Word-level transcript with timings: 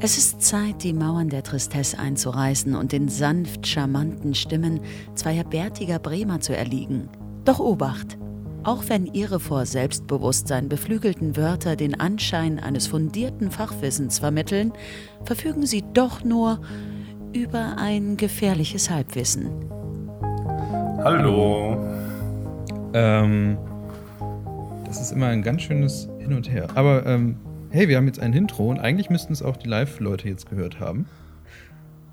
Es 0.00 0.18
ist 0.18 0.42
Zeit, 0.42 0.82
die 0.82 0.92
Mauern 0.92 1.28
der 1.28 1.42
Tristesse 1.42 1.98
einzureißen 1.98 2.74
und 2.74 2.92
den 2.92 3.08
sanft 3.08 3.66
charmanten 3.66 4.34
Stimmen 4.34 4.80
zweier 5.14 5.44
bärtiger 5.44 5.98
Bremer 5.98 6.40
zu 6.40 6.56
erliegen. 6.56 7.08
Doch 7.44 7.60
Obacht! 7.60 8.18
Auch 8.64 8.84
wenn 8.88 9.04
ihre 9.06 9.40
vor 9.40 9.66
Selbstbewusstsein 9.66 10.70
beflügelten 10.70 11.36
Wörter 11.36 11.76
den 11.76 12.00
Anschein 12.00 12.58
eines 12.58 12.86
fundierten 12.86 13.50
Fachwissens 13.50 14.18
vermitteln, 14.18 14.72
verfügen 15.24 15.66
sie 15.66 15.84
doch 15.92 16.24
nur 16.24 16.60
über 17.34 17.76
ein 17.76 18.16
gefährliches 18.16 18.88
Halbwissen. 18.88 19.50
Hallo. 21.04 21.76
Ähm, 22.94 23.58
das 24.86 25.00
ist 25.02 25.12
immer 25.12 25.26
ein 25.26 25.42
ganz 25.42 25.62
schönes 25.62 26.08
Hin 26.18 26.32
und 26.32 26.50
Her. 26.50 26.68
Aber 26.74 27.04
ähm, 27.04 27.36
hey, 27.74 27.88
wir 27.88 27.96
haben 27.96 28.06
jetzt 28.06 28.20
ein 28.20 28.32
Intro 28.32 28.70
und 28.70 28.78
eigentlich 28.78 29.10
müssten 29.10 29.32
es 29.32 29.42
auch 29.42 29.56
die 29.56 29.66
Live-Leute 29.66 30.28
jetzt 30.28 30.48
gehört 30.48 30.78
haben. 30.78 31.06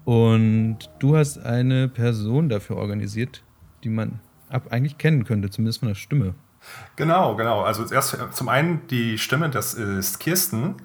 Und 0.05 0.79
du 0.97 1.15
hast 1.15 1.37
eine 1.37 1.87
Person 1.87 2.49
dafür 2.49 2.77
organisiert, 2.77 3.43
die 3.83 3.89
man 3.89 4.21
ab 4.49 4.69
eigentlich 4.71 4.97
kennen 4.97 5.23
könnte, 5.23 5.51
zumindest 5.51 5.81
von 5.81 5.89
der 5.89 5.95
Stimme. 5.95 6.33
Genau, 6.95 7.35
genau. 7.35 7.61
Also 7.61 7.85
erst 7.93 8.17
zum 8.33 8.49
einen 8.49 8.87
die 8.87 9.19
Stimme, 9.19 9.51
das 9.51 9.75
ist 9.75 10.19
Kirsten. 10.19 10.77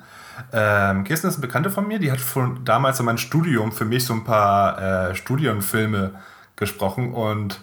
Ähm, 0.53 1.05
Kirsten 1.05 1.29
ist 1.29 1.37
eine 1.37 1.47
Bekannte 1.47 1.71
von 1.71 1.89
mir, 1.89 1.99
die 1.99 2.13
hat 2.13 2.21
von 2.21 2.63
damals 2.67 3.01
in 3.01 3.07
meinem 3.07 3.17
Studium 3.17 3.73
für 3.73 3.87
mich 3.87 4.05
so 4.05 4.13
ein 4.13 4.25
paar 4.25 5.09
äh, 5.09 5.15
Studienfilme 5.15 6.13
gesprochen 6.57 7.15
und 7.15 7.63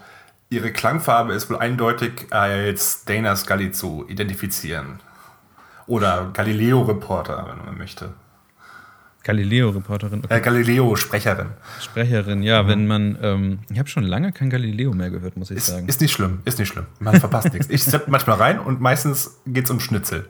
ihre 0.49 0.71
Klangfarbe 0.71 1.33
ist 1.33 1.47
wohl 1.51 1.59
eindeutig 1.59 2.25
als 2.31 3.05
Dana 3.05 3.35
Scully 3.35 3.71
zu 3.71 4.03
identifizieren. 4.07 4.99
Oder 5.87 6.31
Galileo-Reporter, 6.33 7.45
wenn 7.47 7.65
man 7.65 7.77
möchte. 7.77 8.09
Galileo-Reporterin. 9.23 10.21
Okay. 10.25 10.37
Äh, 10.37 10.41
Galileo-Sprecherin. 10.41 11.47
Sprecherin, 11.79 12.43
ja, 12.43 12.63
mhm. 12.63 12.67
wenn 12.67 12.87
man. 12.87 13.17
Ähm, 13.21 13.59
ich 13.69 13.79
habe 13.79 13.87
schon 13.87 14.03
lange 14.03 14.31
kein 14.33 14.49
Galileo 14.49 14.93
mehr 14.93 15.09
gehört, 15.09 15.37
muss 15.37 15.49
ich 15.49 15.57
ist, 15.57 15.67
sagen. 15.67 15.87
Ist 15.87 16.01
nicht 16.01 16.11
schlimm, 16.11 16.41
ist 16.45 16.59
nicht 16.59 16.67
schlimm. 16.67 16.85
Man 16.99 17.19
verpasst 17.19 17.53
nichts. 17.53 17.69
Ich 17.69 17.83
sepp 17.83 18.07
manchmal 18.09 18.37
rein 18.37 18.59
und 18.59 18.81
meistens 18.81 19.39
geht 19.45 19.65
es 19.65 19.71
um 19.71 19.79
Schnitzel. 19.79 20.25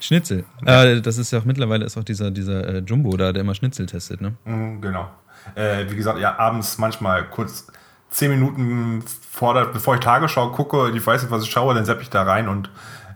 Schnitzel. 0.00 0.44
Ja. 0.66 0.84
Äh, 0.84 1.02
das 1.02 1.18
ist 1.18 1.30
ja 1.30 1.40
auch 1.40 1.44
mittlerweile 1.44 1.84
ist 1.84 1.96
auch 1.96 2.04
dieser, 2.04 2.30
dieser 2.30 2.66
äh, 2.66 2.78
Jumbo 2.78 3.16
da, 3.16 3.32
der 3.32 3.42
immer 3.42 3.54
Schnitzel 3.54 3.86
testet, 3.86 4.20
ne? 4.20 4.34
Mhm, 4.44 4.80
genau. 4.80 5.10
Äh, 5.54 5.90
wie 5.90 5.96
gesagt, 5.96 6.18
ja, 6.18 6.38
abends 6.38 6.78
manchmal 6.78 7.28
kurz 7.28 7.66
zehn 8.10 8.30
Minuten 8.30 9.02
vor 9.30 9.54
der, 9.54 9.66
bevor 9.66 9.94
ich 9.94 10.00
Tagesschau 10.00 10.50
gucke, 10.52 10.90
ich 10.94 11.06
weiß 11.06 11.22
nicht, 11.22 11.30
was 11.30 11.42
ich 11.42 11.50
schaue, 11.50 11.74
dann 11.74 11.84
sepp 11.84 12.00
ich 12.00 12.10
da 12.10 12.22
rein 12.22 12.48
und 12.48 12.70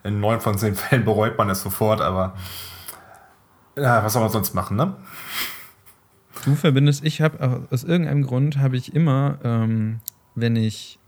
in 0.04 0.20
neun 0.20 0.40
von 0.40 0.58
zehn 0.58 0.74
Fällen 0.74 1.04
bereut 1.04 1.36
man 1.38 1.50
es 1.50 1.62
sofort, 1.62 2.00
aber 2.00 2.34
ja, 3.76 4.02
was 4.04 4.12
soll 4.12 4.22
man 4.22 4.30
sonst 4.30 4.54
machen, 4.54 4.76
ne? 4.76 4.96
Du 6.44 6.54
verbindest, 6.54 7.04
ich 7.04 7.20
habe 7.20 7.66
aus 7.70 7.84
irgendeinem 7.84 8.22
Grund 8.22 8.58
habe 8.58 8.76
ich 8.76 8.94
immer, 8.94 9.38
ähm, 9.44 10.00
wenn 10.34 10.56
ich 10.56 10.98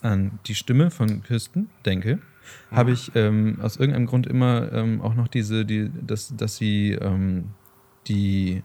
an 0.00 0.38
die 0.46 0.54
Stimme 0.54 0.90
von 0.90 1.22
Kirsten 1.22 1.70
denke, 1.84 2.20
habe 2.70 2.92
ich 2.92 3.10
ähm, 3.16 3.58
aus 3.60 3.76
irgendeinem 3.76 4.06
Grund 4.06 4.26
immer 4.26 4.72
ähm, 4.72 5.00
auch 5.00 5.14
noch 5.14 5.28
diese, 5.28 5.64
die, 5.64 5.90
dass, 5.92 6.36
dass 6.36 6.56
sie 6.56 6.92
ähm, 6.92 7.50
die 8.06 8.62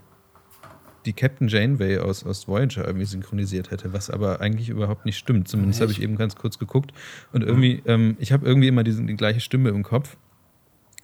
die 1.06 1.14
Captain 1.14 1.48
Janeway 1.48 1.98
aus, 1.98 2.24
aus 2.26 2.48
Voyager 2.48 2.86
irgendwie 2.86 3.06
synchronisiert 3.06 3.72
hätte, 3.72 3.94
was 3.94 4.10
aber 4.10 4.42
eigentlich 4.42 4.70
überhaupt 4.70 5.06
nicht 5.06 5.18
stimmt. 5.18 5.48
Zumindest 5.48 5.82
habe 5.82 5.92
ich 5.92 6.02
eben 6.02 6.16
ganz 6.16 6.36
kurz 6.36 6.60
geguckt. 6.60 6.92
Und 7.34 7.44
irgendwie, 7.44 7.82
ähm, 7.86 8.16
ich 8.20 8.32
habe 8.32 8.46
irgendwie 8.46 8.68
immer 8.68 8.84
diesen, 8.84 9.08
die 9.08 9.16
gleiche 9.16 9.40
Stimme 9.40 9.70
im 9.70 9.84
Kopf. 9.84 10.18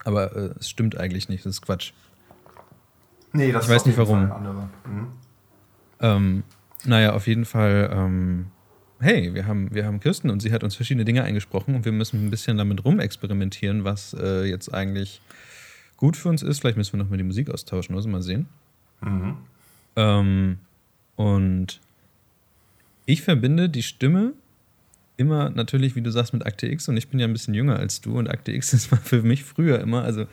Aber 0.04 0.36
äh, 0.36 0.54
es 0.60 0.70
stimmt 0.70 0.98
eigentlich 0.98 1.30
nicht, 1.30 1.46
das 1.46 1.56
ist 1.56 1.62
Quatsch. 1.62 1.94
Nee, 3.34 3.52
das 3.52 3.66
ich 3.66 3.72
weiß 3.72 3.86
nicht 3.86 3.98
warum. 3.98 4.22
Mhm. 4.22 5.08
Ähm, 6.00 6.44
naja, 6.86 7.14
auf 7.14 7.28
jeden 7.28 7.46
Fall, 7.46 7.90
ähm, 7.92 8.48
hey, 9.00 9.34
wir 9.34 9.48
haben, 9.48 9.74
wir 9.74 9.86
haben 9.86 10.00
Kirsten 10.00 10.30
und 10.30 10.42
sie 10.42 10.52
hat 10.52 10.64
uns 10.64 10.76
verschiedene 10.76 11.06
Dinge 11.06 11.24
eingesprochen 11.24 11.76
und 11.76 11.86
wir 11.86 11.92
müssen 11.92 12.26
ein 12.26 12.30
bisschen 12.30 12.58
damit 12.58 12.86
rumexperimentieren, 12.86 13.84
was 13.84 14.16
äh, 14.20 14.46
jetzt 14.46 14.74
eigentlich 14.74 15.22
gut 15.98 16.16
für 16.16 16.30
uns 16.30 16.44
ist. 16.44 16.60
Vielleicht 16.60 16.78
müssen 16.78 16.94
wir 16.94 17.04
nochmal 17.04 17.18
die 17.18 17.24
Musik 17.24 17.50
austauschen, 17.50 17.96
muss 17.96 18.06
mal 18.08 18.22
sehen. 18.22 18.48
Mhm. 19.02 19.38
Ähm, 19.98 20.60
und 21.18 21.82
ich 23.06 23.24
verbinde 23.24 23.68
die 23.68 23.84
Stimme 23.84 24.34
immer 25.18 25.50
natürlich, 25.50 25.96
wie 25.96 26.02
du 26.02 26.12
sagst, 26.12 26.34
mit 26.34 26.46
Akte 26.46 26.68
X 26.68 26.88
und 26.88 26.96
ich 26.96 27.10
bin 27.10 27.20
ja 27.20 27.28
ein 27.28 27.34
bisschen 27.34 27.56
jünger 27.56 27.78
als 27.78 28.00
du 28.00 28.18
und 28.18 28.30
Akte 28.30 28.52
X 28.54 28.72
ist 28.74 28.88
für 29.04 29.24
mich 29.24 29.44
früher 29.44 29.82
immer, 29.82 30.04
also 30.04 30.28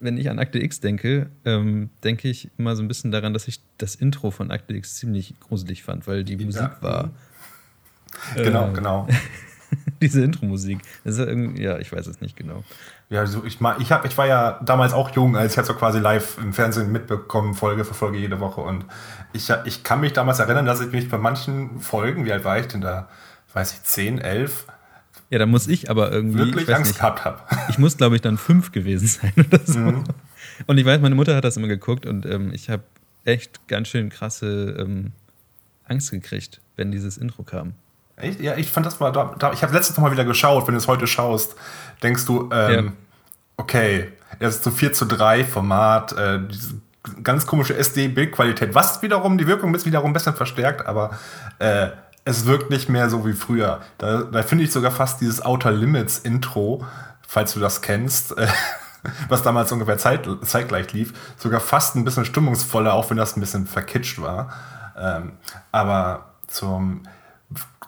wenn 0.00 0.16
ich 0.16 0.30
an 0.30 0.38
Akte 0.38 0.62
X 0.62 0.78
denke, 0.78 1.28
ähm, 1.44 1.90
denke 2.04 2.28
ich 2.28 2.48
immer 2.56 2.76
so 2.76 2.82
ein 2.82 2.88
bisschen 2.88 3.10
daran, 3.10 3.32
dass 3.32 3.48
ich 3.48 3.60
das 3.78 3.96
Intro 3.96 4.30
von 4.30 4.52
Akte 4.52 4.74
X 4.74 4.94
ziemlich 4.94 5.34
gruselig 5.40 5.82
fand, 5.82 6.06
weil 6.06 6.22
die 6.22 6.36
ja. 6.36 6.44
Musik 6.44 6.70
war. 6.80 7.10
Genau, 8.36 8.70
äh, 8.70 8.74
genau. 8.74 9.08
diese 10.02 10.22
Intro-Musik. 10.22 10.78
Das 11.04 11.18
ist 11.18 11.26
ja, 11.26 11.34
ja, 11.34 11.78
ich 11.78 11.92
weiß 11.92 12.06
es 12.06 12.20
nicht 12.20 12.36
genau. 12.36 12.64
Ja, 13.10 13.20
also 13.20 13.42
ich, 13.44 13.58
ich, 13.78 13.92
hab, 13.92 14.04
ich 14.04 14.18
war 14.18 14.26
ja 14.26 14.60
damals 14.64 14.92
auch 14.92 15.10
jung, 15.10 15.36
als 15.36 15.52
ich 15.52 15.58
habe 15.58 15.66
so 15.66 15.74
quasi 15.74 15.98
live 15.98 16.36
im 16.38 16.52
Fernsehen 16.52 16.92
mitbekommen, 16.92 17.54
Folge 17.54 17.84
für 17.84 17.94
Folge 17.94 18.18
jede 18.18 18.38
Woche. 18.40 18.60
Und 18.60 18.84
ich, 19.32 19.50
ich 19.64 19.82
kann 19.82 20.00
mich 20.00 20.12
damals 20.12 20.40
erinnern, 20.40 20.66
dass 20.66 20.80
ich 20.80 20.92
mich 20.92 21.08
bei 21.08 21.18
manchen 21.18 21.80
Folgen, 21.80 22.26
wie 22.26 22.32
alt 22.32 22.44
war 22.44 22.58
ich 22.58 22.66
denn 22.66 22.82
da? 22.82 23.08
Weiß 23.54 23.72
ich, 23.72 23.82
10, 23.82 24.18
11? 24.18 24.66
Ja, 25.30 25.38
da 25.38 25.46
muss 25.46 25.68
ich 25.68 25.90
aber 25.90 26.12
irgendwie. 26.12 26.38
Wirklich 26.38 26.74
Angst 26.74 26.92
nicht, 26.92 27.00
gehabt 27.00 27.24
habe. 27.24 27.40
Ich 27.68 27.78
muss, 27.78 27.96
glaube 27.96 28.16
ich, 28.16 28.22
dann 28.22 28.38
fünf 28.38 28.72
gewesen 28.72 29.06
sein 29.06 29.32
oder 29.36 29.60
so. 29.64 29.78
Mhm. 29.78 30.04
Und 30.66 30.78
ich 30.78 30.84
weiß, 30.84 31.00
meine 31.00 31.14
Mutter 31.14 31.34
hat 31.36 31.44
das 31.44 31.56
immer 31.56 31.68
geguckt 31.68 32.06
und 32.06 32.26
ähm, 32.26 32.52
ich 32.52 32.70
habe 32.70 32.82
echt 33.24 33.68
ganz 33.68 33.88
schön 33.88 34.08
krasse 34.08 34.76
ähm, 34.78 35.12
Angst 35.84 36.10
gekriegt, 36.10 36.60
wenn 36.76 36.90
dieses 36.90 37.18
Intro 37.18 37.42
kam. 37.42 37.74
Echt? 38.20 38.40
Ja, 38.40 38.56
ich 38.56 38.70
fand 38.70 38.86
das 38.86 39.00
mal. 39.00 39.12
Da, 39.12 39.34
da, 39.38 39.52
ich 39.52 39.62
habe 39.62 39.72
letztens 39.72 39.96
noch 39.96 40.04
mal 40.04 40.12
wieder 40.12 40.24
geschaut, 40.24 40.66
wenn 40.66 40.74
du 40.74 40.78
es 40.78 40.88
heute 40.88 41.06
schaust, 41.06 41.56
denkst 42.02 42.26
du, 42.26 42.50
ähm, 42.52 42.86
ja. 42.86 42.92
okay, 43.56 44.12
das 44.40 44.56
ist 44.56 44.64
so 44.64 44.70
4 44.70 44.92
zu 44.92 45.04
3 45.06 45.44
Format, 45.44 46.12
äh, 46.12 46.40
diese 46.48 46.74
ganz 47.22 47.46
komische 47.46 47.76
SD-Bildqualität, 47.76 48.74
was 48.74 49.02
wiederum 49.02 49.38
die 49.38 49.46
Wirkung 49.46 49.74
ist 49.74 49.86
wiederum 49.86 50.10
ein 50.10 50.12
bisschen 50.12 50.34
verstärkt, 50.34 50.86
aber 50.86 51.10
äh, 51.58 51.88
es 52.24 52.44
wirkt 52.44 52.70
nicht 52.70 52.88
mehr 52.88 53.08
so 53.08 53.26
wie 53.26 53.32
früher. 53.32 53.80
Da, 53.96 54.22
da 54.22 54.42
finde 54.42 54.64
ich 54.64 54.72
sogar 54.72 54.90
fast 54.90 55.20
dieses 55.20 55.44
Outer 55.44 55.72
Limits 55.72 56.18
Intro, 56.18 56.84
falls 57.26 57.54
du 57.54 57.60
das 57.60 57.80
kennst, 57.80 58.36
äh, 58.36 58.46
was 59.28 59.42
damals 59.42 59.72
ungefähr 59.72 59.98
zeit, 59.98 60.28
zeitgleich 60.42 60.92
lief, 60.92 61.14
sogar 61.36 61.60
fast 61.60 61.96
ein 61.96 62.04
bisschen 62.04 62.24
stimmungsvoller, 62.24 62.92
auch 62.92 63.08
wenn 63.10 63.16
das 63.16 63.36
ein 63.36 63.40
bisschen 63.40 63.66
verkitscht 63.66 64.20
war. 64.20 64.52
Ähm, 64.98 65.32
aber 65.72 66.34
zum 66.48 67.02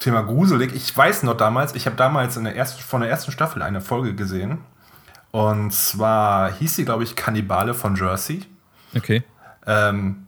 Thema 0.00 0.22
gruselig. 0.22 0.74
Ich 0.74 0.96
weiß 0.96 1.22
noch 1.22 1.36
damals, 1.36 1.74
ich 1.74 1.86
habe 1.86 1.96
damals 1.96 2.36
in 2.36 2.44
der 2.44 2.56
ersten, 2.56 2.82
von 2.82 3.02
der 3.02 3.10
ersten 3.10 3.30
Staffel 3.30 3.62
eine 3.62 3.80
Folge 3.80 4.14
gesehen. 4.14 4.58
Und 5.30 5.72
zwar 5.72 6.52
hieß 6.52 6.76
sie, 6.76 6.84
glaube 6.84 7.04
ich, 7.04 7.14
Kannibale 7.14 7.74
von 7.74 7.94
Jersey. 7.94 8.44
Okay. 8.96 9.22
Ähm, 9.66 10.26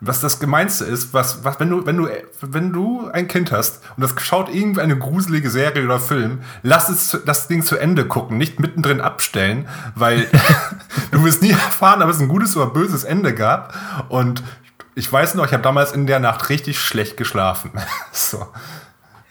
was 0.00 0.20
das 0.20 0.38
Gemeinste 0.40 0.84
ist, 0.84 1.12
was, 1.12 1.44
was, 1.44 1.58
wenn 1.58 1.70
du, 1.70 1.84
wenn 1.86 1.96
du, 1.96 2.08
wenn 2.40 2.72
du 2.72 3.08
ein 3.12 3.28
Kind 3.28 3.50
hast 3.50 3.82
und 3.96 4.02
das 4.02 4.14
schaut 4.22 4.48
irgendwie 4.48 4.80
eine 4.80 4.96
gruselige 4.96 5.50
Serie 5.50 5.84
oder 5.84 5.98
Film, 5.98 6.42
lass 6.62 6.88
es 6.88 7.18
das 7.24 7.48
Ding 7.48 7.64
zu 7.64 7.76
Ende 7.76 8.06
gucken, 8.06 8.38
nicht 8.38 8.60
mittendrin 8.60 9.00
abstellen, 9.00 9.68
weil 9.94 10.28
du 11.10 11.24
wirst 11.24 11.42
nie 11.42 11.50
erfahren, 11.50 12.02
ob 12.02 12.10
es 12.10 12.20
ein 12.20 12.28
gutes 12.28 12.56
oder 12.56 12.66
böses 12.66 13.04
Ende 13.04 13.34
gab. 13.34 13.74
Und 14.08 14.42
ich 14.94 15.10
weiß 15.10 15.34
noch, 15.34 15.46
ich 15.46 15.52
habe 15.52 15.62
damals 15.62 15.92
in 15.92 16.06
der 16.06 16.20
Nacht 16.20 16.48
richtig 16.48 16.78
schlecht 16.78 17.16
geschlafen. 17.16 17.72
so. 18.12 18.46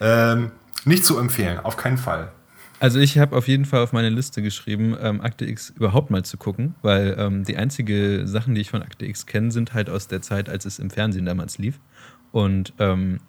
Ähm, 0.00 0.52
nicht 0.84 1.04
zu 1.04 1.18
empfehlen, 1.18 1.58
auf 1.58 1.76
keinen 1.76 1.98
Fall. 1.98 2.32
Also 2.80 2.98
ich 2.98 3.18
habe 3.18 3.36
auf 3.36 3.46
jeden 3.46 3.66
Fall 3.66 3.82
auf 3.82 3.92
meine 3.92 4.08
Liste 4.08 4.40
geschrieben, 4.40 4.96
ähm, 5.00 5.20
Akte 5.20 5.44
X 5.44 5.68
überhaupt 5.68 6.10
mal 6.10 6.24
zu 6.24 6.38
gucken, 6.38 6.74
weil 6.80 7.14
ähm, 7.18 7.44
die 7.44 7.58
einzige 7.58 8.26
Sachen, 8.26 8.54
die 8.54 8.62
ich 8.62 8.70
von 8.70 8.82
Akte 8.82 9.04
X 9.04 9.26
kenne, 9.26 9.50
sind 9.50 9.74
halt 9.74 9.90
aus 9.90 10.08
der 10.08 10.22
Zeit, 10.22 10.48
als 10.48 10.64
es 10.64 10.78
im 10.78 10.88
Fernsehen 10.88 11.26
damals 11.26 11.58
lief. 11.58 11.78
Und 12.32 12.72
ähm, 12.78 13.20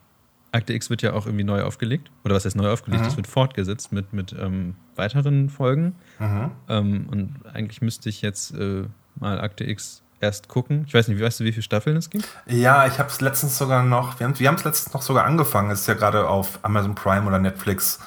Akte 0.53 0.73
X 0.73 0.89
wird 0.89 1.01
ja 1.01 1.11
auch 1.13 1.25
irgendwie 1.25 1.43
neu 1.43 1.63
aufgelegt. 1.63 2.11
Oder 2.23 2.35
was 2.35 2.45
heißt 2.45 2.55
neu 2.55 2.69
aufgelegt? 2.71 3.05
Es 3.05 3.13
mhm. 3.13 3.17
wird 3.17 3.27
fortgesetzt 3.27 3.91
mit, 3.91 4.13
mit 4.13 4.33
ähm, 4.39 4.75
weiteren 4.95 5.49
Folgen. 5.49 5.95
Mhm. 6.19 6.51
Ähm, 6.69 7.07
und 7.11 7.35
eigentlich 7.53 7.81
müsste 7.81 8.07
ich 8.07 8.21
jetzt 8.21 8.55
äh, 8.55 8.83
mal 9.15 9.41
Akte 9.41 9.65
X 9.65 10.00
erst 10.21 10.47
gucken. 10.47 10.85
Ich 10.87 10.93
weiß 10.93 11.07
nicht, 11.07 11.21
weißt 11.21 11.39
du, 11.39 11.43
wie 11.43 11.51
viele 11.51 11.63
Staffeln 11.63 11.97
es 11.97 12.09
gibt? 12.09 12.27
Ja, 12.45 12.85
ich 12.87 12.99
habe 12.99 13.09
es 13.09 13.21
letztens 13.21 13.57
sogar 13.57 13.83
noch, 13.83 14.19
wir 14.19 14.27
haben 14.27 14.33
es 14.33 14.63
letztens 14.63 14.93
noch 14.93 15.01
sogar 15.01 15.25
angefangen. 15.25 15.71
Es 15.71 15.81
ist 15.81 15.87
ja 15.87 15.93
gerade 15.93 16.27
auf 16.27 16.59
Amazon 16.61 16.95
Prime 16.95 17.25
oder 17.27 17.39
Netflix 17.39 17.99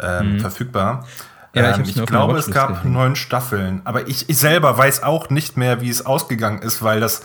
ähm, 0.00 0.34
mhm. 0.34 0.40
verfügbar. 0.40 1.06
Ja, 1.54 1.70
ich, 1.70 1.78
ähm, 1.78 1.84
ich 1.84 2.06
glaube, 2.06 2.38
es 2.38 2.50
gab 2.50 2.68
gesehen. 2.68 2.92
neun 2.92 3.16
Staffeln. 3.16 3.82
Aber 3.84 4.08
ich, 4.08 4.28
ich 4.28 4.38
selber 4.38 4.76
weiß 4.76 5.02
auch 5.02 5.30
nicht 5.30 5.56
mehr, 5.56 5.80
wie 5.80 5.90
es 5.90 6.06
ausgegangen 6.06 6.62
ist, 6.62 6.82
weil 6.82 7.00
das 7.00 7.22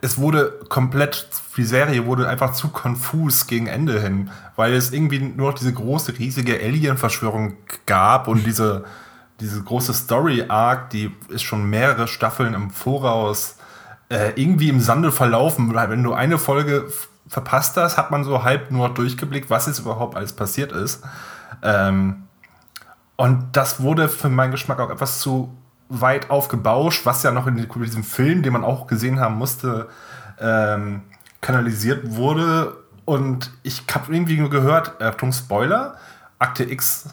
es 0.00 0.18
wurde 0.18 0.60
komplett, 0.68 1.26
die 1.56 1.64
Serie 1.64 2.04
wurde 2.06 2.28
einfach 2.28 2.52
zu 2.52 2.68
konfus 2.68 3.46
gegen 3.46 3.66
Ende 3.66 4.00
hin, 4.00 4.30
weil 4.54 4.74
es 4.74 4.92
irgendwie 4.92 5.18
nur 5.18 5.50
noch 5.50 5.58
diese 5.58 5.72
große, 5.72 6.18
riesige 6.18 6.60
Alien-Verschwörung 6.60 7.54
gab 7.86 8.28
und 8.28 8.46
diese 8.46 8.84
diese 9.40 9.62
große 9.62 9.92
Story-Arc, 9.92 10.90
die 10.90 11.14
ist 11.28 11.42
schon 11.42 11.68
mehrere 11.68 12.08
Staffeln 12.08 12.54
im 12.54 12.70
Voraus 12.70 13.56
äh, 14.08 14.32
irgendwie 14.40 14.68
im 14.68 14.80
Sande 14.80 15.12
verlaufen. 15.12 15.74
Wenn 15.74 16.02
du 16.02 16.14
eine 16.14 16.38
Folge 16.38 16.88
verpasst 17.28 17.76
hast, 17.76 17.98
hat 17.98 18.10
man 18.10 18.24
so 18.24 18.44
halb 18.44 18.70
nur 18.70 18.88
durchgeblickt, 18.88 19.50
was 19.50 19.66
jetzt 19.66 19.80
überhaupt 19.80 20.16
alles 20.16 20.32
passiert 20.32 20.72
ist. 20.72 21.02
Ähm, 21.62 22.24
und 23.16 23.48
das 23.52 23.80
wurde 23.80 24.08
für 24.08 24.28
meinen 24.28 24.50
Geschmack 24.50 24.78
auch 24.80 24.90
etwas 24.90 25.20
zu 25.20 25.52
weit 25.88 26.30
aufgebauscht, 26.30 27.06
was 27.06 27.22
ja 27.22 27.30
noch 27.30 27.46
in 27.46 27.56
diesem 27.56 28.04
Film, 28.04 28.42
den 28.42 28.52
man 28.52 28.64
auch 28.64 28.86
gesehen 28.86 29.20
haben 29.20 29.36
musste, 29.36 29.88
ähm, 30.38 31.02
kanalisiert 31.40 32.16
wurde. 32.16 32.76
Und 33.04 33.52
ich 33.62 33.84
habe 33.92 34.12
irgendwie 34.12 34.38
nur 34.38 34.50
gehört, 34.50 35.00
Achtung, 35.00 35.32
Spoiler, 35.32 35.96
Akte 36.38 36.64
X. 36.64 37.08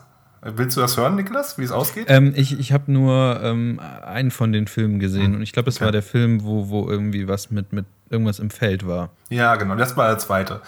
Willst 0.45 0.75
du 0.75 0.81
das 0.81 0.97
hören, 0.97 1.15
Niklas, 1.15 1.57
wie 1.57 1.63
es 1.63 1.71
ausgeht? 1.71 2.05
Ähm, 2.09 2.33
ich 2.35 2.59
ich 2.59 2.73
habe 2.73 2.91
nur 2.91 3.39
ähm, 3.41 3.79
einen 4.05 4.29
von 4.29 4.51
den 4.51 4.67
Filmen 4.67 4.99
gesehen 4.99 5.31
mhm. 5.31 5.37
und 5.37 5.41
ich 5.41 5.53
glaube, 5.53 5.69
es 5.69 5.77
okay. 5.77 5.85
war 5.85 5.91
der 5.91 6.03
Film, 6.03 6.43
wo, 6.43 6.69
wo 6.69 6.89
irgendwie 6.89 7.27
was 7.27 7.49
mit, 7.49 7.71
mit 7.71 7.85
irgendwas 8.09 8.39
im 8.39 8.49
Feld 8.49 8.85
war. 8.85 9.09
Ja, 9.29 9.55
genau, 9.55 9.75
das 9.75 9.95
war 9.95 10.09
der 10.09 10.17
zweite. 10.17 10.61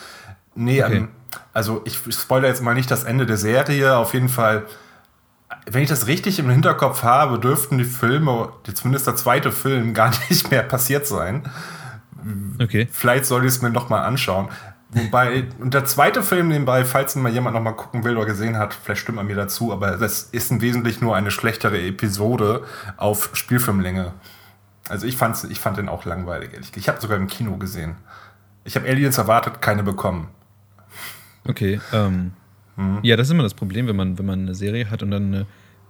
Nee, 0.55 0.81
okay. 0.81 0.97
ähm, 0.97 1.09
also 1.53 1.81
ich 1.83 1.99
spoilere 2.09 2.49
jetzt 2.49 2.61
mal 2.61 2.73
nicht 2.73 2.89
das 2.89 3.03
Ende 3.03 3.25
der 3.25 3.35
Serie. 3.35 3.97
Auf 3.97 4.13
jeden 4.13 4.29
Fall, 4.29 4.63
wenn 5.65 5.83
ich 5.83 5.89
das 5.89 6.07
richtig 6.07 6.39
im 6.39 6.49
Hinterkopf 6.49 7.03
habe, 7.03 7.37
dürften 7.37 7.77
die 7.77 7.83
Filme, 7.83 8.53
zumindest 8.73 9.07
der 9.07 9.17
zweite 9.17 9.51
Film, 9.51 9.93
gar 9.93 10.11
nicht 10.29 10.51
mehr 10.51 10.63
passiert 10.63 11.05
sein. 11.05 11.43
Okay. 12.61 12.87
Vielleicht 12.91 13.25
soll 13.25 13.43
ich 13.45 13.49
es 13.49 13.61
mir 13.61 13.69
noch 13.69 13.89
mal 13.89 14.03
anschauen. 14.03 14.47
Wobei, 14.89 15.45
und 15.59 15.73
der 15.73 15.85
zweite 15.85 16.21
Film 16.21 16.47
nebenbei, 16.47 16.85
falls 16.85 17.15
ihn 17.15 17.21
mal 17.21 17.31
jemand 17.31 17.55
noch 17.55 17.61
mal 17.61 17.73
gucken 17.73 18.03
will 18.03 18.15
oder 18.15 18.27
gesehen 18.27 18.57
hat, 18.57 18.73
vielleicht 18.73 19.01
stimmt 19.01 19.17
man 19.17 19.27
mir 19.27 19.35
dazu, 19.35 19.73
aber 19.73 19.97
das 19.97 20.23
ist 20.23 20.51
im 20.51 20.61
Wesentlichen 20.61 21.03
nur 21.03 21.15
eine 21.15 21.31
schlechtere 21.31 21.81
Episode 21.81 22.63
auf 22.97 23.31
Spielfilmlänge. 23.33 24.13
Also 24.87 25.07
ich, 25.07 25.17
fand's, 25.17 25.43
ich 25.43 25.59
fand 25.59 25.77
den 25.77 25.89
auch 25.89 26.05
langweilig, 26.05 26.53
ehrlich 26.53 26.71
Ich 26.75 26.87
habe 26.87 27.01
sogar 27.01 27.17
im 27.17 27.27
Kino 27.27 27.57
gesehen. 27.57 27.95
Ich 28.63 28.75
habe 28.75 28.87
Aliens 28.87 29.17
erwartet, 29.17 29.61
keine 29.61 29.83
bekommen. 29.83 30.29
Okay, 31.47 31.79
ähm, 31.91 32.33
mhm. 32.75 32.99
ja, 33.01 33.15
das 33.15 33.27
ist 33.27 33.31
immer 33.31 33.43
das 33.43 33.53
Problem, 33.53 33.87
wenn 33.87 33.95
man, 33.95 34.17
wenn 34.17 34.25
man 34.25 34.41
eine 34.41 34.55
Serie 34.55 34.89
hat 34.89 35.03
und 35.03 35.11
dann 35.11 35.33
eine, 35.33 35.45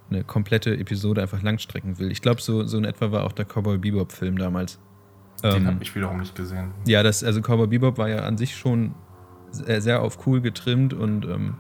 eine 0.10 0.24
komplette 0.24 0.76
Episode 0.78 1.22
einfach 1.22 1.42
langstrecken 1.42 2.00
will. 2.00 2.12
Ich 2.12 2.22
glaube, 2.22 2.42
so, 2.42 2.64
so 2.66 2.78
in 2.78 2.86
etwa 2.86 3.12
war 3.12 3.24
auch 3.24 3.34
der 3.34 3.46
Cowboy 3.46 3.78
Bebop-Film 3.78 4.38
damals. 4.38 4.80
Den 5.44 5.56
ähm, 5.56 5.68
habe 5.68 5.84
ich 5.84 5.96
wiederum 5.96 6.20
nicht 6.20 6.36
gesehen. 6.36 6.72
Ja, 6.86 7.04
das, 7.04 7.24
also 7.24 7.42
Cowboy 7.42 7.68
Bebop 7.68 7.98
war 7.98 8.10
ja 8.10 8.20
an 8.20 8.38
sich 8.38 8.56
schon 8.56 8.96
sehr, 9.52 9.82
sehr 9.82 10.02
auf 10.02 10.26
cool 10.28 10.42
getrimmt 10.42 10.94
und 10.94 11.26
ähm, 11.26 11.56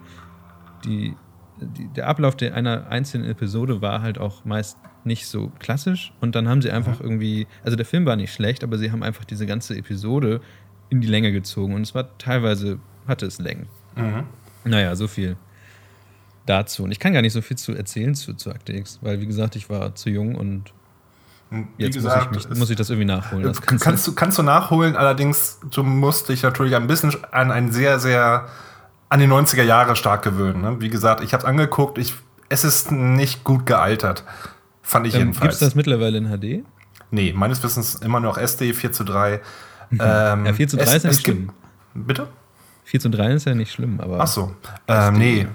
die, 0.83 1.15
die, 1.59 1.87
der 1.89 2.07
Ablauf 2.07 2.35
der, 2.35 2.55
einer 2.55 2.87
einzelnen 2.87 3.29
Episode 3.29 3.81
war 3.81 4.01
halt 4.01 4.17
auch 4.17 4.45
meist 4.45 4.77
nicht 5.03 5.27
so 5.27 5.51
klassisch 5.59 6.13
und 6.19 6.35
dann 6.35 6.47
haben 6.47 6.61
sie 6.61 6.71
einfach 6.71 6.99
mhm. 6.99 7.05
irgendwie, 7.05 7.47
also 7.63 7.75
der 7.77 7.85
Film 7.85 8.05
war 8.05 8.15
nicht 8.15 8.33
schlecht, 8.33 8.63
aber 8.63 8.77
sie 8.77 8.91
haben 8.91 9.03
einfach 9.03 9.23
diese 9.23 9.45
ganze 9.45 9.77
Episode 9.77 10.41
in 10.89 11.01
die 11.01 11.07
Länge 11.07 11.31
gezogen 11.31 11.73
und 11.73 11.81
es 11.81 11.95
war 11.95 12.17
teilweise, 12.17 12.79
hatte 13.07 13.25
es 13.25 13.39
Längen. 13.39 13.67
Mhm. 13.95 14.23
Naja, 14.63 14.95
so 14.95 15.07
viel 15.07 15.37
dazu. 16.45 16.83
Und 16.83 16.91
ich 16.91 16.99
kann 16.99 17.13
gar 17.13 17.21
nicht 17.21 17.33
so 17.33 17.41
viel 17.41 17.57
zu 17.57 17.73
erzählen 17.73 18.15
zu, 18.15 18.33
zu 18.33 18.51
Akte 18.51 18.73
X, 18.73 18.99
weil 19.01 19.21
wie 19.21 19.25
gesagt, 19.25 19.55
ich 19.55 19.69
war 19.69 19.95
zu 19.95 20.09
jung 20.09 20.35
und 20.35 20.73
Jetzt 21.77 21.95
gesagt, 21.95 22.33
muss, 22.33 22.43
ich 22.43 22.49
mich, 22.49 22.59
muss, 22.59 22.69
ich 22.69 22.75
das 22.75 22.89
irgendwie 22.89 23.07
nachholen. 23.07 23.43
Das 23.43 23.61
kannst, 23.61 23.83
kannst, 23.83 24.07
du, 24.07 24.15
kannst 24.15 24.37
du 24.37 24.43
nachholen, 24.43 24.95
allerdings 24.95 25.59
du 25.71 25.83
musst 25.83 26.29
dich 26.29 26.43
natürlich 26.43 26.75
ein 26.75 26.87
bisschen 26.87 27.15
an 27.31 27.51
ein 27.51 27.71
sehr, 27.71 27.99
sehr 27.99 28.47
an 29.09 29.19
die 29.19 29.27
90er 29.27 29.63
Jahre 29.63 29.95
stark 29.95 30.23
gewöhnen. 30.23 30.61
Ne? 30.61 30.81
Wie 30.81 30.89
gesagt, 30.89 31.23
ich 31.23 31.33
habe 31.33 31.41
es 31.41 31.47
angeguckt, 31.47 31.97
ich, 31.97 32.15
es 32.49 32.63
ist 32.63 32.91
nicht 32.91 33.43
gut 33.43 33.65
gealtert. 33.65 34.23
Fand 34.81 35.07
ich 35.07 35.13
ähm, 35.13 35.19
jedenfalls. 35.19 35.41
Gibt 35.41 35.53
es 35.53 35.59
das 35.59 35.75
mittlerweile 35.75 36.17
in 36.17 36.29
HD? 36.29 36.65
Nee, 37.11 37.33
meines 37.35 37.63
Wissens 37.63 37.95
immer 37.95 38.19
noch 38.19 38.37
SD 38.37 38.73
4 38.73 38.91
zu 38.91 39.03
3. 39.03 39.41
Mhm. 39.89 39.99
Ähm, 40.01 40.45
ja, 40.45 40.53
4 40.53 40.67
zu 40.67 40.77
3 40.77 40.83
es, 40.83 40.93
ist 40.95 41.03
ja 41.03 41.09
nicht 41.09 41.21
schlimm. 41.21 41.49
Bitte? 41.93 42.27
4 42.85 42.99
zu 42.99 43.09
3 43.09 43.33
ist 43.33 43.45
ja 43.45 43.55
nicht 43.55 43.71
schlimm, 43.71 43.99
aber. 43.99 44.19
Ach 44.19 44.27
so. 44.27 44.55
Ähm, 44.87 45.17
nee, 45.17 45.47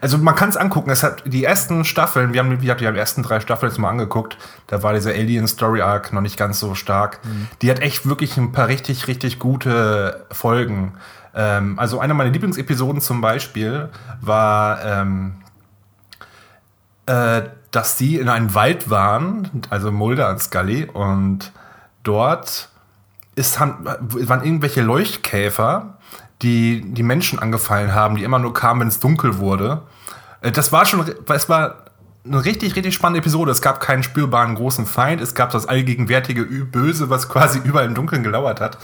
also 0.00 0.18
man 0.18 0.34
kann 0.34 0.48
es 0.48 0.56
angucken. 0.56 0.90
Es 0.90 1.02
hat 1.02 1.22
die 1.26 1.44
ersten 1.44 1.84
Staffeln, 1.84 2.32
wir 2.32 2.40
haben, 2.40 2.50
wie 2.50 2.56
gesagt, 2.56 2.80
die 2.80 2.84
ersten 2.84 3.22
drei 3.22 3.40
Staffeln 3.40 3.70
jetzt 3.70 3.78
mal 3.78 3.90
angeguckt. 3.90 4.36
Da 4.66 4.82
war 4.82 4.94
dieser 4.94 5.10
Alien 5.10 5.46
Story 5.48 5.80
Arc 5.80 6.12
noch 6.12 6.20
nicht 6.20 6.36
ganz 6.36 6.60
so 6.60 6.74
stark. 6.74 7.20
Mhm. 7.24 7.48
Die 7.62 7.70
hat 7.70 7.80
echt 7.80 8.08
wirklich 8.08 8.36
ein 8.36 8.52
paar 8.52 8.68
richtig, 8.68 9.08
richtig 9.08 9.38
gute 9.38 10.26
Folgen. 10.30 10.94
Ähm, 11.34 11.78
also 11.78 11.98
eine 11.98 12.14
meiner 12.14 12.30
Lieblingsepisoden 12.30 13.00
zum 13.00 13.20
Beispiel 13.20 13.88
war, 14.20 14.84
ähm, 14.84 15.34
äh, 17.06 17.42
dass 17.70 17.96
die 17.96 18.18
in 18.18 18.28
einem 18.28 18.54
Wald 18.54 18.88
waren, 18.88 19.62
also 19.68 19.90
Mulder 19.90 20.30
und 20.30 20.40
Scully, 20.40 20.84
und 20.84 21.52
dort 22.04 22.68
ist, 23.34 23.58
waren 23.58 24.44
irgendwelche 24.44 24.80
Leuchtkäfer 24.82 25.93
die 26.44 26.82
die 26.86 27.02
Menschen 27.02 27.38
angefallen 27.38 27.94
haben, 27.94 28.16
die 28.16 28.22
immer 28.22 28.38
nur 28.38 28.54
kamen, 28.54 28.82
wenn 28.82 28.88
es 28.88 29.00
dunkel 29.00 29.38
wurde. 29.38 29.82
Äh, 30.40 30.52
das 30.52 30.70
war 30.70 30.86
schon, 30.86 31.04
es 31.28 31.48
war 31.48 31.84
eine 32.26 32.44
richtig, 32.44 32.74
richtig 32.76 32.94
spannende 32.94 33.20
Episode. 33.20 33.50
Es 33.50 33.60
gab 33.60 33.80
keinen 33.80 34.02
spürbaren 34.02 34.54
großen 34.54 34.86
Feind. 34.86 35.20
Es 35.20 35.34
gab 35.34 35.50
das 35.50 35.66
allgegenwärtige 35.66 36.44
Böse, 36.44 37.10
was 37.10 37.28
quasi 37.30 37.60
überall 37.62 37.86
im 37.86 37.94
Dunkeln 37.94 38.22
gelauert 38.22 38.60
hat. 38.60 38.78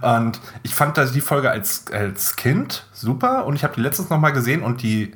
Und 0.00 0.40
ich 0.62 0.74
fand 0.74 0.96
die 1.14 1.20
Folge 1.20 1.50
als, 1.50 1.84
als 1.92 2.36
Kind 2.36 2.86
super. 2.92 3.44
Und 3.44 3.56
ich 3.56 3.64
habe 3.64 3.74
die 3.74 3.82
letztens 3.82 4.08
noch 4.08 4.18
mal 4.18 4.30
gesehen 4.30 4.62
und 4.62 4.82
die 4.82 5.12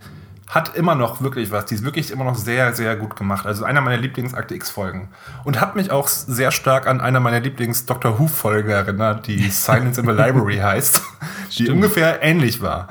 hat 0.51 0.77
immer 0.77 0.97
noch 0.97 1.23
wirklich 1.23 1.51
was. 1.53 1.67
Die 1.67 1.77
ist 1.77 1.85
wirklich 1.85 2.11
immer 2.11 2.25
noch 2.25 2.35
sehr, 2.35 2.75
sehr 2.75 2.97
gut 2.97 3.15
gemacht. 3.17 3.47
Also 3.47 3.65
einer 3.65 3.81
meiner 3.81 3.97
Lieblings-Akte 3.97 4.55
X-Folgen. 4.57 5.09
Und 5.45 5.61
hat 5.61 5.77
mich 5.77 5.91
auch 5.93 6.09
sehr 6.09 6.51
stark 6.51 6.87
an 6.89 7.01
einer 7.01 7.21
meiner 7.21 7.41
Lieblings-Doctor 7.41 8.19
Who-Folgen 8.19 8.71
erinnert, 8.71 9.27
die 9.29 9.39
Silence 9.51 10.01
in 10.01 10.07
the 10.07 10.13
Library 10.13 10.59
heißt, 10.59 11.03
die 11.51 11.53
Stimmt. 11.53 11.71
ungefähr 11.71 12.23
ähnlich 12.23 12.61
war. 12.61 12.89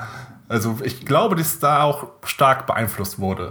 Also 0.48 0.78
ich 0.82 1.04
glaube, 1.04 1.36
dass 1.36 1.58
da 1.58 1.82
auch 1.82 2.08
stark 2.24 2.66
beeinflusst 2.66 3.18
wurde. 3.18 3.50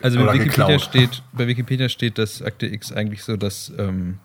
Also 0.00 0.24
bei 0.24 0.34
Wikipedia, 0.34 0.78
steht, 0.78 1.22
bei 1.32 1.48
Wikipedia 1.48 1.88
steht, 1.88 2.18
dass 2.18 2.40
Akte 2.40 2.66
X 2.66 2.92
eigentlich 2.92 3.24
so, 3.24 3.36
dass 3.36 3.72
ähm, 3.76 4.18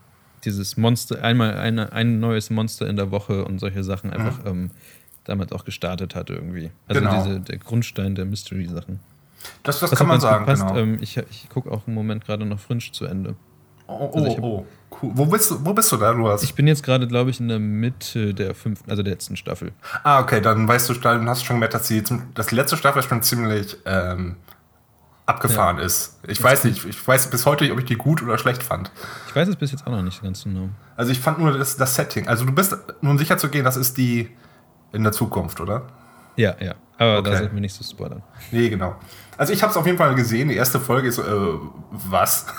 dieses 0.46 0.78
Monster, 0.78 1.24
einmal 1.24 1.58
eine, 1.58 1.92
ein 1.92 2.20
neues 2.20 2.52
Monster 2.52 2.88
in 2.88 2.96
der 2.96 3.10
Woche 3.10 3.46
und 3.46 3.58
solche 3.60 3.84
Sachen 3.84 4.14
einfach 4.14 4.44
mhm. 4.44 4.48
ähm, 4.48 4.72
damals 5.24 5.52
auch 5.52 5.66
gestartet 5.66 6.14
hat 6.14 6.30
irgendwie. 6.30 6.70
Also 6.88 7.02
genau. 7.02 7.24
diese, 7.24 7.40
der 7.40 7.58
Grundstein 7.58 8.14
der 8.14 8.26
Mystery-Sachen. 8.26 9.00
Das, 9.64 9.80
das 9.80 9.92
kann 9.92 10.08
man 10.08 10.20
sagen, 10.20 10.46
genau. 10.46 10.76
Ähm, 10.76 10.98
ich 11.02 11.18
ich 11.18 11.50
gucke 11.50 11.72
auch 11.72 11.88
im 11.88 11.94
Moment 11.94 12.26
gerade 12.26 12.46
noch 12.46 12.60
Fringe 12.60 12.84
zu 12.92 13.06
Ende. 13.06 13.36
Oh, 13.88 14.10
oh, 14.14 14.18
also 14.18 14.38
hab, 14.38 14.44
oh, 14.44 14.66
cool. 15.02 15.12
Wo 15.14 15.26
bist, 15.26 15.52
du, 15.52 15.66
wo 15.66 15.74
bist 15.74 15.92
du 15.92 15.98
da, 15.98 16.12
Luas? 16.12 16.44
Ich 16.44 16.56
bin 16.56 16.68
jetzt 16.68 16.84
gerade, 16.84 17.08
glaube 17.08 17.30
ich, 17.30 17.40
in 17.40 17.50
der 17.50 17.60
Mitte 17.60 18.34
der 18.34 18.56
fünften, 18.56 18.90
also 18.90 19.04
der 19.04 19.14
letzten 19.14 19.36
Staffel. 19.36 19.74
Ah, 20.04 20.22
okay, 20.22 20.42
dann 20.42 20.68
weißt 20.68 20.90
du, 20.90 20.94
dann 20.94 21.28
hast 21.30 21.42
du 21.42 21.46
schon 21.46 21.58
gemerkt, 21.58 21.74
dass 21.74 21.88
die, 21.88 22.04
dass 22.34 22.48
die 22.48 22.56
letzte 22.56 22.78
Staffel 22.78 23.04
schon 23.04 23.22
ziemlich 23.22 23.78
ähm, 23.86 24.38
abgefahren 25.26 25.78
ja. 25.78 25.84
ist. 25.84 26.20
Ich 26.24 26.38
das 26.38 26.44
weiß 26.44 26.64
nicht, 26.66 26.86
ich 26.86 27.08
weiß 27.08 27.30
bis 27.30 27.46
heute 27.46 27.64
nicht, 27.66 27.74
ob 27.74 27.80
ich 27.80 27.86
die 27.86 27.96
gut 27.96 28.22
oder 28.24 28.38
schlecht 28.38 28.64
fand. 28.64 28.92
Ich 29.28 29.36
weiß 29.36 29.48
es 29.48 29.56
bis 29.56 29.72
jetzt 29.72 29.86
auch 29.86 29.92
noch 29.92 30.02
nicht 30.02 30.22
ganz 30.22 30.44
genau. 30.44 30.70
Also 30.96 31.12
ich 31.12 31.20
fand 31.20 31.40
nur 31.40 31.58
das, 31.58 31.78
das 31.78 31.96
Setting. 31.96 32.28
Also 32.28 32.46
du 32.46 32.54
bist 32.54 32.76
nun 33.02 33.18
sicher 33.18 33.38
zu 33.38 33.50
gehen, 33.50 33.66
das 33.66 33.76
ist 33.76 33.98
die 33.98 34.30
in 34.92 35.04
der 35.04 35.12
Zukunft, 35.12 35.60
oder? 35.60 35.88
Ja, 36.36 36.56
ja. 36.60 36.76
Aber 37.04 37.20
okay. 37.20 37.32
da 37.32 37.38
sollten 37.38 37.56
wir 37.56 37.62
nicht 37.62 37.76
so 37.76 37.84
spoilern. 37.84 38.24
Nee, 38.52 38.70
genau. 38.70 38.96
Also 39.38 39.54
ich 39.54 39.62
habe 39.62 39.72
es 39.72 39.78
auf 39.78 39.86
jeden 39.86 39.98
Fall 39.98 40.16
gesehen. 40.16 40.50
Die 40.50 40.56
erste 40.56 40.80
Folge 40.80 41.08
ist, 41.08 41.20
äh, 41.20 41.24
was? 41.92 42.46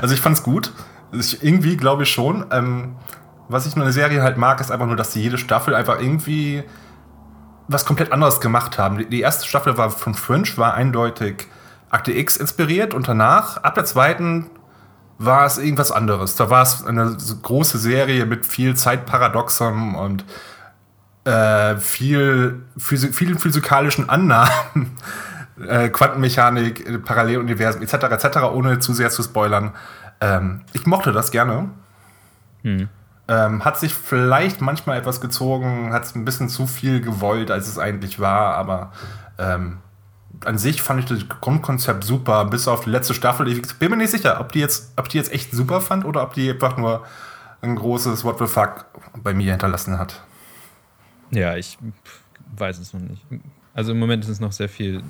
Also 0.00 0.14
ich 0.14 0.20
fand 0.22 0.34
es 0.34 0.42
gut. 0.42 0.72
Ich, 1.12 1.44
irgendwie 1.44 1.76
glaube 1.76 2.04
ich 2.04 2.10
schon. 2.10 2.46
Ähm, 2.50 2.96
was 3.48 3.66
ich 3.66 3.76
nur 3.76 3.84
in 3.84 3.88
der 3.88 3.92
Serie 3.92 4.22
halt 4.22 4.38
mag, 4.38 4.60
ist 4.60 4.70
einfach 4.70 4.86
nur, 4.86 4.96
dass 4.96 5.12
sie 5.12 5.20
jede 5.20 5.36
Staffel 5.36 5.74
einfach 5.74 6.00
irgendwie 6.00 6.64
was 7.68 7.84
komplett 7.84 8.10
anderes 8.10 8.40
gemacht 8.40 8.78
haben. 8.78 8.98
Die, 8.98 9.08
die 9.08 9.20
erste 9.20 9.46
Staffel 9.46 9.76
war 9.76 9.90
von 9.90 10.14
Fringe, 10.14 10.48
war 10.56 10.74
eindeutig 10.74 11.46
Akte 11.90 12.12
X 12.12 12.36
inspiriert 12.36 12.94
und 12.94 13.08
danach, 13.08 13.58
ab 13.58 13.74
der 13.74 13.84
zweiten, 13.84 14.50
war 15.18 15.46
es 15.46 15.58
irgendwas 15.58 15.90
anderes. 15.90 16.36
Da 16.36 16.48
war 16.48 16.62
es 16.62 16.84
eine 16.84 17.16
große 17.42 17.78
Serie 17.78 18.24
mit 18.24 18.46
viel 18.46 18.76
Zeitparadoxon 18.76 19.94
und 19.94 20.24
äh, 21.28 21.76
viel, 21.76 22.62
physik 22.78 23.14
vielen 23.14 23.38
physikalischen 23.38 24.08
Annahmen, 24.08 24.96
äh, 25.68 25.90
Quantenmechanik, 25.90 26.88
äh, 26.88 26.98
Paralleluniversen 26.98 27.82
etc. 27.82 27.94
etc., 27.94 28.38
ohne 28.52 28.78
zu 28.78 28.94
sehr 28.94 29.10
zu 29.10 29.22
spoilern. 29.22 29.72
Ähm, 30.20 30.62
ich 30.72 30.86
mochte 30.86 31.12
das 31.12 31.30
gerne. 31.30 31.68
Hm. 32.62 32.88
Ähm, 33.28 33.64
hat 33.64 33.78
sich 33.78 33.92
vielleicht 33.92 34.62
manchmal 34.62 34.98
etwas 34.98 35.20
gezogen, 35.20 35.92
hat 35.92 36.04
es 36.04 36.14
ein 36.14 36.24
bisschen 36.24 36.48
zu 36.48 36.66
viel 36.66 37.02
gewollt, 37.02 37.50
als 37.50 37.68
es 37.68 37.78
eigentlich 37.78 38.20
war, 38.20 38.54
aber 38.54 38.92
ähm, 39.38 39.78
an 40.46 40.56
sich 40.56 40.80
fand 40.80 41.00
ich 41.00 41.06
das 41.06 41.28
Grundkonzept 41.28 42.04
super, 42.04 42.46
bis 42.46 42.68
auf 42.68 42.84
die 42.84 42.90
letzte 42.90 43.12
Staffel. 43.12 43.48
Ich 43.48 43.78
bin 43.78 43.90
mir 43.90 43.98
nicht 43.98 44.12
sicher, 44.12 44.40
ob 44.40 44.52
die 44.52 44.60
jetzt, 44.60 44.92
ob 44.96 45.10
die 45.10 45.18
jetzt 45.18 45.30
echt 45.30 45.52
super 45.52 45.82
fand 45.82 46.06
oder 46.06 46.22
ob 46.22 46.32
die 46.32 46.50
einfach 46.50 46.78
nur 46.78 47.04
ein 47.60 47.76
großes 47.76 48.24
What 48.24 48.38
the 48.38 48.46
fuck 48.46 48.86
bei 49.22 49.34
mir 49.34 49.50
hinterlassen 49.50 49.98
hat. 49.98 50.22
Ja, 51.30 51.56
ich 51.56 51.78
weiß 52.56 52.78
es 52.78 52.92
noch 52.92 53.00
nicht. 53.00 53.24
Also 53.74 53.92
im 53.92 53.98
Moment 53.98 54.24
ist 54.24 54.30
es 54.30 54.40
noch 54.40 54.52
sehr 54.52 54.68
viel. 54.68 55.02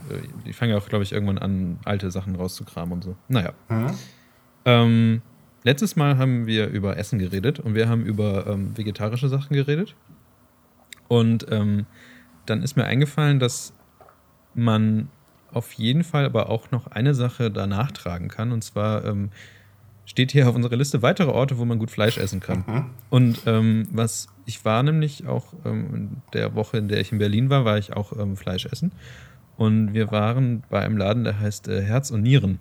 Ich 0.45 0.57
fange 0.57 0.77
auch, 0.77 0.89
glaube 0.89 1.05
ich, 1.05 1.13
irgendwann 1.13 1.39
an, 1.39 1.79
alte 1.85 2.11
Sachen 2.11 2.37
rauszukramen 2.37 2.93
und 2.93 3.05
so. 3.05 3.17
Naja. 3.29 3.53
Mhm. 3.69 3.91
Ähm, 4.65 5.23
letztes 5.63 5.97
Mal 5.97 6.19
haben 6.19 6.47
wir 6.47 6.67
über 6.69 6.97
Essen 6.97 7.19
geredet 7.19 7.61
und 7.61 7.75
wir 7.75 7.89
haben 7.89 8.05
über 8.05 8.47
ähm, 8.47 8.77
vegetarische 8.77 9.29
Sachen 9.29 9.55
geredet. 9.55 9.95
Und 11.09 11.47
ähm, 11.51 11.87
dann 12.45 12.63
ist 12.63 12.77
mir 12.77 12.85
eingefallen, 12.85 13.39
dass 13.39 13.73
man 14.55 15.09
auf 15.53 15.73
jeden 15.73 16.05
Fall 16.05 16.27
aber 16.27 16.51
auch 16.51 16.71
noch 16.71 16.89
eine 16.89 17.15
Sache 17.15 17.51
da 17.51 17.67
nachtragen 17.67 18.29
kann. 18.29 18.53
Und 18.53 18.63
zwar 18.63 19.05
ähm, 19.05 19.31
steht 20.19 20.33
hier 20.33 20.49
auf 20.49 20.57
unserer 20.57 20.75
Liste 20.75 21.01
weitere 21.01 21.31
Orte, 21.31 21.59
wo 21.59 21.65
man 21.65 21.79
gut 21.79 21.93
Fleisch 21.93 22.19
essen 22.19 22.41
kann. 22.41 22.65
Mhm. 22.67 22.85
Und 23.09 23.43
ähm, 23.47 23.87
was 23.93 24.27
ich 24.47 24.65
war 24.65 24.83
nämlich 24.83 25.29
auch 25.29 25.53
ähm, 25.65 25.95
in 25.95 26.23
der 26.33 26.57
Woche, 26.57 26.79
in 26.79 26.89
der 26.89 27.01
ich 27.01 27.13
in 27.13 27.19
Berlin 27.19 27.51
war, 27.51 27.65
war 27.65 27.79
ich 27.79 27.93
auch 27.93 28.19
ähm, 28.19 28.37
Fleisch 28.37 28.67
essen. 28.67 28.91
Und 29.57 29.95
wir 29.95 30.11
waren 30.11 30.65
bei 30.71 30.81
einem 30.81 30.97
Laden, 30.97 31.23
der 31.23 31.39
heißt 31.39 31.69
äh, 31.69 31.83
Herz 31.83 32.11
und 32.11 32.23
Nieren. 32.23 32.59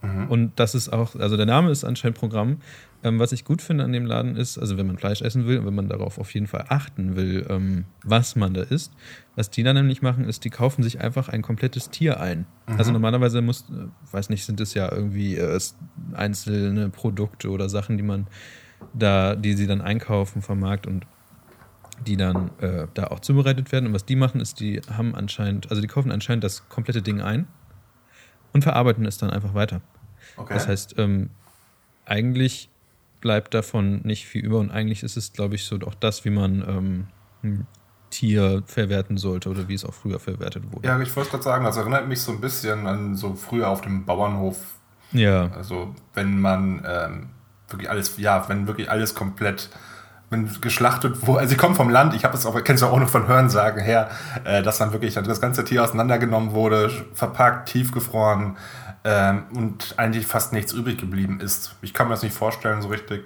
Mhm. 0.00 0.28
Und 0.28 0.52
das 0.58 0.74
ist 0.74 0.90
auch, 0.90 1.14
also 1.14 1.36
der 1.36 1.44
Name 1.44 1.70
ist 1.70 1.84
anscheinend 1.84 2.16
Programm. 2.16 2.62
Ähm, 3.02 3.18
was 3.18 3.32
ich 3.32 3.44
gut 3.44 3.62
finde 3.62 3.84
an 3.84 3.92
dem 3.92 4.04
Laden 4.04 4.36
ist, 4.36 4.58
also 4.58 4.76
wenn 4.76 4.86
man 4.86 4.98
Fleisch 4.98 5.22
essen 5.22 5.46
will 5.46 5.58
und 5.58 5.66
wenn 5.66 5.74
man 5.74 5.88
darauf 5.88 6.18
auf 6.18 6.34
jeden 6.34 6.46
Fall 6.46 6.66
achten 6.68 7.16
will, 7.16 7.46
ähm, 7.48 7.84
was 8.04 8.36
man 8.36 8.52
da 8.52 8.62
isst, 8.62 8.92
was 9.36 9.48
die 9.48 9.62
dann 9.62 9.76
nämlich 9.76 10.02
machen, 10.02 10.24
ist, 10.24 10.44
die 10.44 10.50
kaufen 10.50 10.82
sich 10.82 11.00
einfach 11.00 11.30
ein 11.30 11.40
komplettes 11.40 11.88
Tier 11.88 12.20
ein. 12.20 12.46
Mhm. 12.68 12.76
Also 12.76 12.92
normalerweise 12.92 13.40
muss, 13.40 13.62
äh, 13.70 13.86
weiß 14.12 14.28
nicht, 14.28 14.44
sind 14.44 14.60
es 14.60 14.74
ja 14.74 14.92
irgendwie 14.92 15.36
äh, 15.36 15.58
einzelne 16.12 16.90
Produkte 16.90 17.48
oder 17.48 17.70
Sachen, 17.70 17.96
die 17.96 18.02
man 18.02 18.26
da, 18.92 19.34
die 19.34 19.54
sie 19.54 19.66
dann 19.66 19.80
einkaufen 19.80 20.42
vom 20.42 20.60
Markt 20.60 20.86
und 20.86 21.06
die 22.06 22.16
dann 22.16 22.50
äh, 22.60 22.86
da 22.94 23.08
auch 23.08 23.20
zubereitet 23.20 23.72
werden. 23.72 23.86
Und 23.86 23.94
was 23.94 24.04
die 24.04 24.16
machen, 24.16 24.40
ist, 24.40 24.60
die 24.60 24.80
haben 24.90 25.14
anscheinend, 25.14 25.70
also 25.70 25.80
die 25.80 25.88
kaufen 25.88 26.12
anscheinend 26.12 26.44
das 26.44 26.68
komplette 26.68 27.02
Ding 27.02 27.20
ein 27.20 27.46
und 28.52 28.62
verarbeiten 28.62 29.06
es 29.06 29.18
dann 29.18 29.30
einfach 29.30 29.54
weiter. 29.54 29.80
Okay. 30.36 30.54
Das 30.54 30.68
heißt, 30.68 30.96
ähm, 30.98 31.30
eigentlich 32.04 32.70
bleibt 33.20 33.54
davon 33.54 34.00
nicht 34.02 34.26
viel 34.26 34.44
über 34.44 34.58
und 34.58 34.70
eigentlich 34.70 35.02
ist 35.02 35.16
es, 35.16 35.32
glaube 35.32 35.54
ich, 35.54 35.64
so 35.64 35.76
auch 35.86 35.94
das, 35.94 36.24
wie 36.24 36.30
man 36.30 36.64
ähm, 36.66 37.06
ein 37.42 37.66
Tier 38.10 38.62
verwerten 38.66 39.16
sollte 39.16 39.48
oder 39.48 39.68
wie 39.68 39.74
es 39.74 39.84
auch 39.84 39.94
früher 39.94 40.18
verwertet 40.18 40.64
wurde. 40.72 40.86
Ja, 40.86 41.00
ich 41.00 41.14
wollte 41.14 41.30
gerade 41.30 41.44
sagen, 41.44 41.64
das 41.64 41.76
erinnert 41.76 42.08
mich 42.08 42.20
so 42.20 42.32
ein 42.32 42.40
bisschen 42.40 42.86
an 42.86 43.14
so 43.14 43.34
früher 43.34 43.68
auf 43.68 43.82
dem 43.82 44.04
Bauernhof. 44.04 44.58
Ja. 45.12 45.50
Also 45.56 45.94
wenn 46.14 46.40
man 46.40 46.84
ähm, 46.86 47.28
wirklich 47.68 47.88
alles, 47.88 48.16
ja, 48.18 48.48
wenn 48.48 48.66
wirklich 48.66 48.90
alles 48.90 49.14
komplett 49.14 49.70
wenn 50.30 50.48
geschlachtet 50.60 51.26
wurde, 51.26 51.40
also 51.40 51.52
ich 51.52 51.58
komme 51.58 51.74
vom 51.74 51.90
Land, 51.90 52.14
ich 52.14 52.24
habe 52.24 52.36
es 52.36 52.46
auch, 52.46 52.62
kennst 52.62 52.84
du 52.84 52.86
auch 52.86 52.98
noch 53.00 53.08
von 53.08 53.26
Hörensagen 53.26 53.82
her, 53.82 54.08
äh, 54.44 54.62
dass 54.62 54.78
dann 54.78 54.92
wirklich 54.92 55.14
das 55.14 55.40
ganze 55.40 55.64
Tier 55.64 55.82
auseinandergenommen 55.82 56.52
wurde, 56.52 56.88
verpackt, 57.14 57.68
tiefgefroren, 57.68 58.56
ähm, 59.04 59.44
und 59.54 59.94
eigentlich 59.98 60.26
fast 60.26 60.52
nichts 60.52 60.72
übrig 60.72 60.98
geblieben 60.98 61.40
ist. 61.40 61.76
Ich 61.82 61.94
kann 61.94 62.08
mir 62.08 62.14
das 62.14 62.22
nicht 62.22 62.34
vorstellen 62.34 62.82
so 62.82 62.88
richtig. 62.88 63.24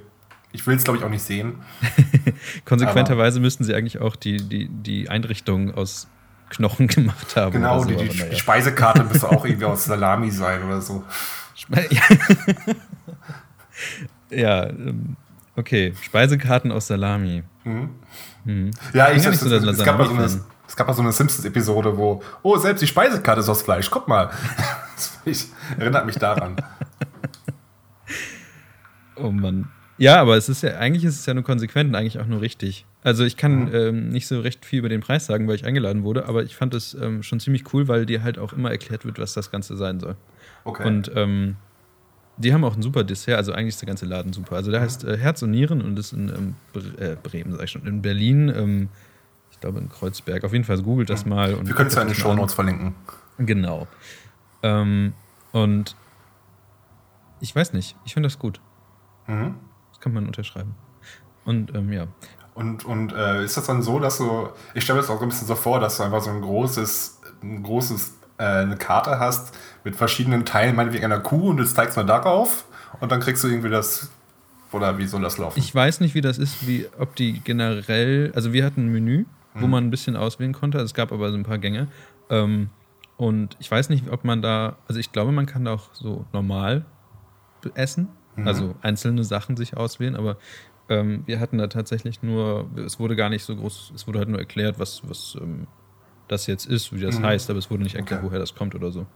Ich 0.53 0.67
will 0.69 0.77
es, 0.77 0.85
glaube 0.85 0.99
ich, 0.99 1.05
auch 1.05 1.11
nicht 1.11 1.25
sehen. 1.25 1.63
Konsequenterweise 2.65 3.41
müssten 3.41 3.65
sie 3.65 3.75
eigentlich 3.75 4.01
auch 4.01 4.15
die, 4.15 4.37
die, 4.37 4.69
die 4.69 5.09
Einrichtung 5.09 5.75
aus 5.75 6.07
Knochen 6.51 6.87
gemacht 6.89 7.35
haben. 7.37 7.53
Genau, 7.53 7.81
so, 7.81 7.89
die, 7.89 7.97
die, 7.97 8.19
ja. 8.19 8.27
die, 8.27 8.37
Speisekarte 8.37 9.05
müsste 9.13 9.29
auch 9.29 9.45
irgendwie 9.45 9.65
aus 9.65 9.85
Salami 9.85 10.31
sein 10.31 10.63
oder 10.63 10.81
so. 10.81 11.05
ja, 14.31 14.69
ähm, 14.69 15.17
okay. 15.57 15.95
Speisekarten 16.01 16.71
aus 16.71 16.87
Salami. 16.87 17.43
Mhm. 17.65 17.91
Mhm. 18.45 18.71
Ja, 18.93 19.11
ich, 19.11 19.27
ich 19.27 19.39
so, 19.39 19.49
das, 19.49 19.65
es, 19.65 19.85
gab 19.85 19.99
mal 19.99 20.07
so 20.07 20.15
eine, 20.15 20.45
es 20.75 20.77
gab 20.77 20.89
mal 20.89 20.95
so 20.95 21.03
eine 21.03 21.13
Simpsons-Episode, 21.13 21.97
wo, 21.97 22.21
oh, 22.43 22.57
selbst 22.57 22.81
die 22.81 22.89
Speisekarte 22.89 23.41
ist 23.41 23.49
aus 23.49 23.63
Fleisch, 23.63 23.89
guck 23.93 24.09
mal. 24.09 24.31
ich, 25.25 25.47
erinnert 25.79 26.05
mich 26.05 26.17
daran. 26.17 26.57
oh 29.15 29.31
Mann. 29.31 29.69
Ja, 29.99 30.21
aber 30.21 30.37
es 30.37 30.49
ist 30.49 30.65
ja, 30.65 30.77
eigentlich 30.79 31.05
ist 31.05 31.21
es 31.21 31.27
ja 31.27 31.35
nur 31.35 31.45
konsequent 31.45 31.91
und 31.91 31.95
eigentlich 31.95 32.19
auch 32.19 32.27
nur 32.27 32.41
richtig. 32.41 32.87
Also 33.05 33.23
ich 33.23 33.37
kann 33.37 33.67
mhm. 33.67 33.75
ähm, 33.75 34.09
nicht 34.09 34.27
so 34.27 34.41
recht 34.41 34.65
viel 34.65 34.81
über 34.81 34.89
den 34.89 35.01
Preis 35.01 35.27
sagen, 35.27 35.47
weil 35.47 35.55
ich 35.55 35.65
eingeladen 35.65 36.03
wurde, 36.03 36.27
aber 36.27 36.43
ich 36.43 36.57
fand 36.57 36.75
es 36.75 36.93
ähm, 36.95 37.23
schon 37.23 37.39
ziemlich 37.39 37.73
cool, 37.73 37.87
weil 37.87 38.05
dir 38.05 38.25
halt 38.25 38.41
auch 38.41 38.53
immer 38.53 38.73
erklärt 38.73 39.05
wird, 39.05 39.21
was 39.21 39.33
das 39.33 39.53
Ganze 39.53 39.77
sein 39.77 40.01
soll. 40.01 40.17
Okay. 40.65 40.89
Und 40.89 41.13
ähm, 41.15 41.55
die 42.37 42.53
haben 42.53 42.65
auch 42.65 42.75
ein 42.75 42.83
super 42.83 43.05
Dessert, 43.05 43.37
also 43.37 43.53
eigentlich 43.53 43.75
ist 43.75 43.81
der 43.81 43.87
ganze 43.87 44.07
Laden 44.07 44.33
super. 44.33 44.57
Also 44.57 44.73
der 44.73 44.81
mhm. 44.81 44.85
heißt 44.87 45.05
äh, 45.05 45.19
Herz 45.19 45.41
und 45.43 45.53
Nieren 45.53 45.83
und 45.83 45.97
ist 46.01 46.13
in 46.13 46.31
ähm, 46.31 46.55
äh, 46.99 47.15
Bremen, 47.23 47.53
sag 47.53 47.63
ich 47.63 47.71
schon, 47.71 47.87
in 47.87 48.03
Berlin 48.03 48.49
ähm, 48.49 48.89
glaube 49.65 49.79
in 49.79 49.89
Kreuzberg. 49.89 50.45
Auf 50.45 50.53
jeden 50.53 50.65
Fall 50.65 50.81
googelt 50.83 51.09
das 51.09 51.25
mal. 51.25 51.67
Wir 51.67 51.75
können 51.75 51.89
es 51.89 51.95
ja 51.95 52.03
in 52.03 52.09
den 52.09 52.15
Show 52.15 52.35
Notes 52.35 52.55
verlinken. 52.55 52.95
Genau. 53.39 53.87
Ähm, 54.63 55.15
und 55.53 55.97
ich 57.41 57.55
weiß 57.57 57.73
nicht, 57.73 57.97
ich 58.05 58.13
finde 58.13 58.27
das 58.27 58.39
gut. 58.39 58.61
Mhm. 59.27 59.55
Das 59.91 60.01
kann 60.01 60.13
man 60.13 60.27
unterschreiben. 60.27 60.75
Und 61.45 61.75
ähm, 61.75 61.93
ja. 61.93 62.07
Und, 62.55 62.85
und 62.85 63.13
äh, 63.13 63.43
ist 63.45 63.57
das 63.57 63.67
dann 63.67 63.83
so, 63.83 63.99
dass 63.99 64.19
du, 64.19 64.49
ich 64.75 64.85
stelle 64.85 64.99
mir 64.99 65.03
das 65.03 65.11
auch 65.11 65.19
so 65.19 65.25
ein 65.25 65.29
bisschen 65.31 65.49
so 65.49 65.55
vor, 65.55 65.81
dass 65.81 65.97
du 65.97 66.03
einfach 66.03 66.21
so 66.21 66.31
ein 66.31 66.41
großes, 66.41 67.21
ein 67.43 67.63
großes, 67.63 68.15
äh, 68.39 68.45
eine 68.45 68.77
Karte 68.77 69.19
hast 69.19 69.57
mit 69.83 69.97
verschiedenen 69.97 70.45
Teilen, 70.45 70.77
meinetwegen 70.77 71.05
einer 71.05 71.21
Kuh 71.21 71.51
und 71.51 71.59
jetzt 71.59 71.75
zeigst 71.75 71.97
du 71.97 72.01
mal 72.01 72.07
darauf 72.07 72.65
und 73.01 73.11
dann 73.11 73.21
kriegst 73.21 73.43
du 73.43 73.49
irgendwie 73.49 73.71
das 73.71 74.11
oder 74.71 74.99
wie 74.99 75.07
soll 75.07 75.23
das 75.23 75.39
laufen? 75.39 75.59
Ich 75.59 75.75
weiß 75.75 76.01
nicht, 76.01 76.15
wie 76.15 76.21
das 76.21 76.39
ist, 76.39 76.67
wie 76.67 76.87
ob 76.99 77.17
die 77.17 77.41
generell, 77.41 78.33
also 78.35 78.53
wir 78.53 78.65
hatten 78.65 78.87
ein 78.87 78.93
Menü 78.93 79.25
wo 79.55 79.67
mhm. 79.67 79.71
man 79.71 79.85
ein 79.85 79.91
bisschen 79.91 80.17
auswählen 80.17 80.53
konnte. 80.53 80.79
Es 80.79 80.95
gab 80.95 81.13
aber 81.13 81.31
so 81.31 81.37
ein 81.37 81.45
paar 81.45 81.59
Gänge. 81.59 81.89
Ähm, 82.31 82.71
und 83.17 83.57
ich 83.61 83.71
weiß 83.71 83.91
nicht, 83.91 84.11
ob 84.11 84.25
man 84.25 84.43
da, 84.43 84.77
also 84.89 84.99
ich 84.99 85.13
glaube, 85.13 85.33
man 85.33 85.47
kann 85.47 85.65
da 85.65 85.75
auch 85.75 85.95
so 85.95 86.27
normal 86.33 86.85
essen, 87.75 88.09
mhm. 88.37 88.49
also 88.49 88.75
einzelne 88.83 89.25
Sachen 89.25 89.57
sich 89.57 89.77
auswählen, 89.77 90.17
aber 90.17 90.37
ähm, 90.89 91.23
wir 91.27 91.41
hatten 91.41 91.59
da 91.59 91.69
tatsächlich 91.69 92.23
nur, 92.23 92.69
es 92.77 92.99
wurde 92.99 93.17
gar 93.17 93.31
nicht 93.31 93.45
so 93.45 93.57
groß, 93.57 93.93
es 93.95 94.07
wurde 94.07 94.19
halt 94.19 94.29
nur 94.29 94.39
erklärt, 94.39 94.79
was, 94.79 95.09
was 95.09 95.37
ähm, 95.41 95.67
das 96.29 96.47
jetzt 96.47 96.67
ist, 96.67 96.93
wie 96.93 97.01
das 97.01 97.19
mhm. 97.19 97.25
heißt, 97.25 97.49
aber 97.51 97.59
es 97.59 97.71
wurde 97.71 97.85
nicht 97.85 97.95
erklärt, 97.95 98.21
okay. 98.21 98.31
woher 98.31 98.41
das 98.41 98.55
kommt 98.55 98.75
oder 98.75 98.91
so. 98.91 99.07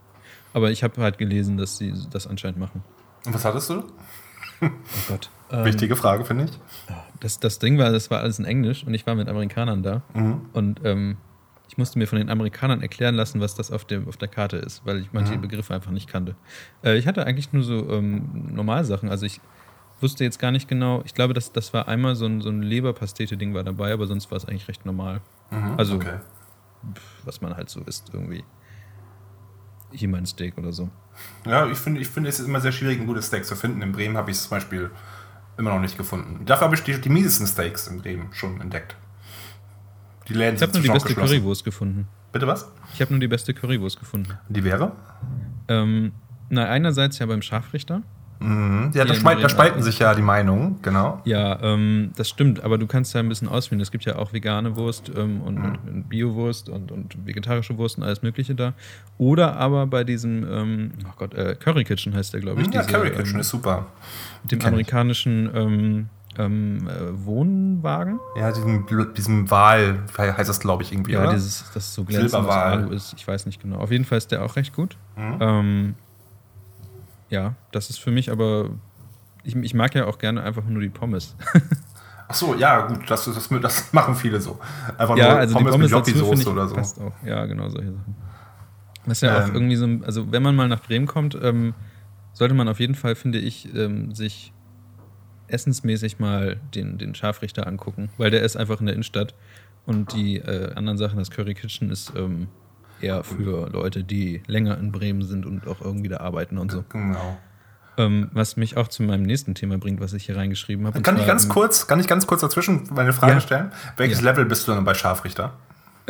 Aber 0.55 0.71
ich 0.71 0.83
habe 0.83 1.03
halt 1.03 1.19
gelesen, 1.19 1.57
dass 1.57 1.77
sie 1.77 1.93
das 2.11 2.27
anscheinend 2.27 2.59
machen. 2.59 2.83
Und 3.27 3.35
was 3.35 3.45
hattest 3.45 3.69
du? 3.69 3.83
Oh 4.61 4.69
Gott. 5.09 5.31
Wichtige 5.51 5.95
ähm, 5.95 6.01
Frage, 6.01 6.25
finde 6.25 6.45
ich. 6.45 6.51
Das, 7.21 7.41
das 7.41 7.59
Ding 7.59 7.79
war, 7.79 7.91
das 7.91 8.11
war 8.11 8.21
alles 8.21 8.39
in 8.39 8.45
Englisch 8.45 8.85
und 8.85 8.95
ich 8.95 9.07
war 9.07 9.15
mit 9.15 9.29
Amerikanern 9.29 9.83
da. 9.83 10.03
Mhm. 10.15 10.43
Und 10.53 10.81
ähm, 10.85 11.17
ich 11.69 11.79
musste 11.79 11.99
mir 11.99 12.07
von 12.07 12.19
den 12.19 12.31
Amerikanern 12.31 12.83
erklären 12.83 13.15
lassen, 13.15 13.41
was 13.41 13.55
das 13.55 13.71
auf, 13.71 13.85
dem, 13.85 14.09
auf 14.09 14.17
der 14.17 14.29
Karte 14.29 14.57
ist, 14.57 14.85
weil 14.85 15.01
ich 15.01 15.13
manche 15.13 15.37
mhm. 15.37 15.43
Begriffe 15.43 15.75
einfach 15.75 15.91
nicht 15.91 16.09
kannte. 16.09 16.35
Äh, 16.83 16.99
ich 16.99 17.07
hatte 17.07 17.27
eigentlich 17.27 17.53
nur 17.53 17.63
so 17.63 17.91
ähm, 17.91 18.49
Normalsachen. 18.55 19.09
Also 19.09 19.27
ich 19.27 19.41
wusste 20.01 20.25
jetzt 20.25 20.39
gar 20.39 20.51
nicht 20.51 20.69
genau. 20.69 21.03
Ich 21.05 21.15
glaube, 21.15 21.35
das, 21.35 21.53
das 21.53 21.73
war 21.75 21.89
einmal 21.89 22.15
so 22.15 22.27
ein, 22.27 22.41
so 22.41 22.49
ein 22.49 22.63
Leberpastete-Ding 22.63 23.55
war 23.55 23.65
dabei, 23.65 23.93
aber 23.93 24.07
sonst 24.07 24.31
war 24.31 24.37
es 24.37 24.45
eigentlich 24.45 24.69
recht 24.69 24.87
normal. 24.87 25.21
Mhm. 25.51 25.75
Also, 25.77 25.97
okay. 25.97 26.19
was 27.25 27.41
man 27.41 27.57
halt 27.57 27.71
so 27.71 27.81
isst, 27.81 28.11
irgendwie. 28.13 28.45
Hier 29.91 30.09
mein 30.09 30.27
Steak 30.27 30.59
oder 30.59 30.73
so. 30.73 30.91
Ja, 31.47 31.67
ich 31.67 31.79
finde, 31.79 32.01
ich 32.01 32.09
finde, 32.09 32.29
es 32.29 32.41
ist 32.41 32.47
immer 32.47 32.61
sehr 32.61 32.73
schwierig, 32.73 33.01
ein 33.01 33.07
gutes 33.07 33.27
Steak 33.27 33.45
zu 33.45 33.57
finden. 33.57 33.83
In 33.83 33.93
Bremen 33.93 34.17
habe 34.17 34.31
ich 34.31 34.37
es 34.37 34.43
zum 34.45 34.51
Beispiel 34.51 34.91
immer 35.57 35.71
noch 35.71 35.81
nicht 35.81 35.97
gefunden. 35.97 36.45
Dafür 36.45 36.67
habe 36.67 36.77
ich 36.77 36.83
die, 36.83 37.01
die 37.01 37.09
miesesten 37.09 37.47
Steaks 37.47 37.87
in 37.87 38.01
Bremen 38.01 38.29
schon 38.33 38.61
entdeckt. 38.61 38.97
Die 40.29 40.35
Läden 40.35 40.57
ich 40.57 40.63
habe 40.63 40.73
nur 40.73 40.83
die 40.83 40.91
beste 40.91 41.15
Currywurst 41.15 41.65
gefunden. 41.65 42.07
Bitte 42.33 42.47
was? 42.47 42.71
Ich 42.93 43.01
habe 43.01 43.13
nur 43.13 43.21
die 43.21 43.29
beste 43.29 43.55
Currywurst 43.55 43.99
gefunden. 43.99 44.39
Die 44.49 44.63
wäre? 44.63 44.93
Ähm, 45.69 46.13
na, 46.51 46.67
einerseits 46.69 47.19
ja 47.19 47.27
beim 47.27 47.43
Scharfrichter. 47.43 48.03
Mhm. 48.41 48.91
Ja, 48.95 49.05
da, 49.05 49.15
spalt, 49.15 49.43
da 49.43 49.49
spalten 49.49 49.83
sich 49.83 49.99
ja 49.99 50.15
die 50.15 50.23
Meinungen, 50.23 50.77
genau. 50.83 51.21
Ja, 51.25 51.61
ähm, 51.63 52.13
das 52.17 52.29
stimmt, 52.29 52.63
aber 52.63 52.79
du 52.79 52.87
kannst 52.87 53.15
ja 53.15 53.21
ein 53.21 53.29
bisschen 53.29 53.49
auswählen. 53.49 53.81
Es 53.81 53.91
gibt 53.91 54.05
ja 54.05 54.17
auch 54.17 54.33
vegane 54.33 54.77
Wurst 54.77 55.11
ähm, 55.17 55.43
und, 55.43 55.57
mhm. 55.57 55.79
und 55.87 56.09
Biowurst 56.09 56.69
und, 56.69 56.93
und, 56.93 57.27
vegetarische 57.27 57.77
Wurst 57.79 57.99
und 57.99 58.05
alles 58.05 58.23
Mögliche 58.23 58.55
da. 58.55 58.75
Oder 59.19 59.57
aber 59.57 59.87
bei 59.87 60.05
diesem, 60.05 60.47
ähm, 60.51 60.93
oh 61.05 61.13
Gott, 61.17 61.35
äh, 61.35 61.57
Curry 61.57 61.85
Kitchen 61.85 62.15
heißt 62.15 62.33
der, 62.33 62.41
glaube 62.41 62.63
ich. 62.63 62.69
Ja, 62.69 62.83
diese, 62.83 62.93
Curry 62.93 63.11
Kitchen 63.11 63.35
ähm, 63.35 63.41
ist 63.41 63.49
super. 63.49 63.87
Mit 64.43 64.53
dem 64.53 64.65
amerikanischen 64.65 65.51
ähm, 65.55 66.09
ähm, 66.39 66.89
äh, 66.89 67.27
Wohnwagen. 67.27 68.21
Ja, 68.37 68.53
diesem, 68.53 68.87
diesem 69.17 69.51
Wal 69.51 70.05
heißt 70.17 70.49
das, 70.49 70.61
glaube 70.61 70.85
ich, 70.85 70.93
irgendwie, 70.93 71.13
ja, 71.13 71.23
oder? 71.23 71.33
dieses, 71.33 71.65
das 71.75 71.93
so 71.93 72.05
glänzend 72.05 72.49
Alu 72.49 72.91
ist. 72.91 73.15
Ich 73.17 73.27
weiß 73.27 73.47
nicht 73.47 73.61
genau. 73.61 73.79
Auf 73.79 73.91
jeden 73.91 74.05
Fall 74.05 74.19
ist 74.19 74.31
der 74.31 74.45
auch 74.45 74.55
recht 74.55 74.75
gut. 74.75 74.97
Mhm 75.17 75.95
ja, 77.31 77.55
das 77.73 77.91
ist 77.91 77.99
für 77.99 78.11
mich 78.11 78.31
aber. 78.31 78.71
Ich, 79.45 79.57
ich 79.57 79.75
mag 79.75 79.95
ja 79.95 80.07
auch 80.07 80.19
gerne 80.19 80.43
einfach 80.43 80.65
nur 80.65 80.83
die 80.83 80.89
Pommes. 80.89 81.37
Ach 82.31 82.35
so, 82.35 82.55
ja, 82.55 82.87
gut, 82.87 83.11
das, 83.11 83.25
das, 83.25 83.49
das 83.49 83.93
machen 83.93 84.15
viele 84.15 84.41
so. 84.41 84.59
Einfach 84.99 85.17
ja, 85.17 85.31
nur 85.31 85.39
also 85.39 85.55
Pommes, 85.55 85.73
die 85.73 85.91
Pommes 85.91 86.07
mit 86.07 86.17
Soße 86.17 86.53
oder 86.53 86.69
so. 86.69 86.75
Passt 86.75 87.01
auch. 87.01 87.15
Ja, 87.25 87.47
genau, 87.47 87.71
solche 87.71 87.93
Sachen. 87.93 88.15
Das 89.07 89.19
ist 89.19 89.23
ja 89.23 89.39
ähm, 89.39 89.51
auch 89.51 89.55
irgendwie 89.55 89.77
so, 89.77 89.87
also 90.05 90.31
wenn 90.31 90.43
man 90.43 90.55
mal 90.55 90.69
nach 90.69 90.83
Bremen 90.83 91.07
kommt, 91.07 91.39
ähm, 91.41 91.75
sollte 92.35 92.55
man 92.55 92.69
auf 92.69 92.81
jeden 92.81 92.95
Fall, 92.95 93.15
finde 93.15 93.39
ich, 93.39 93.75
ähm, 93.75 94.15
sich 94.15 94.53
essensmäßig 95.47 96.19
mal 96.19 96.61
den, 96.75 96.99
den 96.99 97.15
Scharfrichter 97.15 97.67
angucken, 97.67 98.11
weil 98.19 98.31
der 98.31 98.43
ist 98.43 98.57
einfach 98.57 98.81
in 98.81 98.87
der 98.87 98.95
Innenstadt 98.95 99.35
und 99.87 100.13
die 100.13 100.37
äh, 100.37 100.75
anderen 100.75 100.99
Sachen, 100.99 101.19
das 101.19 101.31
Curry 101.31 101.55
Kitchen 101.55 101.91
ist 101.91 102.13
ähm, 102.15 102.49
eher 103.01 103.25
für 103.25 103.69
Leute, 103.71 104.05
die 104.05 104.43
länger 104.47 104.79
in 104.79 104.93
Bremen 104.93 105.23
sind 105.23 105.47
und 105.47 105.67
auch 105.67 105.81
irgendwie 105.81 106.09
da 106.09 106.19
arbeiten 106.19 106.59
und 106.59 106.73
so. 106.73 106.85
Genau. 106.89 107.39
Ähm, 107.97 108.31
was 108.33 108.57
mich 108.57 108.77
auch 108.77 108.89
zu 108.89 109.03
meinem 109.03 109.25
nächsten 109.25 109.55
Thema 109.55 109.79
bringt, 109.79 110.01
was 110.01 110.13
ich 110.13 110.27
hier 110.27 110.37
reingeschrieben 110.37 110.87
habe. 110.87 111.01
Kann 111.03 111.19
ich 111.19 111.27
ganz 111.27 111.49
kurz, 111.49 111.89
kann 111.89 111.99
ich 111.99 112.07
ganz 112.07 112.27
kurz 112.27 112.43
dazwischen 112.43 112.85
meine 112.93 113.13
Frage 113.13 113.35
ja. 113.35 113.41
stellen? 113.41 113.73
Welches 113.97 114.21
ja. 114.21 114.31
Level 114.31 114.45
bist 114.45 114.69
du 114.69 114.73
denn 114.73 114.85
bei 114.85 114.95
Scharfrichter? 114.95 115.53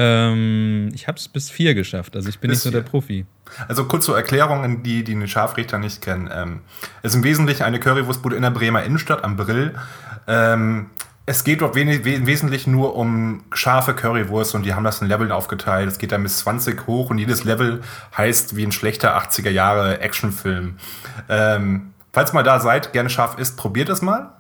Ähm, 0.00 0.90
ich 0.95 1.09
habe 1.09 1.18
es 1.18 1.26
bis 1.26 1.50
vier 1.50 1.75
geschafft, 1.75 2.14
also 2.14 2.28
ich 2.28 2.38
bin 2.38 2.50
bis 2.50 2.59
nicht 2.59 2.62
so 2.62 2.71
der 2.71 2.83
Profi. 2.83 3.26
Also 3.66 3.87
kurz 3.87 4.04
zur 4.04 4.16
Erklärung 4.16 4.85
die, 4.85 5.02
die 5.02 5.14
den 5.14 5.26
Scharfrichter 5.26 5.78
nicht 5.78 6.02
kennen. 6.02 6.30
Ähm, 6.33 6.61
es 7.02 7.12
ist 7.12 7.16
im 7.16 7.25
Wesentlichen 7.25 7.64
eine 7.64 7.80
Currywurstbude 7.80 8.37
in 8.37 8.42
der 8.42 8.50
Bremer 8.50 8.85
Innenstadt 8.85 9.25
am 9.25 9.37
Brill. 9.37 9.75
Ähm, 10.28 10.90
es 11.28 11.44
geht 11.44 11.61
dort 11.61 11.75
wenig, 11.75 12.06
im 12.06 12.26
Wesentlichen 12.26 12.73
nur 12.73 12.97
um 12.97 13.44
scharfe 13.52 13.92
Currywurst 13.92 14.54
und 14.54 14.64
die 14.64 14.73
haben 14.73 14.85
das 14.85 15.02
in 15.02 15.08
Leveln 15.08 15.30
aufgeteilt. 15.30 15.87
Es 15.87 15.99
geht 15.99 16.11
dann 16.11 16.23
bis 16.23 16.38
20 16.38 16.87
hoch 16.87 17.11
und 17.11 17.18
jedes 17.18 17.44
Level 17.44 17.82
heißt 18.16 18.56
wie 18.56 18.64
ein 18.64 18.73
schlechter 18.73 19.14
80er 19.18 19.50
Jahre 19.50 20.00
Actionfilm. 20.00 20.78
Ähm, 21.28 21.92
falls 22.14 22.32
mal 22.32 22.42
da 22.42 22.61
seid, 22.61 22.94
gerne 22.94 23.11
scharf 23.11 23.38
ist, 23.38 23.58
probiert 23.58 23.90
es 23.90 24.00
mal. 24.00 24.30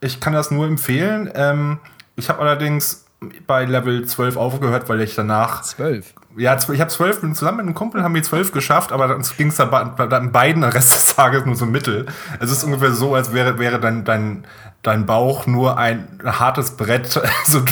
Ich 0.00 0.20
kann 0.20 0.32
das 0.32 0.52
nur 0.52 0.68
empfehlen. 0.68 1.32
Ähm, 1.34 1.80
ich 2.14 2.28
habe 2.28 2.42
allerdings 2.42 3.04
bei 3.48 3.64
Level 3.64 4.06
12 4.06 4.36
aufgehört, 4.36 4.88
weil 4.88 5.00
ich 5.00 5.16
danach. 5.16 5.62
12? 5.62 6.14
Ja, 6.36 6.56
ich 6.56 6.80
habe 6.80 6.90
12 6.90 7.20
zusammen 7.34 7.56
mit 7.56 7.66
einem 7.66 7.74
Kumpel 7.74 8.04
haben 8.04 8.14
wir 8.14 8.22
12 8.22 8.52
geschafft, 8.52 8.92
aber 8.92 9.08
dann 9.08 9.22
ging 9.36 9.48
es 9.48 9.56
dann, 9.56 9.96
dann 9.96 10.30
beiden 10.30 10.62
den 10.62 10.70
Rest 10.70 10.94
des 10.94 11.16
Tages 11.16 11.44
nur 11.44 11.56
so 11.56 11.66
mittel. 11.66 12.06
Es 12.38 12.52
ist 12.52 12.62
ungefähr 12.62 12.92
so, 12.92 13.16
als 13.16 13.32
wäre, 13.32 13.58
wäre 13.58 13.80
dein, 13.80 14.04
dein, 14.04 14.46
dein 14.82 15.06
Bauch 15.06 15.46
nur 15.46 15.78
ein 15.78 16.20
hartes 16.24 16.76
Brett. 16.76 17.20
Also, 17.44 17.64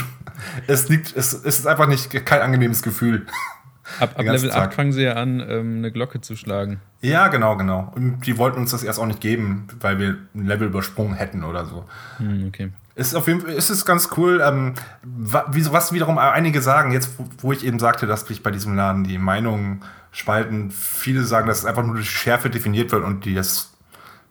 es 0.67 0.89
liegt, 0.89 1.17
es, 1.17 1.33
ist 1.33 1.67
einfach 1.67 1.87
nicht 1.87 2.11
kein 2.25 2.41
angenehmes 2.41 2.83
Gefühl. 2.83 3.27
Ab, 4.01 4.15
ab 4.17 4.25
Level 4.25 4.51
Tag. 4.51 4.69
8 4.69 4.75
fangen 4.75 4.93
sie 4.93 5.03
ja 5.03 5.15
an, 5.15 5.41
ähm, 5.41 5.79
eine 5.79 5.93
Glocke 5.93 6.21
zu 6.21 6.37
schlagen. 6.37 6.81
Ja, 7.01 7.29
genau, 7.29 7.57
genau. 7.57 7.93
Und 7.95 8.27
die 8.27 8.37
wollten 8.37 8.59
uns 8.59 8.73
das 8.73 8.83
erst 8.83 8.99
auch 8.99 9.07
nicht 9.07 9.21
geben, 9.21 9.69
weil 9.81 9.99
wir 9.99 10.19
ein 10.35 10.47
Level 10.47 10.69
übersprungen 10.69 11.15
hätten 11.15 11.45
oder 11.45 11.67
so. 11.67 11.85
Hm, 12.19 12.47
okay. 12.49 12.73
Ist 12.97 13.15
auf 13.15 13.29
jeden 13.29 13.43
Fall, 13.43 13.51
ist 13.51 13.71
es 13.71 13.85
ganz 13.85 14.11
cool. 14.17 14.43
Ähm, 14.45 14.75
was 15.03 15.93
wiederum 15.93 16.19
einige 16.19 16.63
sagen, 16.63 16.93
jetzt 16.93 17.11
wo 17.39 17.53
ich 17.53 17.65
eben 17.65 17.79
sagte, 17.79 18.07
dass 18.07 18.27
sich 18.27 18.43
bei 18.43 18.51
diesem 18.51 18.75
Laden 18.75 19.05
die 19.05 19.19
Meinungen 19.19 19.83
spalten, 20.13 20.71
viele 20.71 21.23
sagen, 21.23 21.47
dass 21.47 21.59
es 21.59 21.65
einfach 21.67 21.85
nur 21.85 21.95
durch 21.95 22.11
Schärfe 22.11 22.49
definiert 22.49 22.91
wird 22.93 23.05
und 23.05 23.27
das 23.37 23.76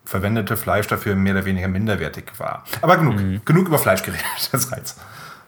verwendete 0.05 0.55
Fleisch 0.57 0.87
dafür 0.87 1.15
mehr 1.15 1.33
oder 1.33 1.45
weniger 1.45 1.67
minderwertig 1.67 2.31
war. 2.37 2.63
Aber 2.81 2.97
genug, 2.97 3.15
mhm. 3.15 3.41
genug 3.43 3.67
über 3.67 3.79
Fleisch 3.79 4.03
geredet, 4.03 4.25
das 4.51 4.71
reizt. 4.71 5.01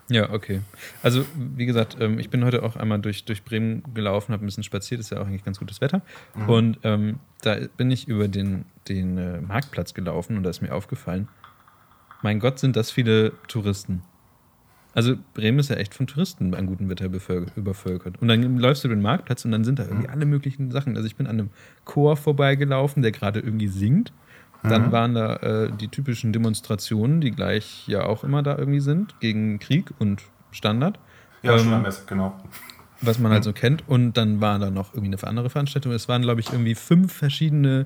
Ja, 0.09 0.31
okay. 0.31 0.61
Also, 1.03 1.25
wie 1.35 1.65
gesagt, 1.65 1.97
ähm, 1.99 2.17
ich 2.17 2.29
bin 2.29 2.45
heute 2.45 2.63
auch 2.63 2.77
einmal 2.77 2.99
durch, 2.99 3.25
durch 3.25 3.43
Bremen 3.43 3.83
gelaufen, 3.93 4.31
habe 4.31 4.43
ein 4.43 4.45
bisschen 4.45 4.63
spaziert, 4.63 5.01
ist 5.01 5.09
ja 5.09 5.19
auch 5.19 5.27
eigentlich 5.27 5.43
ganz 5.43 5.59
gutes 5.59 5.81
Wetter. 5.81 6.01
Mhm. 6.33 6.49
Und 6.49 6.79
ähm, 6.83 7.19
da 7.41 7.57
bin 7.75 7.91
ich 7.91 8.07
über 8.07 8.27
den, 8.27 8.65
den 8.87 9.17
äh, 9.17 9.41
Marktplatz 9.41 9.93
gelaufen 9.93 10.37
und 10.37 10.43
da 10.43 10.49
ist 10.49 10.61
mir 10.61 10.73
aufgefallen, 10.73 11.27
mein 12.21 12.39
Gott, 12.39 12.57
sind 12.57 12.75
das 12.75 12.89
viele 12.89 13.33
Touristen. 13.47 14.01
Also 14.93 15.15
Bremen 15.35 15.59
ist 15.59 15.69
ja 15.69 15.75
echt 15.75 15.93
von 15.93 16.07
Touristen 16.07 16.55
an 16.55 16.65
gutem 16.65 16.89
Wetter 16.89 17.05
übervölkert. 17.05 18.19
Und 18.19 18.29
dann 18.29 18.57
läufst 18.57 18.83
du 18.83 18.87
den 18.87 19.01
Marktplatz 19.01 19.45
und 19.45 19.51
dann 19.51 19.63
sind 19.63 19.77
da 19.77 19.83
irgendwie 19.83 20.07
mhm. 20.07 20.13
alle 20.13 20.25
möglichen 20.25 20.71
Sachen. 20.71 20.95
Also 20.95 21.05
ich 21.05 21.15
bin 21.15 21.27
an 21.27 21.39
einem 21.39 21.49
Chor 21.85 22.17
vorbeigelaufen, 22.17 23.03
der 23.03 23.11
gerade 23.11 23.39
irgendwie 23.39 23.67
singt. 23.67 24.11
Dann 24.69 24.88
mhm. 24.88 24.91
waren 24.91 25.13
da 25.15 25.36
äh, 25.38 25.71
die 25.71 25.88
typischen 25.88 26.33
Demonstrationen, 26.33 27.21
die 27.21 27.31
gleich 27.31 27.88
ja 27.88 28.05
auch 28.05 28.24
immer 28.24 28.43
da 28.43 28.57
irgendwie 28.57 28.79
sind, 28.79 29.19
gegen 29.19 29.59
Krieg 29.59 29.91
und 30.00 30.24
Standard. 30.51 31.00
Ja, 31.43 31.53
ähm, 31.53 31.59
schon 31.59 31.74
am 31.74 31.81
Messe, 31.81 32.03
genau. 32.07 32.36
Was 33.01 33.19
man 33.19 33.31
halt 33.31 33.43
so 33.43 33.53
kennt. 33.53 33.88
Und 33.88 34.13
dann 34.13 34.41
war 34.41 34.57
da 34.57 34.71
noch 34.71 34.93
irgendwie 34.93 35.15
eine 35.15 35.27
andere 35.27 35.50
Veranstaltung. 35.50 35.91
Es 35.91 36.07
waren, 36.09 36.24
glaube 36.24 36.41
ich, 36.41 36.51
irgendwie 36.51 36.74
fünf 36.75 37.13
verschiedene 37.13 37.86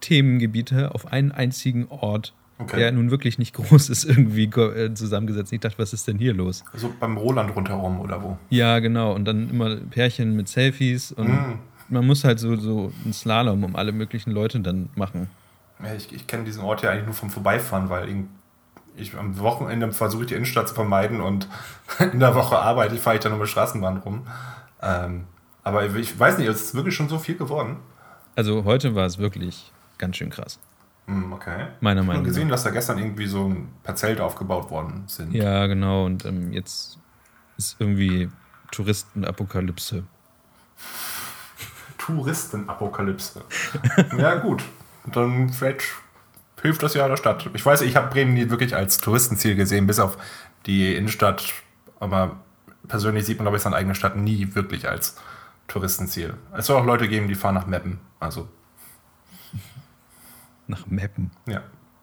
Themengebiete 0.00 0.94
auf 0.94 1.10
einen 1.10 1.32
einzigen 1.32 1.88
Ort 1.88 2.34
okay. 2.62 2.76
der 2.78 2.92
nun 2.92 3.10
wirklich 3.10 3.38
nicht 3.38 3.54
groß 3.54 3.88
ist, 3.90 4.04
irgendwie 4.04 4.44
äh, 4.44 4.94
zusammengesetzt. 4.94 5.52
Ich 5.52 5.60
dachte, 5.60 5.78
was 5.78 5.92
ist 5.92 6.08
denn 6.08 6.18
hier 6.18 6.34
los? 6.34 6.64
Also 6.72 6.92
beim 6.98 7.16
Roland 7.16 7.54
rundherum 7.54 8.00
oder 8.00 8.22
wo? 8.22 8.38
Ja, 8.50 8.78
genau. 8.78 9.14
Und 9.14 9.24
dann 9.24 9.50
immer 9.50 9.76
Pärchen 9.76 10.36
mit 10.36 10.48
Selfies 10.48 11.12
und 11.12 11.28
mm. 11.28 11.58
man 11.88 12.06
muss 12.06 12.24
halt 12.24 12.38
so, 12.38 12.56
so 12.56 12.92
einen 13.04 13.12
Slalom 13.12 13.64
um 13.64 13.76
alle 13.76 13.92
möglichen 13.92 14.30
Leute 14.30 14.60
dann 14.60 14.88
machen. 14.94 15.28
Ich, 15.96 16.12
ich 16.12 16.26
kenne 16.26 16.44
diesen 16.44 16.62
Ort 16.62 16.82
ja 16.82 16.90
eigentlich 16.90 17.06
nur 17.06 17.14
vom 17.14 17.30
Vorbeifahren, 17.30 17.90
weil 17.90 18.26
ich 18.96 19.16
am 19.16 19.38
Wochenende 19.38 19.90
versuche 19.92 20.26
die 20.26 20.34
Innenstadt 20.34 20.68
zu 20.68 20.74
vermeiden 20.74 21.20
und 21.20 21.48
in 21.98 22.20
der 22.20 22.34
Woche 22.34 22.58
arbeite 22.58 22.94
ich, 22.94 23.00
fahre 23.00 23.16
ich 23.16 23.22
dann 23.22 23.38
die 23.38 23.46
Straßenbahn 23.46 23.98
rum. 23.98 24.26
Ähm, 24.80 25.24
aber 25.64 25.84
ich 25.84 26.18
weiß 26.18 26.38
nicht, 26.38 26.48
es 26.48 26.62
ist 26.62 26.74
wirklich 26.74 26.94
schon 26.94 27.08
so 27.08 27.18
viel 27.18 27.36
geworden. 27.36 27.76
Also 28.34 28.64
heute 28.64 28.94
war 28.94 29.06
es 29.06 29.18
wirklich 29.18 29.72
ganz 29.98 30.16
schön 30.16 30.30
krass. 30.30 30.58
Hm, 31.06 31.32
okay. 31.32 31.68
Meiner 31.80 32.02
Meinung 32.02 32.06
nach. 32.06 32.12
Ich 32.12 32.16
habe 32.18 32.28
gesehen, 32.28 32.48
dass 32.48 32.64
da 32.64 32.70
gestern 32.70 32.98
irgendwie 32.98 33.26
so 33.26 33.48
ein 33.48 33.68
paar 33.82 33.96
Zelte 33.96 34.24
aufgebaut 34.24 34.70
worden 34.70 35.04
sind. 35.06 35.32
Ja, 35.32 35.66
genau. 35.66 36.06
Und 36.06 36.24
ähm, 36.24 36.52
jetzt 36.52 36.98
ist 37.56 37.76
irgendwie 37.78 38.30
Touristenapokalypse. 38.70 40.04
Touristenapokalypse. 41.98 43.42
ja, 44.18 44.34
gut. 44.36 44.64
Dann 45.06 45.48
vielleicht 45.48 45.82
hilft 46.60 46.82
das 46.82 46.94
ja 46.94 47.08
der 47.08 47.16
Stadt. 47.16 47.50
Ich 47.54 47.64
weiß, 47.64 47.82
ich 47.82 47.96
habe 47.96 48.08
Bremen 48.08 48.34
nie 48.34 48.50
wirklich 48.50 48.76
als 48.76 48.98
Touristenziel 48.98 49.56
gesehen, 49.56 49.86
bis 49.86 49.98
auf 49.98 50.16
die 50.66 50.94
Innenstadt. 50.94 51.52
Aber 51.98 52.40
persönlich 52.86 53.26
sieht 53.26 53.38
man, 53.38 53.44
glaube 53.44 53.56
ich, 53.56 53.62
seine 53.62 53.76
eigene 53.76 53.94
Stadt 53.94 54.16
nie 54.16 54.54
wirklich 54.54 54.88
als 54.88 55.16
Touristenziel. 55.68 56.34
Es 56.56 56.66
soll 56.66 56.80
auch 56.80 56.86
Leute 56.86 57.08
geben, 57.08 57.28
die 57.28 57.34
fahren 57.34 57.54
nach 57.54 57.66
Meppen. 57.66 57.98
Also 58.20 58.48
nach 60.66 60.86
Meppen. 60.86 61.30
Ja. 61.46 61.62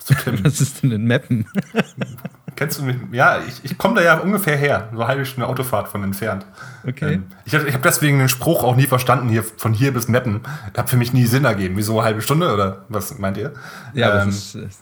Was 0.43 0.62
ist 0.62 0.81
denn 0.83 0.91
in 0.91 1.03
Meppen? 1.03 1.45
Kennst 2.60 2.78
du 2.78 2.84
mich? 2.84 2.98
Ja, 3.13 3.39
ich, 3.48 3.63
ich 3.63 3.78
komme 3.78 3.95
da 3.95 4.02
ja 4.02 4.17
ungefähr 4.19 4.58
her. 4.58 4.89
So 4.91 5.00
eine 5.00 5.08
halbe 5.08 5.26
Stunde 5.26 5.48
Autofahrt 5.48 5.88
von 5.88 6.04
entfernt. 6.04 6.45
Okay. 6.86 7.13
Ähm, 7.13 7.24
ich 7.45 7.54
ich 7.54 7.74
habe 7.74 7.82
deswegen 7.82 8.19
den 8.19 8.28
Spruch 8.28 8.65
auch 8.65 8.76
nie 8.76 8.86
verstanden, 8.86 9.30
hier 9.30 9.45
von 9.45 9.72
hier 9.72 9.93
bis 9.93 10.10
Meppen. 10.10 10.41
Hat 10.76 10.89
für 10.89 10.98
mich 10.98 11.13
nie 11.13 11.26
Sinn 11.26 11.45
ergeben. 11.45 11.78
Wieso 11.78 11.93
eine 11.93 12.04
halbe 12.04 12.22
Stunde 12.22 12.54
oder 12.54 12.84
was 12.89 13.17
meint 13.17 13.38
ihr? 13.38 13.54
Ja, 13.93 14.24
ähm, 14.24 14.28
ist, 14.28 14.56
ist, 14.56 14.82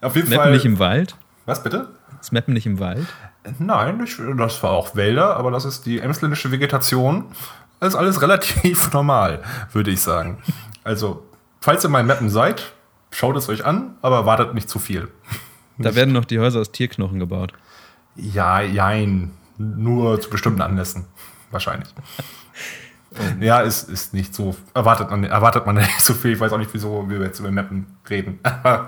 auf 0.00 0.16
jeden 0.16 0.30
Meppen 0.30 0.42
Fall. 0.42 0.50
nicht 0.50 0.64
im 0.64 0.80
Wald? 0.80 1.14
Was 1.44 1.62
bitte? 1.62 1.90
Ist 2.20 2.32
Meppen 2.32 2.54
nicht 2.54 2.66
im 2.66 2.80
Wald? 2.80 3.06
Nein, 3.60 4.02
ich, 4.02 4.16
das 4.36 4.60
war 4.64 4.72
auch 4.72 4.96
Wälder, 4.96 5.36
aber 5.36 5.52
das 5.52 5.64
ist 5.64 5.86
die 5.86 6.00
emsländische 6.00 6.50
Vegetation. 6.50 7.26
Das 7.78 7.90
ist 7.90 7.94
alles 7.94 8.20
relativ 8.20 8.92
normal, 8.92 9.44
würde 9.72 9.92
ich 9.92 10.00
sagen. 10.00 10.38
Also, 10.82 11.24
falls 11.60 11.84
ihr 11.84 11.88
mal 11.88 12.00
in 12.00 12.06
Meppen 12.06 12.30
seid, 12.30 12.72
Schaut 13.10 13.36
es 13.36 13.48
euch 13.48 13.64
an, 13.64 13.96
aber 14.02 14.26
wartet 14.26 14.52
nicht 14.52 14.68
zu 14.68 14.78
viel. 14.78 15.08
Da 15.78 15.94
werden 15.94 16.12
noch 16.12 16.24
die 16.24 16.38
Häuser 16.38 16.60
aus 16.60 16.72
Tierknochen 16.72 17.18
gebaut. 17.18 17.52
Ja, 18.16 18.60
jein. 18.60 19.32
Nur 19.58 20.20
zu 20.20 20.30
bestimmten 20.30 20.62
Anlässen. 20.62 21.06
Wahrscheinlich. 21.50 21.88
Ja, 23.40 23.60
ist, 23.60 23.88
ist 23.88 24.12
nicht 24.12 24.34
so. 24.34 24.54
Erwartet 24.74 25.10
man, 25.10 25.24
erwartet 25.24 25.64
man 25.64 25.76
nicht 25.76 26.02
so 26.02 26.12
viel. 26.12 26.32
Ich 26.32 26.40
weiß 26.40 26.52
auch 26.52 26.58
nicht, 26.58 26.74
wieso 26.74 27.08
wir 27.08 27.20
jetzt 27.20 27.38
über 27.38 27.50
Mappen 27.50 27.86
reden. 28.10 28.40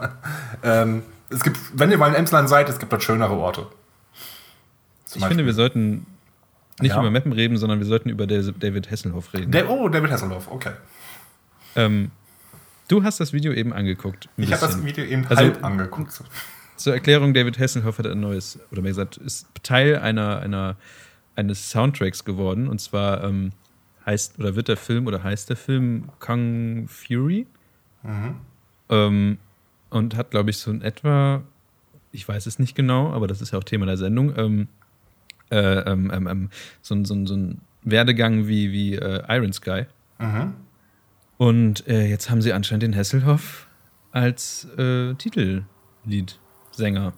ähm, 0.63 1.03
es 1.31 1.43
gibt, 1.43 1.59
wenn 1.73 1.91
ihr 1.91 1.97
mal 1.97 2.09
in 2.09 2.15
Emsland 2.15 2.47
seid, 2.47 2.69
es 2.69 2.79
gibt 2.79 2.93
dort 2.93 3.03
schönere 3.03 3.33
Orte. 3.33 3.63
Zum 3.63 3.71
ich 3.71 5.13
Beispiel. 5.13 5.29
finde, 5.29 5.47
wir 5.47 5.55
sollten 5.55 6.07
nicht 6.81 6.93
ja. 6.95 7.01
über 7.01 7.11
Mappen 7.11 7.33
reden, 7.33 7.57
sondern 7.57 7.79
wir 7.79 7.87
sollten 7.87 8.11
über 8.11 8.27
David 8.27 8.91
Hesselhoff 8.91 9.33
reden. 9.33 9.51
Der, 9.51 9.71
oh, 9.71 9.89
David 9.89 10.11
Hesselhoff, 10.11 10.51
okay. 10.51 10.73
Ähm, 11.75 12.11
Du 12.89 13.05
hast 13.05 13.21
das 13.21 13.35
Video 13.35 13.53
eben 13.53 13.75
angeguckt. 13.75 14.31
Ich 14.39 14.51
habe 14.51 14.63
das 14.63 14.83
Video 14.83 15.05
eben 15.05 15.27
also, 15.27 15.43
halb 15.43 15.63
angeguckt. 15.63 16.23
Zur 16.79 16.95
Erklärung, 16.95 17.35
David 17.35 17.59
Hasselhoff 17.59 17.99
hat 17.99 18.07
ein 18.07 18.21
neues, 18.21 18.61
oder 18.71 18.83
mehr 18.83 18.93
gesagt, 18.93 19.17
ist 19.17 19.49
Teil 19.65 19.97
einer, 19.97 20.39
einer, 20.39 20.77
eines 21.35 21.71
Soundtracks 21.71 22.25
geworden. 22.25 22.69
Und 22.69 22.81
zwar 22.81 23.25
ähm, 23.25 23.51
heißt, 24.07 24.39
oder 24.39 24.55
wird 24.55 24.69
der 24.69 24.77
Film, 24.77 25.09
oder 25.09 25.25
heißt 25.25 25.51
der 25.51 25.57
Film 25.57 26.09
Kong 26.21 26.87
Fury. 26.87 27.49
Mhm. 28.05 28.37
Ähm, 28.91 29.39
und 29.91 30.17
hat, 30.17 30.31
glaube 30.31 30.51
ich, 30.51 30.59
so 30.59 30.71
in 30.71 30.83
etwa, 30.83 31.43
ich 32.13 32.27
weiß 32.29 32.47
es 32.47 32.61
nicht 32.61 32.77
genau, 32.77 33.13
aber 33.13 33.27
das 33.27 33.41
ist 33.41 33.53
ja 33.53 33.59
auch 33.59 33.65
Thema 33.65 33.87
der 33.87 33.97
Sendung, 33.97 34.37
ähm, 34.37 34.69
äh, 35.51 35.81
ähm, 35.81 36.13
ähm, 36.15 36.27
ähm 36.29 36.51
so, 36.81 36.95
so, 37.05 37.27
so 37.27 37.35
ein 37.35 37.61
Werdegang 37.83 38.47
wie, 38.47 38.71
wie 38.71 38.95
äh, 38.95 39.25
Iron 39.29 39.53
Sky. 39.53 39.87
Mhm. 40.21 40.55
Und 41.39 41.89
äh, 41.89 42.07
jetzt 42.07 42.31
haben 42.31 42.41
sie 42.41 42.53
anscheinend 42.53 42.85
den 42.85 42.93
Hesselhoff 42.93 43.67
als 44.13 44.69
äh, 44.77 45.15
Titelliedsänger. 46.79 47.13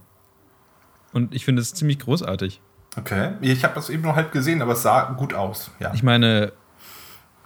Und 1.12 1.34
ich 1.34 1.44
finde 1.44 1.60
es 1.62 1.74
ziemlich 1.74 1.98
großartig. 1.98 2.60
Okay, 2.96 3.32
ich 3.40 3.64
habe 3.64 3.74
das 3.74 3.90
eben 3.90 4.02
noch 4.02 4.16
halb 4.16 4.32
gesehen, 4.32 4.62
aber 4.62 4.72
es 4.72 4.82
sah 4.82 5.12
gut 5.12 5.34
aus. 5.34 5.70
Ja. 5.78 5.92
Ich 5.94 6.02
meine, 6.02 6.52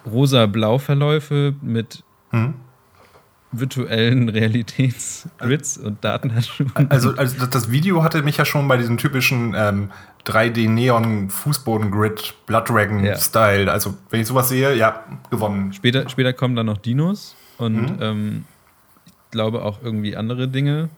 rosa-blau-Verläufe 0.06 1.54
mit 1.60 2.02
hm? 2.30 2.54
virtuellen 3.52 4.30
Realitätsgrids 4.30 5.76
und 5.78 6.02
Datenhandschuhen. 6.02 6.72
Also, 6.88 7.14
also 7.16 7.46
das 7.46 7.70
Video 7.70 8.02
hatte 8.02 8.22
mich 8.22 8.38
ja 8.38 8.44
schon 8.44 8.66
bei 8.68 8.76
diesem 8.78 8.96
typischen 8.96 9.54
ähm, 9.56 9.90
3D-Neon-Fußboden-Grid, 10.26 12.34
Blood 12.46 12.70
Dragon-Style. 12.70 13.66
Ja. 13.66 13.72
Also, 13.72 13.94
wenn 14.10 14.20
ich 14.20 14.26
sowas 14.26 14.48
sehe, 14.48 14.74
ja, 14.74 15.04
gewonnen. 15.30 15.72
Später, 15.74 16.08
später 16.08 16.32
kommen 16.32 16.56
dann 16.56 16.66
noch 16.66 16.78
Dinos 16.78 17.36
und 17.58 17.96
mhm. 17.96 18.02
ähm, 18.02 18.44
ich 19.06 19.12
glaube 19.30 19.62
auch 19.62 19.82
irgendwie 19.82 20.16
andere 20.16 20.48
Dinge, 20.48 20.88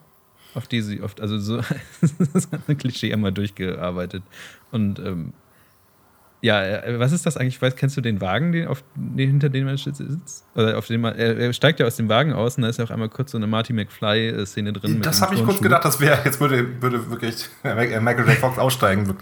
auf 0.57 0.67
die 0.67 0.81
sie 0.81 1.01
oft, 1.01 1.21
also 1.21 1.37
so 1.37 1.57
das 2.33 2.49
ein 2.67 2.77
Klischee 2.77 3.11
immer 3.11 3.31
durchgearbeitet. 3.31 4.23
Und 4.71 4.99
ähm, 4.99 5.33
ja, 6.41 6.63
äh, 6.63 6.99
was 6.99 7.11
ist 7.11 7.25
das 7.25 7.35
eigentlich? 7.37 7.61
Weiß, 7.61 7.75
kennst 7.75 7.97
du 7.97 8.01
den 8.01 8.21
Wagen, 8.21 8.51
den 8.51 8.67
auf, 8.67 8.83
den, 8.95 9.29
hinter 9.29 9.49
dem 9.49 9.67
er 9.67 9.77
sitzt? 9.77 10.45
Oder 10.55 10.77
auf 10.77 10.87
dem 10.87 11.03
er, 11.03 11.15
er, 11.15 11.53
steigt 11.53 11.79
ja 11.79 11.85
aus 11.85 11.95
dem 11.95 12.09
Wagen 12.09 12.33
aus 12.33 12.57
und 12.57 12.63
da 12.63 12.69
ist 12.69 12.77
ja 12.77 12.85
auch 12.85 12.91
einmal 12.91 13.09
kurz 13.09 13.31
so 13.31 13.37
eine 13.37 13.47
Marty 13.47 13.73
McFly-Szene 13.73 14.73
drin. 14.73 15.01
Das 15.01 15.21
habe 15.21 15.35
ich 15.35 15.43
kurz 15.43 15.61
gedacht, 15.61 15.85
das 15.85 15.99
wäre, 15.99 16.19
jetzt 16.25 16.39
würde, 16.39 16.81
würde 16.81 17.09
wirklich 17.09 17.49
Michael 17.63 18.27
J. 18.27 18.37
Fox 18.37 18.59
aussteigen. 18.59 19.15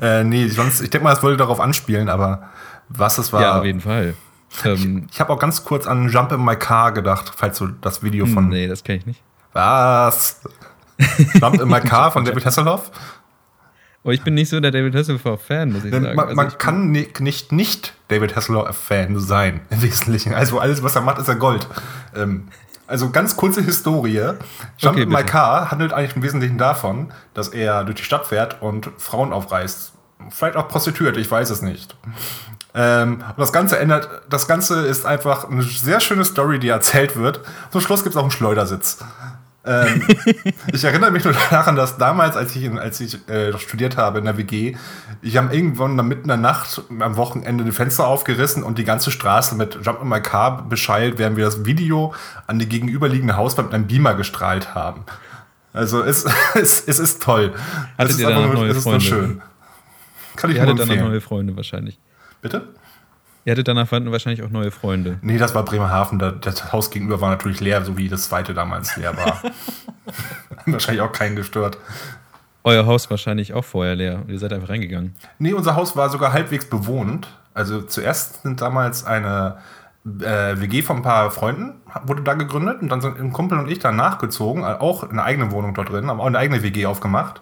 äh, 0.00 0.22
nee, 0.22 0.46
sonst, 0.48 0.82
ich 0.82 0.90
denke 0.90 1.04
mal, 1.04 1.12
es 1.12 1.22
würde 1.22 1.36
darauf 1.36 1.58
anspielen, 1.58 2.08
aber 2.08 2.50
was 2.88 3.18
es 3.18 3.32
war. 3.32 3.42
Ja, 3.42 3.58
auf 3.58 3.64
jeden 3.64 3.80
Fall. 3.80 4.14
Ähm, 4.64 5.06
ich, 5.08 5.14
ich 5.14 5.20
habe 5.20 5.32
auch 5.32 5.38
ganz 5.38 5.64
kurz 5.64 5.86
an 5.86 6.08
Jump 6.08 6.30
in 6.32 6.44
My 6.44 6.56
Car 6.56 6.92
gedacht, 6.92 7.32
falls 7.34 7.58
du 7.58 7.68
das 7.68 8.02
Video 8.02 8.26
von. 8.26 8.48
Nee, 8.48 8.68
das 8.68 8.84
kenne 8.84 8.98
ich 8.98 9.06
nicht. 9.06 9.22
Was? 9.52 10.40
Jump 11.40 11.60
in 11.60 11.68
My 11.68 11.80
Car 11.80 12.10
von 12.12 12.24
David 12.24 12.44
Hasselhoff? 12.44 12.90
Aber 14.04 14.10
oh, 14.10 14.10
ich 14.10 14.22
bin 14.22 14.34
nicht 14.34 14.48
so 14.48 14.58
der 14.58 14.72
David 14.72 14.96
Hasselhoff-Fan, 14.96 15.72
muss 15.72 15.84
ich 15.84 15.92
Denn 15.92 16.02
sagen. 16.02 16.16
Man, 16.16 16.26
also 16.26 16.36
man 16.36 16.58
kann 16.58 16.90
nicht, 16.90 17.20
nicht, 17.20 17.52
nicht 17.52 17.94
David 18.08 18.34
Hasselhoff-Fan 18.34 19.20
sein, 19.20 19.60
im 19.70 19.82
Wesentlichen. 19.82 20.34
Also 20.34 20.58
alles, 20.58 20.82
was 20.82 20.96
er 20.96 21.02
macht, 21.02 21.18
ist 21.18 21.28
er 21.28 21.36
Gold. 21.36 21.68
Ähm, 22.16 22.48
also 22.88 23.10
ganz 23.10 23.36
kurze 23.36 23.62
Historie. 23.62 24.32
Jump 24.78 24.96
okay, 24.96 25.02
in 25.02 25.08
My 25.08 25.22
Car 25.22 25.70
handelt 25.70 25.92
eigentlich 25.92 26.16
im 26.16 26.22
Wesentlichen 26.22 26.58
davon, 26.58 27.12
dass 27.32 27.48
er 27.48 27.84
durch 27.84 27.98
die 27.98 28.02
Stadt 28.02 28.26
fährt 28.26 28.60
und 28.60 28.90
Frauen 28.98 29.32
aufreißt. 29.32 29.92
Vielleicht 30.30 30.56
auch 30.56 30.66
Prostituierte, 30.66 31.20
ich 31.20 31.30
weiß 31.30 31.50
es 31.50 31.62
nicht. 31.62 31.96
Ähm, 32.74 33.22
und 33.28 33.38
das 33.38 33.52
Ganze 33.52 33.78
ändert, 33.78 34.08
das 34.28 34.48
Ganze 34.48 34.80
ist 34.86 35.06
einfach 35.06 35.48
eine 35.48 35.62
sehr 35.62 36.00
schöne 36.00 36.24
Story, 36.24 36.58
die 36.58 36.68
erzählt 36.68 37.16
wird. 37.16 37.40
Zum 37.70 37.80
Schluss 37.80 38.02
gibt 38.02 38.14
es 38.14 38.18
auch 38.18 38.24
einen 38.24 38.30
Schleudersitz. 38.32 38.98
Ähm, 39.64 40.02
ich 40.72 40.82
erinnere 40.82 41.10
mich 41.10 41.24
nur 41.24 41.34
daran, 41.50 41.76
dass 41.76 41.96
damals, 41.96 42.36
als 42.36 42.56
ich, 42.56 42.70
als 42.70 43.00
ich 43.00 43.28
äh, 43.28 43.56
studiert 43.58 43.96
habe 43.96 44.18
in 44.18 44.24
der 44.24 44.36
WG, 44.36 44.76
ich 45.20 45.36
habe 45.36 45.54
irgendwann 45.54 45.94
mitten 46.08 46.22
in 46.22 46.28
der 46.28 46.36
Nacht 46.36 46.82
am 46.98 47.16
Wochenende 47.16 47.64
ein 47.64 47.72
Fenster 47.72 48.06
aufgerissen 48.06 48.62
und 48.62 48.78
die 48.78 48.84
ganze 48.84 49.10
Straße 49.10 49.54
mit 49.54 49.78
Jump 49.82 50.02
in 50.02 50.08
My 50.08 50.20
Car 50.20 50.68
beschallt, 50.68 51.18
während 51.18 51.36
wir 51.36 51.44
das 51.44 51.64
Video 51.64 52.12
an 52.46 52.58
die 52.58 52.68
gegenüberliegende 52.68 53.36
Hauswand 53.36 53.68
mit 53.68 53.74
einem 53.74 53.86
Beamer 53.86 54.14
gestrahlt 54.14 54.74
haben. 54.74 55.04
Also 55.72 56.02
es, 56.02 56.24
es, 56.54 56.82
es 56.86 56.98
ist 56.98 57.22
toll. 57.22 57.54
Hattet 57.96 58.10
es 58.10 58.18
ist, 58.18 58.20
ihr 58.20 58.30
nur, 58.30 58.54
neue 58.54 58.70
es 58.70 58.78
ist 58.78 58.86
nur 58.86 59.00
schön. 59.00 59.42
Kann 60.36 60.50
ich 60.50 60.56
Ihr 60.56 60.62
hattet 60.62 60.80
dann 60.80 60.88
neue 60.88 61.20
Freunde 61.20 61.56
wahrscheinlich. 61.56 61.98
Bitte? 62.40 62.68
Ihr 63.44 63.52
hattet 63.52 63.66
danach 63.66 63.90
wahrscheinlich 63.90 64.42
auch 64.42 64.50
neue 64.50 64.70
Freunde. 64.70 65.18
Nee, 65.22 65.36
das 65.36 65.54
war 65.54 65.64
Bremerhaven. 65.64 66.18
Das 66.40 66.72
Haus 66.72 66.90
gegenüber 66.90 67.20
war 67.20 67.30
natürlich 67.30 67.60
leer, 67.60 67.84
so 67.84 67.96
wie 67.96 68.08
das 68.08 68.28
zweite 68.28 68.54
damals 68.54 68.96
leer 68.96 69.16
war. 69.16 69.42
wahrscheinlich 70.66 71.02
auch 71.02 71.12
keinen 71.12 71.36
gestört. 71.36 71.78
Euer 72.64 72.86
Haus 72.86 73.10
wahrscheinlich 73.10 73.54
auch 73.54 73.64
vorher 73.64 73.96
leer 73.96 74.20
und 74.22 74.30
ihr 74.30 74.38
seid 74.38 74.52
einfach 74.52 74.68
reingegangen. 74.68 75.16
Nee, 75.38 75.52
unser 75.52 75.74
Haus 75.74 75.96
war 75.96 76.10
sogar 76.10 76.32
halbwegs 76.32 76.66
bewohnt. 76.66 77.28
Also 77.54 77.82
zuerst 77.82 78.42
sind 78.42 78.60
damals 78.60 79.04
eine 79.04 79.58
äh, 80.04 80.60
WG 80.60 80.82
von 80.82 80.98
ein 80.98 81.02
paar 81.02 81.30
Freunden 81.30 81.80
wurde 82.04 82.22
da 82.22 82.34
gegründet 82.34 82.80
und 82.80 82.88
dann 82.88 83.00
sind 83.00 83.18
ein 83.18 83.32
Kumpel 83.32 83.58
und 83.58 83.70
ich 83.70 83.78
dann 83.78 83.96
nachgezogen, 83.96 84.64
auch 84.64 85.08
eine 85.08 85.22
eigene 85.22 85.52
Wohnung 85.52 85.74
dort 85.74 85.90
drin, 85.90 86.08
haben 86.08 86.20
auch 86.20 86.26
eine 86.26 86.38
eigene 86.38 86.62
WG 86.62 86.86
aufgemacht. 86.86 87.40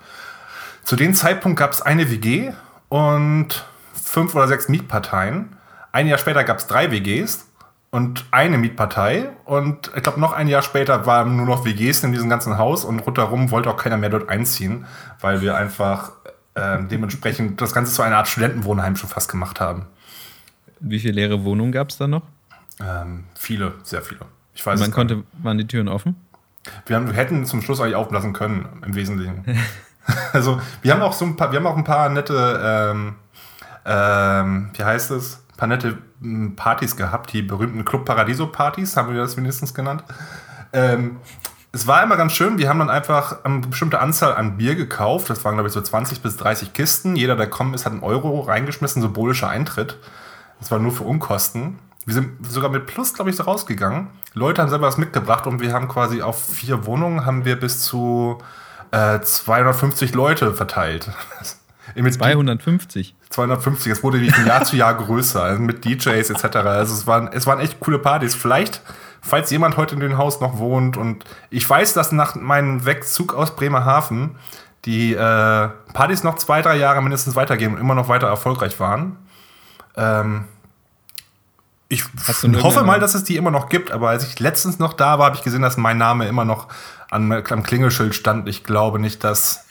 Zu 0.83 0.97
dem 0.97 1.15
Zeitpunkt 1.15 1.59
gab 1.59 1.73
es 1.73 1.83
eine 1.83 2.11
WG 2.11 2.53
und 2.89 3.65
fünf 3.95 4.35
oder 4.35 4.49
sechs 4.49 4.69
Mietparteien. 4.69 5.57
Ein 5.93 6.07
Jahr 6.07 6.19
später 6.19 6.45
gab 6.45 6.59
es 6.59 6.67
drei 6.67 6.91
WGs 6.91 7.47
und 7.91 8.25
eine 8.31 8.59
Mietpartei. 8.59 9.31
Und 9.45 9.91
ich 9.97 10.03
glaube, 10.03 10.21
noch 10.21 10.33
ein 10.33 10.49
Jahr 10.49 10.63
später 10.63 11.07
waren 11.07 11.37
nur 11.37 11.47
noch 11.47 11.65
WGs 11.65 12.05
in 12.05 12.13
diesem 12.13 12.29
ganzen 12.29 12.59
Haus 12.59 12.85
und 12.85 13.01
rundherum 13.01 13.51
wollte 13.51 13.71
auch 13.71 13.77
keiner 13.77 13.97
mehr 13.97 14.11
dort 14.11 14.29
einziehen, 14.29 14.87
weil 15.21 15.41
wir 15.41 15.57
einfach 15.57 16.13
äh, 16.55 16.79
dementsprechend 16.85 17.61
das 17.61 17.73
Ganze 17.73 17.93
zu 17.93 18.03
einer 18.03 18.19
Art 18.19 18.29
Studentenwohnheim 18.29 18.97
schon 18.97 19.09
fast 19.09 19.31
gemacht 19.31 19.61
haben. 19.61 19.87
Wie 20.79 20.99
viele 20.99 21.15
leere 21.15 21.45
Wohnungen 21.45 21.73
gab 21.73 21.91
es 21.91 21.99
da 21.99 22.07
noch? 22.07 22.23
Ähm, 22.81 23.25
viele, 23.35 23.75
sehr 23.83 24.03
viele. 24.03 24.21
Ich 24.55 24.65
weiß 24.65 24.81
man 24.81 24.91
konnte, 24.91 25.25
waren 25.43 25.59
die 25.59 25.67
Türen 25.67 25.89
offen? 25.89 26.17
Wir, 26.87 26.97
haben, 26.97 27.07
wir 27.07 27.15
hätten 27.15 27.45
zum 27.45 27.63
Schluss 27.63 27.81
eigentlich 27.81 27.97
auflassen 27.97 28.33
können, 28.33 28.83
im 28.85 28.95
Wesentlichen. 28.95 29.45
also, 30.33 30.61
wir 30.83 30.93
haben 30.93 31.03
auch 31.03 31.13
so 31.13 31.25
ein 31.25 31.37
paar, 31.37 31.53
wir 31.53 31.59
haben 31.59 31.67
auch 31.67 31.77
ein 31.77 31.85
paar 31.85 32.09
nette 32.09 32.91
ähm, 32.93 33.15
ähm, 33.85 34.71
wie 34.75 34.85
heißt 34.85 35.11
es, 35.11 35.40
paar 35.61 35.69
nette 35.69 35.99
hm, 36.23 36.57
Partys 36.57 36.97
gehabt, 36.97 37.33
die 37.33 37.43
berühmten 37.43 37.85
Club 37.85 38.07
Paradiso 38.07 38.47
Partys, 38.47 38.97
haben 38.97 39.13
wir 39.13 39.21
das 39.21 39.37
wenigstens 39.37 39.75
genannt. 39.75 40.03
Ähm, 40.73 41.19
es 41.71 41.87
war 41.87 42.03
immer 42.03 42.17
ganz 42.17 42.33
schön, 42.33 42.59
wir 42.59 42.69
haben 42.69 42.79
dann 42.81 42.91
einfach 42.91 43.45
eine 43.45 43.61
bestimmte 43.61 44.01
Anzahl 44.01 44.35
an 44.35 44.57
Bier 44.57 44.75
gekauft. 44.75 45.31
Das 45.31 45.45
waren, 45.45 45.55
glaube 45.55 45.69
ich, 45.69 45.75
so 45.75 45.81
20 45.81 46.23
bis 46.23 46.37
30 46.39 46.73
Kisten. 46.73 47.15
Jeder, 47.15 47.37
der 47.37 47.49
kommen 47.49 47.75
ist, 47.75 47.85
hat 47.85 47.93
einen 47.93 48.03
Euro 48.03 48.41
reingeschmissen, 48.41 49.03
symbolischer 49.03 49.49
Eintritt. 49.49 49.99
Das 50.59 50.71
war 50.71 50.81
nur 50.81 50.93
für 50.93 51.05
Unkosten. 51.05 51.79
Wir 52.07 52.15
sind 52.15 52.45
sogar 52.45 52.71
mit 52.71 52.87
Plus, 52.87 53.15
glaube 53.15 53.31
ich, 53.31 53.37
so 53.37 53.45
rausgegangen. 53.45 54.09
Leute 54.33 54.63
haben 54.63 54.71
selber 54.71 54.89
was 54.89 54.97
mitgebracht 54.97 55.47
und 55.47 55.61
wir 55.61 55.73
haben 55.73 55.87
quasi 55.87 56.23
auf 56.23 56.43
vier 56.43 56.87
Wohnungen 56.87 57.25
haben 57.27 57.45
wir 57.45 57.61
bis 57.61 57.85
zu 57.85 58.39
äh, 58.91 59.21
250 59.21 60.15
Leute 60.15 60.55
verteilt. 60.55 61.11
Mit 61.95 62.15
250? 62.15 63.15
250. 63.31 63.93
Es 63.93 64.03
wurde 64.03 64.19
von 64.31 64.47
Jahr 64.47 64.65
zu 64.65 64.77
Jahr 64.77 64.95
größer, 64.95 65.43
also 65.43 65.63
mit 65.63 65.85
DJs 65.85 66.31
etc. 66.31 66.57
Also 66.57 66.95
es 66.95 67.07
waren, 67.07 67.29
es 67.33 67.47
waren 67.47 67.61
echt 67.61 67.81
coole 67.81 67.99
Partys. 67.99 68.35
Vielleicht, 68.35 68.83
falls 69.21 69.51
jemand 69.51 69.77
heute 69.77 69.95
in 69.95 70.01
dem 70.01 70.19
Haus 70.19 70.41
noch 70.41 70.59
wohnt 70.59 70.97
und 70.97 71.25
ich 71.51 71.69
weiß, 71.69 71.93
dass 71.95 72.13
nach 72.13 72.35
meinem 72.35 72.85
Wegzug 72.85 73.35
aus 73.35 73.57
Bremerhaven 73.57 74.37
die 74.85 75.13
äh, 75.13 75.69
Partys 75.93 76.25
noch 76.25 76.37
zwei, 76.37 76.63
drei 76.63 76.77
Jahre 76.77 77.03
mindestens 77.03 77.37
weitergehen 77.37 77.75
und 77.75 77.81
immer 77.81 77.95
noch 77.95 78.09
weiter 78.09 78.29
erfolgreich 78.29 78.81
waren. 78.81 79.17
Ähm, 79.97 80.45
ich 81.89 82.05
hoffe 82.63 82.85
mal, 82.85 83.01
dass 83.01 83.15
es 83.15 83.25
die 83.25 83.37
immer 83.37 83.51
noch 83.51 83.69
gibt, 83.69 83.91
aber 83.91 84.11
als 84.11 84.25
ich 84.25 84.39
letztens 84.39 84.79
noch 84.79 84.93
da 84.93 85.19
war, 85.19 85.27
habe 85.27 85.37
ich 85.37 85.43
gesehen, 85.43 85.61
dass 85.61 85.77
mein 85.77 85.99
Name 85.99 86.29
immer 86.29 86.45
noch 86.45 86.69
an, 87.11 87.33
am 87.33 87.63
Klingelschild 87.65 88.15
stand. 88.15 88.49
Ich 88.49 88.63
glaube 88.63 89.01
nicht, 89.01 89.25
dass 89.25 89.67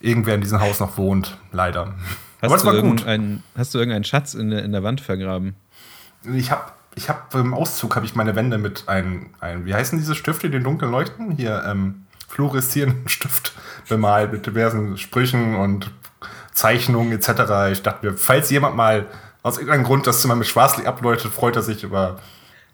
irgendwer 0.00 0.34
in 0.34 0.40
diesem 0.40 0.60
Haus 0.60 0.80
noch 0.80 0.96
wohnt, 0.96 1.36
leider. 1.52 1.94
Hast, 2.40 2.44
Aber 2.44 2.56
es 2.56 2.64
war 2.64 2.80
gut. 2.82 3.04
hast 3.56 3.74
du 3.74 3.78
irgendeinen 3.78 4.04
Schatz 4.04 4.34
in 4.34 4.50
der, 4.50 4.64
in 4.64 4.72
der 4.72 4.82
Wand 4.82 5.00
vergraben? 5.00 5.56
Ich 6.34 6.50
habe 6.50 6.72
ich 6.94 7.08
hab, 7.08 7.34
im 7.34 7.54
Auszug 7.54 7.94
habe 7.96 8.04
ich 8.06 8.14
meine 8.14 8.34
Wände 8.34 8.58
mit 8.58 8.88
einem, 8.88 9.26
ein, 9.40 9.64
wie 9.64 9.74
heißen 9.74 9.98
diese 9.98 10.14
Stifte, 10.14 10.48
die 10.48 10.52
den 10.52 10.64
dunkel 10.64 10.88
leuchten? 10.88 11.32
Hier, 11.32 11.62
ähm, 11.64 12.06
fluoreszierenden 12.28 13.08
Stift 13.08 13.52
bemalt 13.88 14.32
mit 14.32 14.46
diversen 14.46 14.98
Sprüchen 14.98 15.54
und 15.54 15.90
Zeichnungen 16.52 17.12
etc. 17.12 17.70
Ich 17.72 17.82
dachte 17.82 18.06
mir, 18.06 18.16
falls 18.16 18.50
jemand 18.50 18.76
mal 18.76 19.06
aus 19.42 19.58
irgendeinem 19.58 19.84
Grund 19.84 20.06
das 20.06 20.20
Zimmer 20.20 20.34
mit 20.34 20.46
Schwarzlicht 20.46 20.88
ableuchtet, 20.88 21.32
freut 21.32 21.56
er 21.56 21.62
sich 21.62 21.84
über 21.84 22.18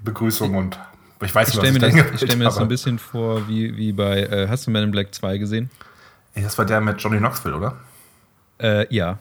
Begrüßung 0.03 0.55
und 0.57 0.79
ich 1.23 1.35
weiß 1.35 1.49
nicht, 1.49 1.59
was 1.59 1.69
ich, 1.69 1.73
mir 1.73 1.79
das, 1.79 1.95
ich 2.13 2.17
stelle 2.17 2.37
mir 2.37 2.45
das 2.45 2.57
so 2.57 2.63
ein 2.63 2.69
bisschen 2.69 2.99
vor, 2.99 3.49
wie, 3.49 3.77
wie 3.77 3.93
bei, 3.93 4.23
äh, 4.23 4.49
hast 4.49 4.67
du 4.67 4.71
Man 4.71 4.83
in 4.83 4.91
Black 4.91 5.15
2 5.15 5.39
gesehen? 5.39 5.71
Das 6.35 6.59
war 6.59 6.65
der 6.65 6.81
mit 6.81 7.01
Johnny 7.01 7.19
Knoxville, 7.19 7.57
oder? 7.57 7.77
Äh, 8.59 8.93
ja. 8.95 9.19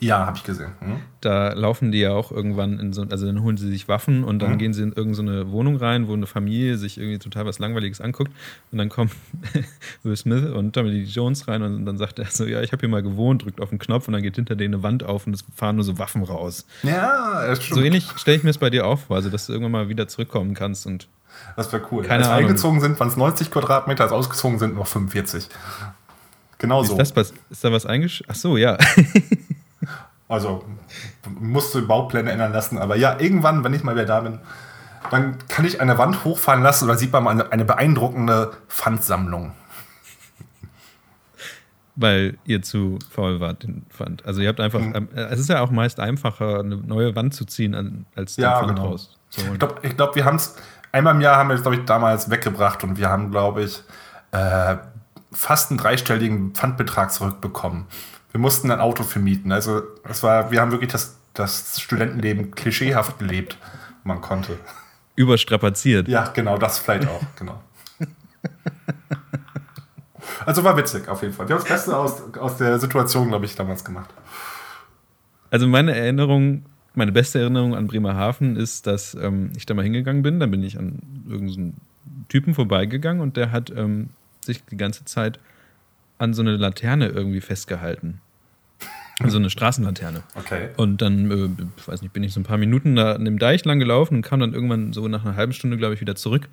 Ja, 0.00 0.26
habe 0.26 0.36
ich 0.36 0.44
gesehen. 0.44 0.70
Hm? 0.78 1.00
Da 1.20 1.52
laufen 1.54 1.90
die 1.90 1.98
ja 1.98 2.12
auch 2.12 2.30
irgendwann 2.30 2.78
in 2.78 2.92
so, 2.92 3.02
also 3.10 3.26
dann 3.26 3.42
holen 3.42 3.56
sie 3.56 3.68
sich 3.68 3.88
Waffen 3.88 4.22
und 4.22 4.38
dann 4.38 4.52
mhm. 4.52 4.58
gehen 4.58 4.72
sie 4.72 4.84
in 4.84 4.92
irgendeine 4.92 5.42
so 5.42 5.50
Wohnung 5.50 5.76
rein, 5.76 6.06
wo 6.06 6.12
eine 6.12 6.28
Familie 6.28 6.78
sich 6.78 6.98
irgendwie 6.98 7.18
total 7.18 7.46
was 7.46 7.58
Langweiliges 7.58 8.00
anguckt 8.00 8.30
und 8.70 8.78
dann 8.78 8.90
kommen 8.90 9.10
Will 10.04 10.16
Smith 10.16 10.44
und 10.44 10.72
Tommy 10.72 10.90
Lee 10.90 11.02
Jones 11.02 11.48
rein 11.48 11.62
und 11.62 11.84
dann 11.84 11.98
sagt 11.98 12.20
er 12.20 12.26
so, 12.26 12.44
ja, 12.46 12.60
ich 12.60 12.70
habe 12.70 12.80
hier 12.80 12.88
mal 12.88 13.02
gewohnt, 13.02 13.44
drückt 13.44 13.60
auf 13.60 13.70
den 13.70 13.80
Knopf 13.80 14.06
und 14.06 14.12
dann 14.12 14.22
geht 14.22 14.36
hinter 14.36 14.54
denen 14.54 14.74
eine 14.74 14.82
Wand 14.84 15.02
auf 15.02 15.26
und 15.26 15.34
es 15.34 15.44
fahren 15.56 15.74
nur 15.74 15.84
so 15.84 15.98
Waffen 15.98 16.22
raus. 16.22 16.64
Ja, 16.84 17.42
ist 17.46 17.64
schon. 17.64 17.78
So 17.78 17.82
ähnlich 17.82 18.08
stelle 18.14 18.36
ich 18.36 18.44
mir 18.44 18.50
es 18.50 18.58
bei 18.58 18.70
dir 18.70 18.86
auch 18.86 19.00
vor, 19.00 19.16
also 19.16 19.30
dass 19.30 19.46
du 19.46 19.52
irgendwann 19.52 19.72
mal 19.72 19.88
wieder 19.88 20.06
zurückkommen 20.06 20.54
kannst 20.54 20.86
und 20.86 21.08
das 21.56 21.72
wäre 21.72 21.82
cool. 21.90 22.04
Keine 22.04 22.24
als 22.24 22.28
Ahnung. 22.28 22.46
eingezogen 22.46 22.80
sind, 22.80 22.98
waren 23.00 23.08
es 23.08 23.16
90 23.16 23.50
Quadratmeter, 23.50 24.04
als 24.04 24.12
ausgezogen 24.12 24.58
sind 24.58 24.76
noch 24.76 24.86
45. 24.86 25.48
Genau 26.58 26.82
so. 26.82 26.98
Ist, 26.98 27.16
das, 27.16 27.32
ist 27.50 27.64
da 27.64 27.72
was 27.72 27.86
eingesch... 27.86 28.22
Ach 28.26 28.34
so, 28.34 28.56
ja. 28.56 28.76
also 30.28 30.64
musste 31.40 31.82
Baupläne 31.82 32.30
ändern 32.32 32.52
lassen. 32.52 32.78
Aber 32.78 32.96
ja, 32.96 33.18
irgendwann, 33.18 33.64
wenn 33.64 33.74
ich 33.74 33.84
mal 33.84 33.94
wieder 33.94 34.06
da 34.06 34.20
bin, 34.20 34.40
dann 35.10 35.38
kann 35.48 35.64
ich 35.64 35.80
eine 35.80 35.98
Wand 35.98 36.24
hochfahren 36.24 36.62
lassen 36.62 36.84
und 36.84 36.88
dann 36.88 36.98
sieht 36.98 37.12
man 37.12 37.24
mal 37.24 37.30
eine, 37.30 37.52
eine 37.52 37.64
beeindruckende 37.64 38.52
Pfandsammlung. 38.68 39.52
Weil 41.94 42.38
ihr 42.44 42.62
zu 42.62 42.98
faul 43.10 43.40
wart, 43.40 43.64
den 43.64 43.84
Pfand. 43.90 44.24
Also 44.24 44.40
ihr 44.40 44.48
habt 44.48 44.60
einfach, 44.60 44.80
mhm. 44.80 45.08
es 45.14 45.40
ist 45.40 45.48
ja 45.48 45.60
auch 45.60 45.70
meist 45.70 45.98
einfacher, 45.98 46.60
eine 46.60 46.76
neue 46.76 47.16
Wand 47.16 47.34
zu 47.34 47.44
ziehen, 47.44 48.06
als 48.14 48.36
den 48.36 48.42
ja, 48.42 48.60
Pfand 48.60 48.76
genau. 48.76 48.88
raus. 48.90 49.16
So. 49.30 49.42
Ich 49.52 49.58
glaube, 49.58 49.74
ich 49.82 49.96
glaub, 49.96 50.14
wir 50.14 50.24
haben 50.24 50.36
es, 50.36 50.54
einmal 50.92 51.14
im 51.14 51.20
Jahr 51.20 51.36
haben 51.36 51.48
wir 51.48 51.54
es, 51.54 51.62
glaube 51.62 51.76
ich, 51.76 51.84
damals 51.84 52.30
weggebracht 52.30 52.84
und 52.84 52.98
wir 52.98 53.08
haben, 53.08 53.30
glaube 53.30 53.64
ich, 53.64 53.82
äh, 54.30 54.76
fast 55.32 55.70
einen 55.70 55.78
dreistelligen 55.78 56.52
Pfandbetrag 56.52 57.12
zurückbekommen. 57.12 57.86
Wir 58.32 58.40
mussten 58.40 58.70
ein 58.70 58.80
Auto 58.80 59.02
vermieten. 59.02 59.52
Also 59.52 59.82
es 60.08 60.22
war, 60.22 60.50
wir 60.50 60.60
haben 60.60 60.70
wirklich 60.70 60.92
das, 60.92 61.16
das 61.34 61.80
Studentenleben 61.80 62.50
klischeehaft 62.50 63.18
gelebt. 63.18 63.58
Man 64.04 64.20
konnte. 64.20 64.58
Überstrapaziert. 65.16 66.08
Ja, 66.08 66.28
genau, 66.28 66.58
das 66.58 66.78
vielleicht 66.78 67.08
auch, 67.08 67.22
genau. 67.36 67.60
Also 70.46 70.64
war 70.64 70.76
witzig 70.76 71.08
auf 71.08 71.22
jeden 71.22 71.34
Fall. 71.34 71.48
Wir 71.48 71.56
haben 71.56 71.62
das 71.62 71.68
Beste 71.68 71.96
aus, 71.96 72.22
aus 72.36 72.56
der 72.56 72.78
Situation, 72.78 73.28
glaube 73.28 73.44
ich, 73.44 73.54
damals 73.54 73.84
gemacht. 73.84 74.08
Also 75.50 75.66
meine 75.66 75.94
Erinnerung, 75.94 76.64
meine 76.94 77.12
beste 77.12 77.40
Erinnerung 77.40 77.74
an 77.74 77.86
Bremerhaven 77.86 78.56
ist, 78.56 78.86
dass 78.86 79.14
ähm, 79.14 79.52
ich 79.56 79.66
da 79.66 79.74
mal 79.74 79.82
hingegangen 79.82 80.22
bin. 80.22 80.40
Dann 80.40 80.50
bin 80.50 80.62
ich 80.62 80.78
an 80.78 81.00
irgendeinen 81.28 81.80
Typen 82.28 82.54
vorbeigegangen 82.54 83.20
und 83.20 83.36
der 83.36 83.50
hat 83.52 83.70
ähm, 83.70 84.10
sich 84.48 84.64
die 84.64 84.76
ganze 84.76 85.04
Zeit 85.04 85.38
an 86.18 86.34
so 86.34 86.42
eine 86.42 86.56
Laterne 86.56 87.08
irgendwie 87.08 87.40
festgehalten. 87.40 88.20
So 89.26 89.38
eine 89.38 89.50
Straßenlaterne. 89.50 90.22
Okay. 90.36 90.68
Und 90.76 91.02
dann, 91.02 91.30
äh, 91.30 91.88
weiß 91.88 92.02
nicht, 92.02 92.12
bin 92.12 92.22
ich 92.22 92.32
so 92.32 92.38
ein 92.38 92.44
paar 92.44 92.58
Minuten 92.58 92.94
da 92.94 93.14
an 93.14 93.24
dem 93.24 93.38
Deich 93.38 93.64
lang 93.64 93.80
gelaufen 93.80 94.16
und 94.16 94.22
kam 94.22 94.38
dann 94.38 94.54
irgendwann 94.54 94.92
so 94.92 95.08
nach 95.08 95.24
einer 95.24 95.34
halben 95.34 95.52
Stunde, 95.52 95.76
glaube 95.76 95.94
ich, 95.94 96.00
wieder 96.00 96.14
zurück. 96.14 96.48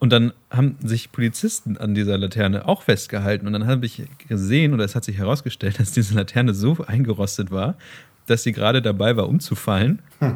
Und 0.00 0.12
dann 0.12 0.32
haben 0.50 0.76
sich 0.80 1.12
Polizisten 1.12 1.76
an 1.76 1.94
dieser 1.94 2.18
Laterne 2.18 2.66
auch 2.66 2.82
festgehalten. 2.82 3.46
Und 3.46 3.52
dann 3.52 3.66
habe 3.66 3.86
ich 3.86 4.02
gesehen, 4.26 4.74
oder 4.74 4.84
es 4.84 4.96
hat 4.96 5.04
sich 5.04 5.18
herausgestellt, 5.18 5.78
dass 5.78 5.92
diese 5.92 6.14
Laterne 6.14 6.52
so 6.52 6.78
eingerostet 6.84 7.52
war, 7.52 7.76
dass 8.30 8.42
sie 8.42 8.52
gerade 8.52 8.82
dabei 8.82 9.16
war, 9.16 9.28
umzufallen. 9.28 10.00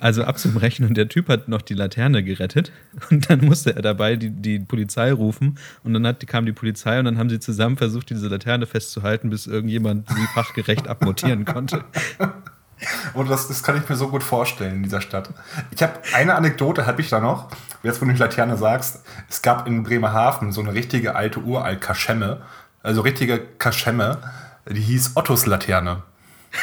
Also 0.00 0.24
abzubrechen. 0.24 0.86
Und 0.86 0.96
der 0.96 1.08
Typ 1.08 1.28
hat 1.28 1.48
noch 1.48 1.62
die 1.62 1.74
Laterne 1.74 2.22
gerettet. 2.22 2.72
Und 3.10 3.28
dann 3.28 3.44
musste 3.44 3.74
er 3.74 3.82
dabei 3.82 4.16
die, 4.16 4.30
die 4.30 4.58
Polizei 4.58 5.12
rufen. 5.12 5.58
Und 5.82 5.94
dann 5.94 6.06
hat, 6.06 6.26
kam 6.26 6.46
die 6.46 6.52
Polizei 6.52 6.98
und 6.98 7.06
dann 7.06 7.18
haben 7.18 7.28
sie 7.28 7.40
zusammen 7.40 7.76
versucht, 7.76 8.10
diese 8.10 8.28
Laterne 8.28 8.66
festzuhalten, 8.66 9.30
bis 9.30 9.46
irgendjemand 9.46 10.08
sie 10.08 10.26
fachgerecht 10.34 10.88
abmontieren 10.88 11.44
konnte. 11.44 11.84
Und 13.14 13.30
das, 13.30 13.48
das 13.48 13.62
kann 13.62 13.76
ich 13.76 13.88
mir 13.88 13.96
so 13.96 14.08
gut 14.08 14.22
vorstellen 14.22 14.76
in 14.76 14.82
dieser 14.82 15.00
Stadt. 15.00 15.30
Ich 15.70 15.82
habe 15.82 15.94
eine 16.14 16.34
Anekdote, 16.34 16.86
habe 16.86 17.00
ich 17.00 17.08
da 17.08 17.20
noch. 17.20 17.48
Jetzt, 17.82 18.00
wo 18.00 18.06
du 18.06 18.12
die 18.12 18.18
Laterne 18.18 18.56
sagst, 18.56 19.02
es 19.28 19.42
gab 19.42 19.66
in 19.66 19.82
Bremerhaven 19.82 20.52
so 20.52 20.60
eine 20.60 20.74
richtige 20.74 21.14
alte 21.14 21.40
uralt 21.40 21.80
Kaschemme, 21.80 22.42
also 22.82 23.00
richtige 23.00 23.40
Kaschemme, 23.58 24.18
die 24.68 24.80
hieß 24.80 25.12
Ottos 25.14 25.46
Laterne. 25.46 26.02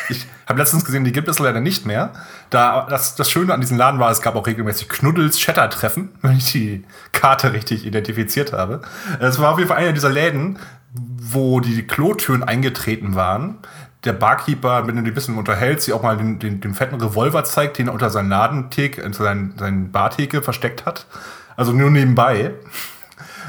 Ich 0.09 0.25
habe 0.47 0.59
letztens 0.59 0.85
gesehen, 0.85 1.03
die 1.03 1.11
gibt 1.11 1.27
es 1.27 1.39
leider 1.39 1.59
nicht 1.59 1.85
mehr. 1.85 2.13
Da, 2.49 2.87
das, 2.89 3.15
das 3.15 3.29
Schöne 3.29 3.53
an 3.53 3.61
diesem 3.61 3.77
Laden 3.77 3.99
war, 3.99 4.11
es 4.11 4.21
gab 4.21 4.35
auch 4.35 4.47
regelmäßig 4.47 4.89
Knuddels 4.89 5.39
Shatter-Treffen, 5.39 6.09
wenn 6.21 6.37
ich 6.37 6.51
die 6.51 6.83
Karte 7.11 7.53
richtig 7.53 7.85
identifiziert 7.85 8.53
habe. 8.53 8.81
Es 9.19 9.39
war 9.39 9.51
auf 9.51 9.57
jeden 9.57 9.69
Fall 9.69 9.77
einer 9.77 9.93
dieser 9.93 10.09
Läden, 10.09 10.59
wo 10.93 11.59
die 11.59 11.87
Klotüren 11.87 12.43
eingetreten 12.43 13.15
waren. 13.15 13.57
Der 14.03 14.13
Barkeeper, 14.13 14.85
wenn 14.85 14.97
du 14.97 15.01
die 15.01 15.11
ein 15.11 15.13
bisschen 15.13 15.37
unterhältst, 15.37 15.85
sie 15.85 15.93
auch 15.93 16.03
mal 16.03 16.17
den, 16.17 16.37
den, 16.37 16.59
den 16.59 16.73
fetten 16.73 16.99
Revolver 16.99 17.43
zeigt, 17.45 17.77
den 17.77 17.87
er 17.87 17.93
unter 17.93 18.09
seinen 18.09 18.29
Ladentheke, 18.29 19.03
unter 19.03 19.23
seinen, 19.23 19.57
seinen 19.57 19.91
Bartheke 19.91 20.41
versteckt 20.41 20.85
hat. 20.85 21.07
Also 21.55 21.71
nur 21.71 21.89
nebenbei. 21.89 22.53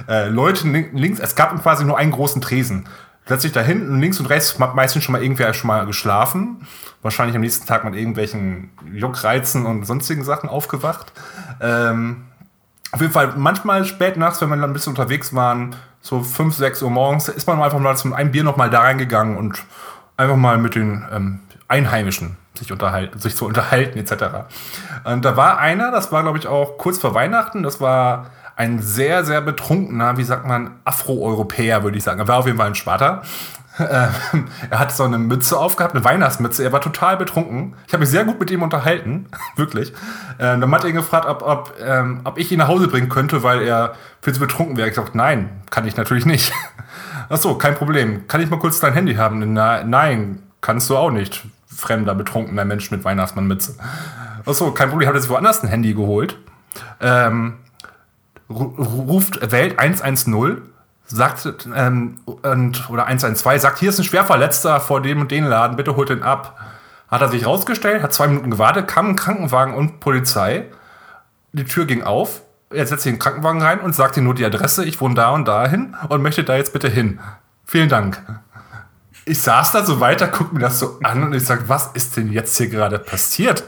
Äh, 0.08 0.28
Leute 0.28 0.68
links, 0.68 1.18
es 1.20 1.34
gab 1.34 1.60
quasi 1.62 1.84
nur 1.84 1.98
einen 1.98 2.12
großen 2.12 2.40
Tresen 2.40 2.86
sich 3.26 3.52
da 3.52 3.60
hinten, 3.60 4.00
links 4.00 4.20
und 4.20 4.26
rechts 4.26 4.58
meistens 4.58 5.04
schon 5.04 5.12
mal 5.12 5.22
irgendwer 5.22 5.54
schon 5.54 5.68
mal 5.68 5.86
geschlafen. 5.86 6.66
Wahrscheinlich 7.02 7.36
am 7.36 7.42
nächsten 7.42 7.66
Tag 7.66 7.84
mit 7.84 7.94
irgendwelchen 7.94 8.70
Juckreizen 8.92 9.66
und 9.66 9.84
sonstigen 9.84 10.24
Sachen 10.24 10.48
aufgewacht. 10.48 11.12
Ähm, 11.60 12.24
auf 12.92 13.00
jeden 13.00 13.12
Fall, 13.12 13.34
manchmal 13.36 13.84
spät 13.84 14.16
nachts, 14.16 14.40
wenn 14.40 14.48
wir 14.50 14.56
dann 14.56 14.70
ein 14.70 14.72
bisschen 14.72 14.92
unterwegs 14.92 15.34
waren, 15.34 15.74
so 16.00 16.22
5, 16.22 16.54
6 16.54 16.82
Uhr 16.82 16.90
morgens, 16.90 17.28
ist 17.28 17.46
man 17.46 17.60
einfach 17.60 17.78
mal 17.78 17.96
zum 17.96 18.12
ein 18.12 18.30
Bier 18.30 18.44
noch 18.44 18.56
mal 18.56 18.70
da 18.70 18.80
reingegangen 18.80 19.36
und 19.36 19.64
einfach 20.16 20.36
mal 20.36 20.58
mit 20.58 20.74
den 20.74 21.04
ähm, 21.10 21.40
Einheimischen 21.66 22.36
sich, 22.54 22.70
unterhalten, 22.70 23.18
sich 23.18 23.34
zu 23.34 23.46
unterhalten 23.46 23.98
etc. 23.98 24.46
Und 25.04 25.24
da 25.24 25.36
war 25.36 25.58
einer, 25.58 25.90
das 25.90 26.12
war 26.12 26.22
glaube 26.22 26.38
ich 26.38 26.46
auch 26.46 26.78
kurz 26.78 26.98
vor 26.98 27.14
Weihnachten, 27.14 27.62
das 27.62 27.80
war 27.80 28.26
ein 28.56 28.80
sehr, 28.80 29.24
sehr 29.24 29.40
betrunkener, 29.40 30.16
wie 30.16 30.24
sagt 30.24 30.46
man, 30.46 30.76
Afroeuropäer, 30.84 31.82
würde 31.82 31.98
ich 31.98 32.04
sagen. 32.04 32.20
Er 32.20 32.28
war 32.28 32.38
auf 32.38 32.46
jeden 32.46 32.58
Fall 32.58 32.68
ein 32.68 32.74
Schwarter. 32.74 33.22
Ähm, 33.78 34.46
er 34.70 34.78
hat 34.78 34.92
so 34.92 35.02
eine 35.02 35.18
Mütze 35.18 35.58
aufgehabt, 35.58 35.94
eine 35.94 36.04
Weihnachtsmütze. 36.04 36.62
Er 36.62 36.72
war 36.72 36.80
total 36.80 37.16
betrunken. 37.16 37.74
Ich 37.86 37.92
habe 37.92 38.02
mich 38.02 38.10
sehr 38.10 38.24
gut 38.24 38.38
mit 38.38 38.50
ihm 38.50 38.62
unterhalten, 38.62 39.26
wirklich. 39.56 39.92
Ähm, 40.38 40.60
dann 40.60 40.70
hat 40.70 40.84
er 40.84 40.90
ihn 40.90 40.96
gefragt, 40.96 41.26
ob, 41.26 41.42
ob, 41.42 41.74
ähm, 41.84 42.20
ob 42.24 42.38
ich 42.38 42.50
ihn 42.52 42.58
nach 42.58 42.68
Hause 42.68 42.88
bringen 42.88 43.08
könnte, 43.08 43.42
weil 43.42 43.62
er 43.62 43.94
viel 44.22 44.32
zu 44.32 44.40
betrunken 44.40 44.76
wäre. 44.76 44.88
Ich 44.88 44.94
gesagt, 44.94 45.14
nein, 45.14 45.50
kann 45.70 45.86
ich 45.86 45.96
natürlich 45.96 46.26
nicht. 46.26 46.52
Ach 47.28 47.38
so, 47.38 47.56
kein 47.56 47.74
Problem. 47.74 48.28
Kann 48.28 48.40
ich 48.40 48.50
mal 48.50 48.58
kurz 48.58 48.80
dein 48.80 48.92
Handy 48.92 49.14
haben? 49.14 49.52
Na, 49.52 49.82
nein, 49.82 50.42
kannst 50.60 50.90
du 50.90 50.96
auch 50.96 51.10
nicht. 51.10 51.44
Fremder, 51.66 52.14
betrunkener 52.14 52.64
Mensch 52.64 52.90
mit 52.92 53.04
Weihnachtsmannmütze. 53.04 53.76
Ach 54.46 54.54
so, 54.54 54.70
kein 54.70 54.90
Problem. 54.90 55.08
Hat 55.08 55.16
er 55.16 55.20
sich 55.20 55.30
woanders 55.30 55.62
ein 55.64 55.68
Handy 55.68 55.94
geholt. 55.94 56.38
Ähm, 57.00 57.54
ruft, 58.48 59.52
wählt 59.52 59.78
110, 59.78 60.62
sagt, 61.06 61.68
ähm, 61.74 62.18
und, 62.24 62.90
oder 62.90 63.06
112, 63.06 63.62
sagt, 63.62 63.78
hier 63.78 63.90
ist 63.90 63.98
ein 63.98 64.04
Schwerverletzter 64.04 64.80
vor 64.80 65.00
dem 65.00 65.20
und 65.20 65.30
den 65.30 65.44
Laden, 65.44 65.76
bitte 65.76 65.96
holt 65.96 66.08
den 66.08 66.22
ab. 66.22 66.58
Hat 67.08 67.20
er 67.20 67.28
sich 67.28 67.46
rausgestellt, 67.46 68.02
hat 68.02 68.12
zwei 68.12 68.26
Minuten 68.26 68.50
gewartet, 68.50 68.88
kam 68.88 69.10
ein 69.10 69.16
Krankenwagen 69.16 69.74
und 69.74 70.00
Polizei. 70.00 70.66
Die 71.52 71.64
Tür 71.64 71.84
ging 71.84 72.02
auf, 72.02 72.42
er 72.70 72.86
setzt 72.86 73.02
sich 73.02 73.10
in 73.10 73.16
den 73.16 73.22
Krankenwagen 73.22 73.62
rein 73.62 73.80
und 73.80 73.94
sagt 73.94 74.16
ihm 74.16 74.24
nur 74.24 74.34
die 74.34 74.44
Adresse, 74.44 74.84
ich 74.84 75.00
wohne 75.00 75.14
da 75.14 75.30
und 75.30 75.46
dahin 75.46 75.96
und 76.08 76.22
möchte 76.22 76.44
da 76.44 76.56
jetzt 76.56 76.72
bitte 76.72 76.88
hin. 76.88 77.20
Vielen 77.64 77.88
Dank. 77.88 78.20
Ich 79.26 79.40
saß 79.40 79.72
da 79.72 79.84
so 79.84 80.00
weiter, 80.00 80.28
guck 80.28 80.52
mir 80.52 80.60
das 80.60 80.78
so 80.78 80.98
an 81.02 81.22
und 81.22 81.32
ich 81.32 81.44
sag, 81.44 81.68
was 81.68 81.90
ist 81.94 82.16
denn 82.16 82.30
jetzt 82.30 82.56
hier 82.56 82.68
gerade 82.68 82.98
passiert? 82.98 83.64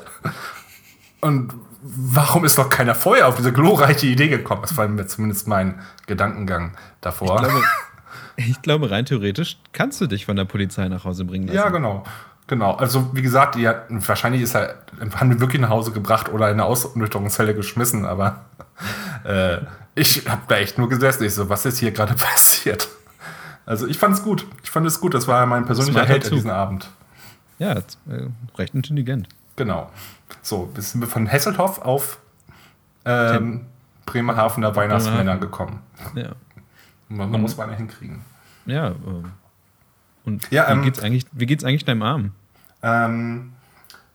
Und 1.21 1.55
warum 1.83 2.45
ist 2.45 2.59
noch 2.59 2.71
keiner 2.71 2.95
vorher 2.95 3.29
auf 3.29 3.37
diese 3.37 3.53
glorreiche 3.53 4.07
Idee 4.07 4.29
gekommen? 4.29 4.63
Das 4.63 4.77
war 4.77 4.87
mir 4.89 5.07
zumindest 5.07 5.49
mein 5.49 5.81
Gedankengang 6.07 6.73
davor. 7.01 7.37
Ich 7.37 7.49
glaube, 7.49 7.65
ich 8.37 8.63
glaube, 8.63 8.91
rein 8.91 9.05
theoretisch 9.05 9.59
kannst 9.73 10.01
du 10.01 10.07
dich 10.07 10.27
von 10.27 10.37
der 10.37 10.45
Polizei 10.45 10.89
nach 10.89 11.05
Hause 11.05 11.25
bringen 11.25 11.47
lassen. 11.47 11.57
Ja, 11.57 11.69
genau. 11.69 12.05
Genau. 12.49 12.75
Also, 12.75 13.11
wie 13.13 13.23
gesagt, 13.23 13.57
hat, 13.57 13.87
wahrscheinlich 13.89 14.43
ist 14.43 14.55
er, 14.55 14.77
haben 15.17 15.31
wir 15.31 15.41
wirklich 15.41 15.61
nach 15.61 15.71
Hause 15.71 15.91
gebracht 15.91 16.29
oder 16.33 16.47
in 16.47 16.55
eine 16.55 16.65
Ausnüchterungszelle 16.65 17.55
geschmissen, 17.55 18.05
aber 18.05 18.45
äh, 19.25 19.59
ich 19.97 20.29
habe 20.29 20.43
da 20.47 20.57
echt 20.57 20.79
nur 20.79 20.89
gesessen. 20.89 21.25
Ich 21.25 21.35
so, 21.35 21.49
was 21.49 21.67
ist 21.67 21.79
hier 21.79 21.91
gerade 21.91 22.15
passiert? 22.19 22.89
Also, 23.65 23.87
ich 23.89 23.99
fand 23.99 24.15
es 24.15 24.23
gut. 24.23 24.47
Ich 24.63 24.71
fand 24.71 24.87
es 24.87 25.01
gut. 25.01 25.15
Das 25.15 25.27
war 25.27 25.45
mein 25.47 25.65
persönlicher 25.65 26.07
Held 26.07 26.31
diesen 26.31 26.51
Abend. 26.51 26.89
Ja, 27.59 27.73
äh, 27.73 27.83
recht 28.57 28.75
intelligent. 28.75 29.29
Genau. 29.57 29.91
So, 30.43 30.71
jetzt 30.77 30.93
sind 30.93 31.01
wir 31.01 31.09
von 31.09 31.27
Hesselhoff 31.27 31.81
auf 31.81 32.19
ähm, 33.05 33.67
Bremerhavener 34.05 34.75
Weihnachtsmänner 34.75 35.39
gekommen. 35.39 35.81
Ja. 36.15 36.31
Man, 37.09 37.31
man 37.31 37.41
muss 37.41 37.55
beinahe 37.55 37.77
hinkriegen. 37.77 38.21
Ja. 38.67 38.89
Ähm, 38.89 39.33
und 40.25 40.51
ja, 40.51 40.69
ähm, 40.69 40.81
wie, 40.81 40.85
geht's 40.87 41.01
eigentlich, 41.01 41.27
wie 41.33 41.47
geht's 41.47 41.65
eigentlich 41.65 41.85
deinem 41.85 42.03
Arm? 42.03 42.33
Ähm, 42.83 43.53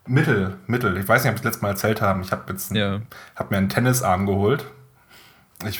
mittel, 0.05 0.57
mittel. 0.67 0.97
Ich 0.97 1.07
weiß 1.07 1.23
nicht, 1.23 1.31
ob 1.31 1.37
ich 1.37 1.41
das 1.41 1.53
letzte 1.53 1.63
Mal 1.63 1.69
erzählt 1.69 2.01
habe. 2.01 2.21
Ich 2.21 2.31
habe 2.31 2.51
jetzt 2.51 2.71
ja. 2.71 3.01
hab 3.35 3.51
mir 3.51 3.57
einen 3.57 3.69
Tennisarm 3.69 4.25
geholt. 4.25 4.65
Ich 5.65 5.79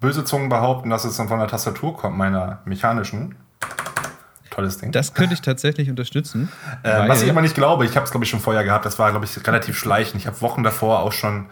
böse 0.00 0.24
Zungen 0.24 0.48
behaupten, 0.48 0.90
dass 0.90 1.04
es 1.04 1.16
dann 1.16 1.28
von 1.28 1.38
der 1.38 1.48
Tastatur 1.48 1.96
kommt, 1.96 2.16
meiner 2.16 2.60
mechanischen 2.64 3.36
tolles 4.56 4.78
Ding. 4.78 4.90
Das 4.92 5.14
könnte 5.14 5.34
ich 5.34 5.42
tatsächlich 5.42 5.88
unterstützen. 5.90 6.48
Äh, 6.82 7.08
was 7.08 7.22
ich 7.22 7.30
aber 7.30 7.42
nicht 7.42 7.54
glaube, 7.54 7.84
ich 7.84 7.96
habe 7.96 8.04
es 8.04 8.10
glaube 8.10 8.24
ich 8.24 8.30
schon 8.30 8.40
vorher 8.40 8.64
gehabt, 8.64 8.84
das 8.84 8.98
war 8.98 9.10
glaube 9.10 9.26
ich 9.26 9.46
relativ 9.46 9.78
schleichend. 9.78 10.20
Ich 10.20 10.26
habe 10.26 10.40
Wochen 10.40 10.62
davor 10.62 11.00
auch 11.00 11.12
schon 11.12 11.46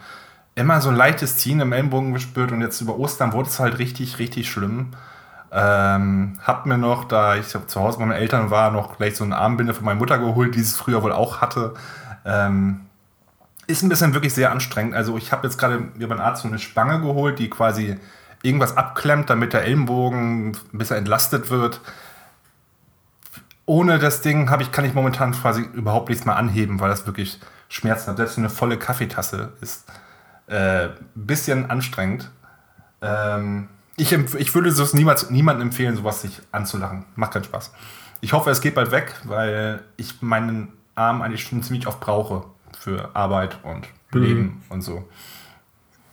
immer 0.55 0.81
so 0.81 0.89
ein 0.89 0.97
leichtes 0.97 1.37
Ziehen 1.37 1.61
im 1.61 1.73
Ellenbogen 1.73 2.13
gespürt 2.13 2.53
und 2.53 2.61
jetzt 2.61 2.81
über 2.81 2.99
Ostern 2.99 3.33
wurde 3.33 3.49
es 3.49 3.61
halt 3.61 3.79
richtig, 3.79 4.19
richtig 4.19 4.51
schlimm. 4.51 4.93
Ähm, 5.53 6.39
hab 6.43 6.67
mir 6.67 6.79
noch, 6.79 7.05
da 7.05 7.37
ich 7.37 7.47
zu 7.47 7.81
Hause 7.81 7.99
bei 7.99 8.07
meinen 8.07 8.19
Eltern 8.19 8.51
war, 8.51 8.71
noch 8.71 8.97
gleich 8.97 9.17
so 9.17 9.25
eine 9.25 9.37
Armbinde 9.37 9.75
von 9.75 9.85
meiner 9.85 9.99
Mutter 9.99 10.19
geholt, 10.19 10.55
die 10.55 10.61
es 10.61 10.77
früher 10.77 11.03
wohl 11.03 11.13
auch 11.13 11.41
hatte. 11.41 11.75
Ähm, 12.25 12.81
ist 13.67 13.83
ein 13.83 13.89
bisschen 13.89 14.15
wirklich 14.15 14.35
sehr 14.35 14.51
anstrengend. 14.51 14.95
Also 14.95 15.17
ich 15.17 15.33
habe 15.33 15.47
jetzt 15.47 15.57
gerade 15.59 15.79
mir 15.97 16.09
beim 16.09 16.21
Arzt 16.21 16.43
so 16.43 16.49
eine 16.49 16.59
Spange 16.59 17.01
geholt, 17.01 17.39
die 17.39 17.51
quasi 17.51 17.97
irgendwas 18.43 18.77
abklemmt, 18.77 19.31
damit 19.31 19.53
der 19.53 19.63
Ellenbogen 19.63 20.49
ein 20.51 20.79
bisschen 20.79 20.97
entlastet 20.97 21.51
wird 21.51 21.81
ohne 23.67 23.99
das 23.99 24.21
Ding 24.21 24.51
ich, 24.61 24.73
kann 24.73 24.85
ich 24.85 24.95
momentan 24.95 25.33
quasi 25.33 25.63
überhaupt 25.63 26.09
nichts 26.09 26.25
mehr 26.25 26.37
anheben, 26.37 26.81
weil 26.81 26.91
das 26.91 27.07
wirklich 27.07 27.41
Schmerzen 27.69 28.09
hat. 28.09 28.17
Selbst 28.19 28.39
eine 28.39 28.51
volle 28.51 28.79
Kaffeetasse 28.79 29.53
ist 29.61 29.85
ein 30.47 30.57
äh, 30.57 30.91
bisschen 31.15 31.71
anstrengend. 31.71 32.31
Ähm, 33.01 33.69
ich, 33.97 34.13
ich 34.13 34.55
würde 34.55 34.69
es 34.69 34.95
niemals 34.95 35.31
niemandem 35.31 35.69
empfehlen, 35.69 35.97
sowas 35.97 36.23
sich 36.23 36.41
anzulachen. 36.53 37.05
Macht 37.17 37.33
keinen 37.33 37.45
Spaß. 37.45 37.73
Ich 38.21 38.33
hoffe, 38.33 38.51
es 38.51 38.61
geht 38.61 38.75
bald 38.75 38.91
weg, 38.91 39.15
weil 39.25 39.83
ich 39.97 40.21
meinen 40.21 40.73
Arm 40.95 41.23
eigentlich 41.23 41.43
schon 41.43 41.63
ziemlich 41.63 41.87
oft 41.87 42.01
brauche 42.01 42.45
für 42.79 43.15
Arbeit 43.15 43.59
und 43.63 43.87
Leben 44.13 44.41
mhm. 44.41 44.63
und 44.69 44.83
so. 44.83 45.09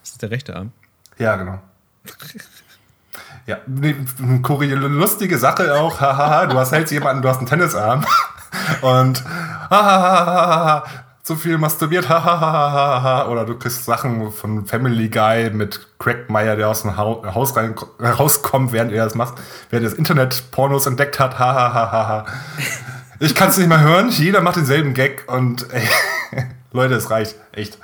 Das 0.01 0.11
ist 0.11 0.21
der 0.21 0.31
rechte 0.31 0.55
Arm? 0.55 0.71
Ja, 1.17 1.35
genau. 1.35 1.59
Ja, 3.47 3.57
eine 3.67 4.87
lustige 4.87 5.37
Sache 5.37 5.75
auch. 5.75 5.99
Hahaha, 5.99 6.45
du 6.45 6.57
hast 6.57 6.71
hältst 6.71 6.91
jemanden, 6.93 7.21
du 7.21 7.29
hast 7.29 7.37
einen 7.37 7.47
Tennisarm. 7.47 8.05
Und 8.81 9.23
hahaha, 9.69 10.83
zu 11.23 11.35
viel 11.35 11.57
masturbiert, 11.57 12.09
hahaha. 12.09 13.27
Oder 13.27 13.45
du 13.45 13.57
kriegst 13.57 13.85
Sachen 13.85 14.31
von 14.31 14.65
Family 14.65 15.09
Guy 15.09 15.49
mit 15.51 15.87
Craig 15.99 16.29
Meyer, 16.29 16.55
der 16.55 16.69
aus 16.69 16.81
dem 16.83 16.97
Haus 16.97 17.55
rein, 17.55 17.75
rauskommt, 17.99 18.71
während 18.71 18.91
er 18.91 19.05
das 19.05 19.15
macht, 19.15 19.35
während 19.69 19.85
er 19.85 19.89
das 19.89 19.97
Internet 19.97 20.51
Pornos 20.51 20.85
entdeckt 20.85 21.19
hat, 21.19 21.39
hahaha. 21.39 22.25
Ich 23.19 23.35
kann 23.35 23.49
es 23.49 23.57
nicht 23.57 23.67
mehr 23.67 23.81
hören, 23.81 24.09
jeder 24.09 24.41
macht 24.41 24.55
denselben 24.55 24.93
Gag 24.93 25.25
und 25.27 25.71
ey, 25.71 25.87
Leute, 26.71 26.95
es 26.95 27.11
reicht, 27.11 27.35
echt. 27.51 27.77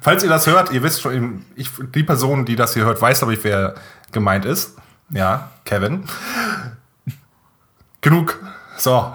Falls 0.00 0.22
ihr 0.22 0.28
das 0.28 0.46
hört, 0.46 0.72
ihr 0.72 0.82
wisst 0.82 1.02
schon, 1.02 1.44
ich, 1.56 1.70
die 1.94 2.02
Person, 2.02 2.44
die 2.44 2.56
das 2.56 2.74
hier 2.74 2.84
hört, 2.84 3.00
weiß, 3.00 3.18
glaube 3.18 3.34
ich, 3.34 3.44
wer 3.44 3.74
gemeint 4.12 4.44
ist. 4.44 4.76
Ja, 5.10 5.50
Kevin. 5.64 6.04
Genug. 8.00 8.42
So. 8.76 9.12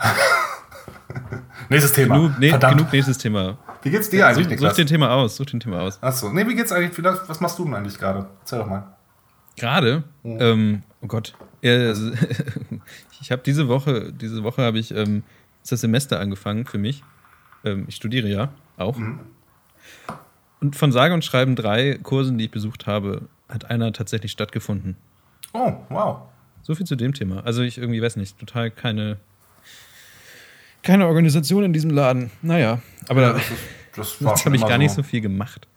nächstes 1.70 1.94
Thema. 1.94 2.16
Genug, 2.16 2.40
ne, 2.40 2.60
genug, 2.60 2.92
nächstes 2.92 3.18
Thema. 3.18 3.58
Wie 3.82 3.90
geht's 3.90 4.10
dir 4.10 4.28
eigentlich, 4.28 4.46
such, 4.46 4.52
Niklas? 4.52 4.72
Such 4.72 4.78
den 4.78 4.88
Thema 4.88 5.12
aus. 5.12 5.36
Such 5.36 5.46
den 5.46 5.60
Thema 5.60 5.82
aus. 5.82 6.02
Achso. 6.02 6.32
Nee, 6.32 6.48
wie 6.48 6.56
geht's 6.56 6.72
eigentlich? 6.72 7.04
Was 7.28 7.40
machst 7.40 7.58
du 7.58 7.66
denn 7.66 7.74
eigentlich 7.74 7.98
gerade? 7.98 8.28
Erzähl 8.42 8.60
doch 8.60 8.68
mal. 8.68 8.96
Gerade? 9.58 10.04
Mhm. 10.24 10.38
Ähm, 10.40 10.84
oh 11.02 11.08
Gott. 11.08 11.36
ich 11.62 13.32
habe 13.32 13.42
diese 13.44 13.68
Woche, 13.68 14.14
diese 14.14 14.44
Woche 14.44 14.62
habe 14.62 14.78
ich 14.78 14.92
ähm, 14.94 15.24
ist 15.64 15.72
das 15.72 15.82
Semester 15.82 16.20
angefangen 16.20 16.66
für 16.68 16.78
mich. 16.78 17.04
Ähm, 17.64 17.86
ich 17.88 17.96
studiere 17.96 18.28
ja 18.28 18.50
auch. 18.78 18.98
Mhm. 18.98 19.20
Und 20.66 20.76
von 20.76 20.92
sage 20.92 21.14
und 21.14 21.24
schreiben 21.24 21.56
drei 21.56 22.00
Kursen, 22.02 22.40
die 22.40 22.46
ich 22.46 22.52
besucht 22.52 22.88
habe, 22.88 23.30
hat 23.48 23.70
einer 23.70 23.94
tatsächlich 23.94 24.32
stattgefunden. 24.32 24.96
Oh, 25.54 25.74
wow. 25.90 26.22
So 26.64 26.74
viel 26.74 26.88
zu 26.88 26.96
dem 26.96 27.14
Thema. 27.14 27.46
Also 27.46 27.62
ich 27.62 27.78
irgendwie 27.78 28.02
weiß 28.02 28.16
nicht, 28.16 28.40
total 28.40 28.72
keine 28.72 29.18
keine 30.82 31.06
Organisation 31.06 31.64
in 31.64 31.72
diesem 31.72 31.92
Laden. 31.92 32.32
Naja, 32.42 32.82
aber 33.08 33.22
ja, 33.22 33.40
das, 33.96 34.18
das, 34.20 34.46
habe 34.46 34.56
ich 34.56 34.66
gar 34.66 34.80
nicht 34.80 34.92
so 34.92 35.04
viel 35.04 35.22
gemacht. 35.22 35.68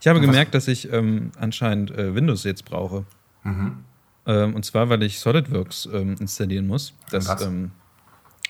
Ich 0.00 0.08
habe 0.08 0.20
gemerkt, 0.20 0.54
dass 0.54 0.68
ich 0.68 0.92
ähm, 0.92 1.32
anscheinend 1.38 1.90
äh, 1.92 2.14
Windows 2.14 2.44
jetzt 2.44 2.66
brauche. 2.66 3.06
Mhm. 3.44 3.78
Ähm, 4.26 4.54
und 4.54 4.66
zwar, 4.66 4.90
weil 4.90 5.02
ich 5.04 5.20
SolidWorks 5.20 5.88
ähm, 5.90 6.16
installieren 6.20 6.66
muss. 6.66 6.92
Das, 7.10 7.40
ähm, 7.40 7.70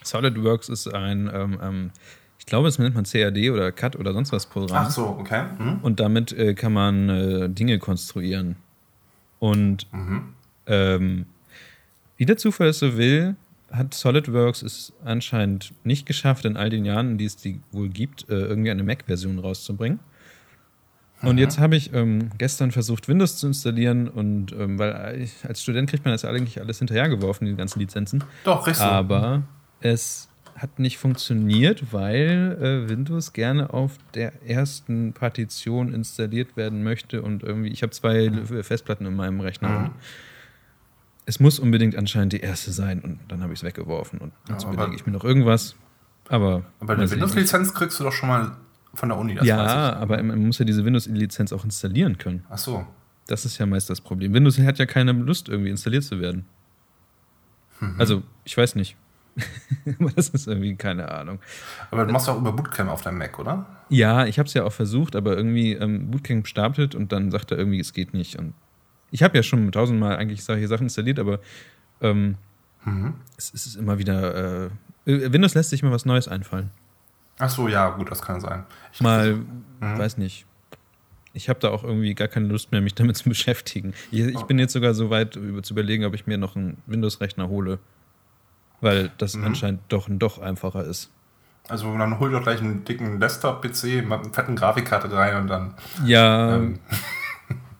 SolidWorks 0.03 0.69
ist 0.71 0.93
ein, 0.93 1.31
ähm, 1.33 1.59
ähm, 1.63 1.91
ich 2.45 2.47
glaube, 2.47 2.69
das 2.69 2.79
nennt 2.79 2.95
man 2.95 3.05
CAD 3.05 3.51
oder 3.51 3.73
CAD 3.73 3.97
oder 3.97 4.13
sonst 4.13 4.31
was 4.31 4.45
Programm. 4.45 4.85
Ach 4.87 4.91
so, 4.91 5.07
okay. 5.19 5.45
Mhm. 5.59 5.79
Und 5.81 5.99
damit 5.99 6.31
äh, 6.33 6.53
kann 6.53 6.75
man 6.75 7.09
äh, 7.09 7.49
Dinge 7.49 7.79
konstruieren. 7.79 8.57
Und 9.39 9.87
mhm. 9.93 11.27
wie 12.17 12.25
der 12.25 12.37
Zufall 12.39 12.69
es 12.69 12.79
so 12.79 12.97
will, 12.97 13.37
hat 13.71 13.93
SolidWorks 13.93 14.63
es 14.63 14.93
anscheinend 15.05 15.75
nicht 15.85 16.07
geschafft, 16.07 16.45
in 16.45 16.57
all 16.57 16.71
den 16.71 16.85
Jahren, 16.85 17.13
in 17.13 17.19
die 17.19 17.25
es 17.27 17.37
die 17.37 17.61
wohl 17.73 17.89
gibt, 17.89 18.29
äh, 18.31 18.35
irgendwie 18.35 18.71
eine 18.71 18.83
Mac-Version 18.83 19.39
rauszubringen. 19.39 20.01
Und 21.23 21.39
jetzt 21.39 21.59
habe 21.59 21.77
ich 21.77 21.93
ähm, 21.95 22.31
gestern 22.37 22.71
versucht, 22.71 23.09
Windows 23.09 23.39
zu 23.39 23.47
installieren 23.47 24.09
und 24.09 24.53
ähm, 24.53 24.79
weil 24.79 25.23
ich, 25.23 25.33
als 25.49 25.63
Student 25.63 25.89
kriegt 25.89 26.05
man 26.05 26.13
das 26.13 26.25
eigentlich 26.25 26.61
alles 26.61 26.79
hinterhergeworfen, 26.79 27.47
die 27.47 27.55
ganzen 27.55 27.81
Lizenzen. 27.81 28.23
Doch, 28.45 28.67
richtig. 28.67 28.85
Aber 28.85 29.43
es 29.81 30.29
hat 30.57 30.79
nicht 30.79 30.99
funktioniert, 30.99 31.93
weil 31.93 32.59
äh, 32.61 32.89
Windows 32.89 33.33
gerne 33.33 33.73
auf 33.73 33.99
der 34.15 34.49
ersten 34.49 35.13
Partition 35.13 35.93
installiert 35.93 36.57
werden 36.57 36.83
möchte 36.83 37.23
und 37.23 37.43
irgendwie, 37.43 37.71
ich 37.71 37.83
habe 37.83 37.91
zwei. 37.91 38.31
Festplatten 38.63 39.07
in 39.07 39.17
meinem 39.17 39.41
Rechner 39.41 39.69
mhm. 39.69 39.77
und 39.77 39.91
es 41.27 41.41
muss 41.41 41.59
unbedingt 41.59 41.97
anscheinend 41.97 42.33
die 42.33 42.41
erste 42.41 42.71
sein 42.73 43.01
und 43.01 43.19
dann 43.29 43.43
habe 43.43 43.53
ich 43.53 43.61
es 43.61 43.65
weggeworfen 43.65 44.19
und 44.19 44.33
jetzt 44.49 44.65
ja, 44.65 44.73
überlege 44.73 44.97
ich 44.97 45.07
mir 45.07 45.13
noch 45.13 45.25
irgendwas. 45.25 45.75
Aber, 46.29 46.65
aber 46.81 46.95
eine 46.95 47.11
Windows-Lizenz 47.11 47.75
kriegst 47.75 47.99
du 48.01 48.05
doch 48.05 48.13
schon 48.13 48.29
mal 48.29 48.57
von 48.95 49.09
der 49.09 49.19
Uni. 49.19 49.39
ja, 49.43 49.95
aber 49.95 50.23
man 50.23 50.47
muss 50.47 50.59
ja 50.59 50.65
diese 50.65 50.85
Windows-Lizenz 50.85 51.53
auch 51.53 51.65
installieren 51.65 52.19
können. 52.19 52.45
Ach 52.49 52.59
so. 52.59 52.87
Das 53.27 53.45
ist 53.45 53.59
ja 53.59 53.67
meist 53.67 53.91
das 53.91 54.01
Problem. 54.01 54.33
Windows 54.35 54.59
hat 54.59 54.79
ja 54.79 54.87
keine 54.87 55.13
Lust, 55.13 55.49
irgendwie 55.49 55.71
installiert 55.71 56.05
zu 56.05 56.21
werden. 56.21 56.47
Mhm. 57.81 57.95
Also, 57.99 58.23
ich 58.45 58.57
weiß 58.57 58.75
nicht. 58.75 58.97
das 60.17 60.29
ist 60.31 60.47
irgendwie 60.47 60.77
keine 60.77 61.11
Ahnung. 61.11 61.41
Aber 61.91 62.07
du 62.07 62.13
machst 62.13 62.29
auch 62.29 62.39
über 62.39 62.53
Bootcamp 62.53 62.91
auf 62.91 63.03
deinem 63.03 63.19
Mac, 63.19 63.39
oder? 63.39 63.67
Ja, 63.89 64.27
ich 64.27 64.39
habe 64.39 64.47
es 64.47 64.55
ja 64.55 64.65
auch 64.65 64.73
versucht, 64.73 65.17
aber 65.17 65.37
irgendwie 65.37 65.73
ähm, 65.73 66.11
Bootcamp 66.11 66.47
stapelt 66.47 66.95
und 66.95 67.13
dann 67.13 67.31
sagt 67.31 67.51
er 67.51 67.59
irgendwie, 67.59 67.81
es 67.81 67.93
geht 67.93 68.15
nicht. 68.15 68.37
Und 68.39 68.55
ich 69.11 69.23
habe 69.23 69.37
ja 69.37 69.43
schon 69.43 69.71
tausendmal 69.73 70.17
eigentlich 70.17 70.45
solche 70.45 70.69
Sachen 70.69 70.85
installiert, 70.85 71.19
aber 71.19 71.41
ähm, 72.01 72.37
mhm. 72.85 73.15
es, 73.37 73.53
es, 73.53 73.67
ist 73.67 73.77
immer 73.77 73.99
wieder. 73.99 74.67
Äh, 74.67 74.71
Windows 75.07 75.55
lässt 75.55 75.71
sich 75.71 75.83
mal 75.83 75.93
was 75.93 76.05
Neues 76.05 76.29
einfallen. 76.29 76.71
Ach 77.39 77.51
so, 77.51 77.69
ja, 77.69 77.91
gut, 77.91 78.11
das 78.11 78.23
kann 78.23 78.41
sein. 78.41 78.65
Ich 78.93 79.01
mal, 79.01 79.35
mhm. 79.35 79.47
weiß 79.81 80.19
nicht. 80.19 80.47
Ich 81.33 81.49
habe 81.49 81.59
da 81.59 81.71
auch 81.71 81.83
irgendwie 81.83 82.15
gar 82.15 82.29
keine 82.29 82.47
Lust 82.47 82.71
mehr, 82.71 82.81
mich 82.81 82.95
damit 82.95 83.17
zu 83.17 83.25
beschäftigen. 83.29 83.93
Ich, 84.11 84.21
ich 84.27 84.43
bin 84.43 84.59
jetzt 84.59 84.73
sogar 84.73 84.95
so 84.95 85.11
weit, 85.11 85.37
über, 85.37 85.63
zu 85.63 85.75
überlegen, 85.75 86.05
ob 86.05 86.15
ich 86.15 86.27
mir 86.27 86.39
noch 86.39 86.55
einen 86.55 86.79
Windows-Rechner 86.87 87.49
hole. 87.49 87.81
Weil 88.85 89.11
das 89.19 89.35
mhm. 89.35 89.45
anscheinend 89.45 89.81
doch, 89.89 90.09
doch 90.11 90.39
einfacher 90.39 90.85
ist. 90.85 91.11
Also 91.69 91.97
dann 91.97 92.19
hol 92.19 92.31
doch 92.31 92.43
gleich 92.43 92.61
einen 92.61 92.85
dicken 92.85 93.19
Desktop-PC 93.19 94.05
mit 94.05 94.13
einer 94.13 94.25
fetten 94.33 94.55
Grafikkarte 94.55 95.11
rein 95.11 95.37
und 95.43 95.49
dann. 95.49 95.75
Ja. 96.05 96.57
Ähm, 96.57 96.79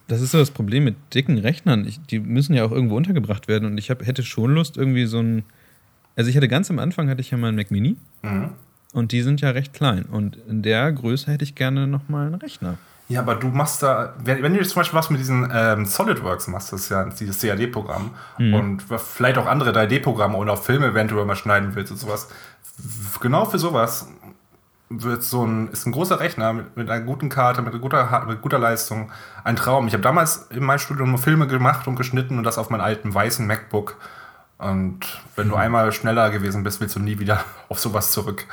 Das 0.07 0.21
ist 0.21 0.31
so 0.31 0.37
das 0.37 0.51
Problem 0.51 0.83
mit 0.83 0.95
dicken 1.13 1.39
Rechnern. 1.39 1.87
Ich, 1.87 1.99
die 1.99 2.19
müssen 2.19 2.53
ja 2.53 2.63
auch 2.63 2.71
irgendwo 2.71 2.95
untergebracht 2.95 3.47
werden 3.47 3.65
und 3.65 3.77
ich 3.77 3.89
hab, 3.89 4.05
hätte 4.05 4.23
schon 4.23 4.53
Lust, 4.53 4.77
irgendwie 4.77 5.05
so 5.05 5.19
ein. 5.19 5.43
Also 6.15 6.29
ich 6.29 6.37
hatte 6.37 6.47
ganz 6.47 6.69
am 6.69 6.79
Anfang 6.79 7.09
hatte 7.09 7.21
ich 7.21 7.31
ja 7.31 7.37
mal 7.37 7.47
einen 7.47 7.57
Mac 7.57 7.71
Mini 7.71 7.97
mhm. 8.21 8.51
und 8.93 9.11
die 9.11 9.21
sind 9.21 9.41
ja 9.41 9.49
recht 9.49 9.73
klein. 9.73 10.05
Und 10.05 10.37
in 10.47 10.61
der 10.61 10.91
Größe 10.91 11.31
hätte 11.31 11.43
ich 11.43 11.55
gerne 11.55 11.87
nochmal 11.87 12.27
einen 12.27 12.35
Rechner. 12.35 12.77
Ja, 13.07 13.19
aber 13.19 13.35
du 13.35 13.49
machst 13.49 13.83
da, 13.83 14.13
wenn, 14.17 14.41
wenn 14.41 14.53
du 14.53 14.59
jetzt 14.59 14.71
zum 14.71 14.79
Beispiel 14.79 14.97
was 14.97 15.09
mit 15.11 15.19
diesen 15.19 15.49
ähm, 15.53 15.85
SolidWorks 15.85 16.47
machst, 16.47 16.73
das 16.73 16.81
ist 16.81 16.89
ja 16.89 17.03
dieses 17.05 17.39
CAD-Programm 17.39 18.11
mhm. 18.39 18.53
und 18.53 18.83
vielleicht 18.97 19.37
auch 19.37 19.45
andere 19.45 19.71
3D-Programme 19.71 20.35
oder 20.37 20.53
auch 20.53 20.63
Filme 20.63 20.87
eventuell 20.87 21.25
mal 21.25 21.35
schneiden 21.35 21.75
willst 21.75 21.91
und 21.91 21.97
sowas, 21.97 22.29
genau 23.21 23.45
für 23.45 23.59
sowas 23.59 24.07
wird 24.89 25.23
so 25.23 25.45
ein, 25.45 25.69
ist 25.69 25.85
ein 25.85 25.91
großer 25.91 26.19
Rechner 26.19 26.53
mit, 26.53 26.77
mit 26.77 26.89
einer 26.89 27.03
guten 27.03 27.29
Karte, 27.29 27.61
mit 27.61 27.79
guter, 27.81 28.25
mit 28.27 28.41
guter 28.41 28.59
Leistung 28.59 29.11
ein 29.43 29.55
Traum. 29.55 29.87
Ich 29.87 29.93
habe 29.93 30.03
damals 30.03 30.47
in 30.49 30.63
meinem 30.63 30.79
Studium 30.79 31.17
Filme 31.17 31.47
gemacht 31.47 31.87
und 31.87 31.95
geschnitten 31.95 32.37
und 32.37 32.43
das 32.43 32.57
auf 32.57 32.69
meinem 32.69 32.81
alten 32.81 33.13
weißen 33.13 33.45
MacBook. 33.45 33.97
Und 34.57 34.99
wenn 35.35 35.49
du 35.49 35.55
mhm. 35.55 35.61
einmal 35.61 35.91
schneller 35.91 36.29
gewesen 36.29 36.63
bist, 36.63 36.81
willst 36.81 36.95
du 36.95 36.99
nie 36.99 37.19
wieder 37.19 37.43
auf 37.69 37.79
sowas 37.79 38.11
zurück. 38.11 38.45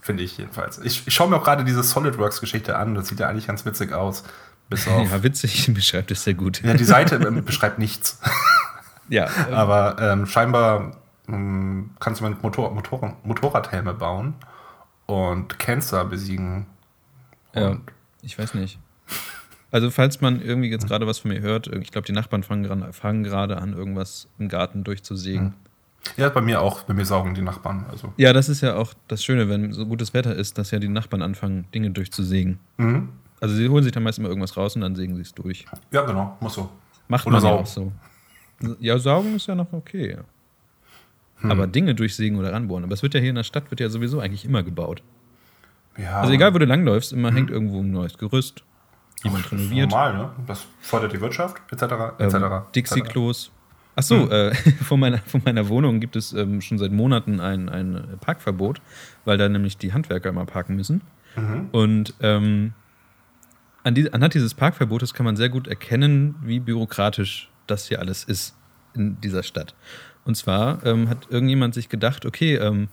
Finde 0.00 0.22
ich 0.22 0.38
jedenfalls. 0.38 0.78
Ich, 0.78 1.06
ich 1.06 1.14
schaue 1.14 1.28
mir 1.28 1.36
auch 1.36 1.44
gerade 1.44 1.64
diese 1.64 1.82
SolidWorks-Geschichte 1.82 2.76
an. 2.76 2.94
Das 2.94 3.08
sieht 3.08 3.20
ja 3.20 3.28
eigentlich 3.28 3.46
ganz 3.46 3.66
witzig 3.66 3.92
aus. 3.92 4.24
Bis 4.68 4.88
auf, 4.88 5.08
ja, 5.10 5.22
witzig 5.22 5.70
beschreibt 5.74 6.10
es 6.10 6.24
sehr 6.24 6.34
gut. 6.34 6.62
Ja, 6.62 6.74
die 6.74 6.84
Seite 6.84 7.16
ähm, 7.16 7.44
beschreibt 7.44 7.78
nichts. 7.78 8.18
ja. 9.08 9.28
Ähm, 9.48 9.54
Aber 9.54 9.96
ähm, 10.00 10.26
scheinbar 10.26 10.96
ähm, 11.28 11.90
kannst 12.00 12.20
du 12.20 12.28
mit 12.28 12.42
Motor, 12.42 12.72
Motor, 12.72 13.16
Motorradhelme 13.24 13.92
bauen 13.94 14.34
und 15.06 15.58
Cancer 15.58 16.04
besiegen. 16.04 16.66
Ja, 17.54 17.78
ich 18.22 18.38
weiß 18.38 18.54
nicht. 18.54 18.78
Also, 19.72 19.90
falls 19.90 20.20
man 20.20 20.40
irgendwie 20.40 20.70
jetzt 20.70 20.86
gerade 20.86 21.06
was 21.06 21.18
von 21.18 21.30
mir 21.30 21.40
hört, 21.40 21.68
ich 21.68 21.92
glaube, 21.92 22.06
die 22.06 22.12
Nachbarn 22.12 22.42
fangen, 22.42 22.92
fangen 22.92 23.22
gerade 23.22 23.58
an, 23.58 23.72
irgendwas 23.72 24.28
im 24.38 24.48
Garten 24.48 24.82
durchzusägen. 24.82 25.46
Hm. 25.46 25.54
Ja, 26.16 26.28
bei 26.28 26.40
mir 26.40 26.60
auch. 26.60 26.82
Bei 26.82 26.94
mir 26.94 27.04
saugen 27.04 27.34
die 27.34 27.42
Nachbarn. 27.42 27.86
Also. 27.90 28.12
Ja, 28.16 28.32
das 28.32 28.48
ist 28.48 28.60
ja 28.60 28.76
auch 28.76 28.94
das 29.08 29.22
Schöne, 29.22 29.48
wenn 29.48 29.72
so 29.72 29.86
gutes 29.86 30.14
Wetter 30.14 30.34
ist, 30.34 30.58
dass 30.58 30.70
ja 30.70 30.78
die 30.78 30.88
Nachbarn 30.88 31.22
anfangen, 31.22 31.66
Dinge 31.74 31.90
durchzusägen. 31.90 32.58
Mhm. 32.78 33.10
Also, 33.40 33.54
sie 33.54 33.68
holen 33.68 33.82
sich 33.82 33.92
dann 33.92 34.02
meist 34.02 34.18
immer 34.18 34.28
irgendwas 34.28 34.56
raus 34.56 34.76
und 34.76 34.82
dann 34.82 34.94
sägen 34.94 35.14
sie 35.14 35.22
es 35.22 35.34
durch. 35.34 35.64
Ja, 35.90 36.02
genau. 36.02 36.36
Muss 36.40 36.54
so. 36.54 36.70
Macht 37.08 37.26
Oder 37.26 37.34
man 37.34 37.42
saugen. 37.42 37.56
ja 37.56 37.62
auch 37.62 37.66
so. 37.66 37.92
Ja, 38.80 38.98
saugen 38.98 39.36
ist 39.36 39.46
ja 39.46 39.54
noch 39.54 39.72
okay. 39.72 40.18
Hm. 41.36 41.50
Aber 41.50 41.66
Dinge 41.66 41.94
durchsägen 41.94 42.38
oder 42.38 42.52
ranbohren. 42.52 42.84
Aber 42.84 42.94
es 42.94 43.02
wird 43.02 43.14
ja 43.14 43.20
hier 43.20 43.30
in 43.30 43.36
der 43.36 43.44
Stadt 43.44 43.70
wird 43.70 43.80
ja 43.80 43.88
sowieso 43.88 44.20
eigentlich 44.20 44.44
immer 44.44 44.62
gebaut. 44.62 45.02
Ja. 45.96 46.20
Also 46.20 46.32
egal, 46.32 46.54
wo 46.54 46.58
du 46.58 46.66
langläufst, 46.66 47.12
immer 47.12 47.28
hm. 47.28 47.36
hängt 47.36 47.50
irgendwo 47.50 47.80
ein 47.80 47.90
neues 47.90 48.18
Gerüst. 48.18 48.62
Jemand 49.22 49.50
renoviert. 49.52 49.90
normal, 49.90 50.14
ne? 50.16 50.30
Das 50.46 50.66
fördert 50.80 51.12
die 51.12 51.20
Wirtschaft, 51.20 51.60
etc. 51.70 51.82
etc. 52.18 52.34
Ähm, 52.34 52.62
Dixie-Klos. 52.74 53.50
Achso, 54.00 54.22
hm. 54.22 54.30
äh, 54.30 54.54
vor, 54.84 54.96
meiner, 54.96 55.18
vor 55.18 55.40
meiner 55.44 55.68
Wohnung 55.68 56.00
gibt 56.00 56.16
es 56.16 56.32
ähm, 56.32 56.60
schon 56.62 56.78
seit 56.78 56.90
Monaten 56.90 57.38
ein, 57.38 57.68
ein 57.68 58.18
Parkverbot, 58.20 58.80
weil 59.26 59.36
da 59.36 59.48
nämlich 59.48 59.76
die 59.76 59.92
Handwerker 59.92 60.30
immer 60.30 60.46
parken 60.46 60.74
müssen. 60.74 61.02
Mhm. 61.36 61.68
Und 61.70 62.14
ähm, 62.20 62.72
an 63.84 63.94
die, 63.94 64.12
anhand 64.12 64.34
dieses 64.34 64.54
Parkverbotes 64.54 65.12
kann 65.12 65.24
man 65.24 65.36
sehr 65.36 65.50
gut 65.50 65.68
erkennen, 65.68 66.34
wie 66.42 66.60
bürokratisch 66.60 67.50
das 67.66 67.88
hier 67.88 68.00
alles 68.00 68.24
ist 68.24 68.56
in 68.94 69.20
dieser 69.20 69.42
Stadt. 69.42 69.74
Und 70.24 70.34
zwar 70.34 70.84
ähm, 70.84 71.08
hat 71.08 71.28
irgendjemand 71.30 71.74
sich 71.74 71.88
gedacht, 71.88 72.24
okay, 72.24 72.56
ähm, 72.56 72.88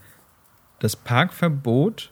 das 0.79 0.95
Parkverbot 0.95 2.11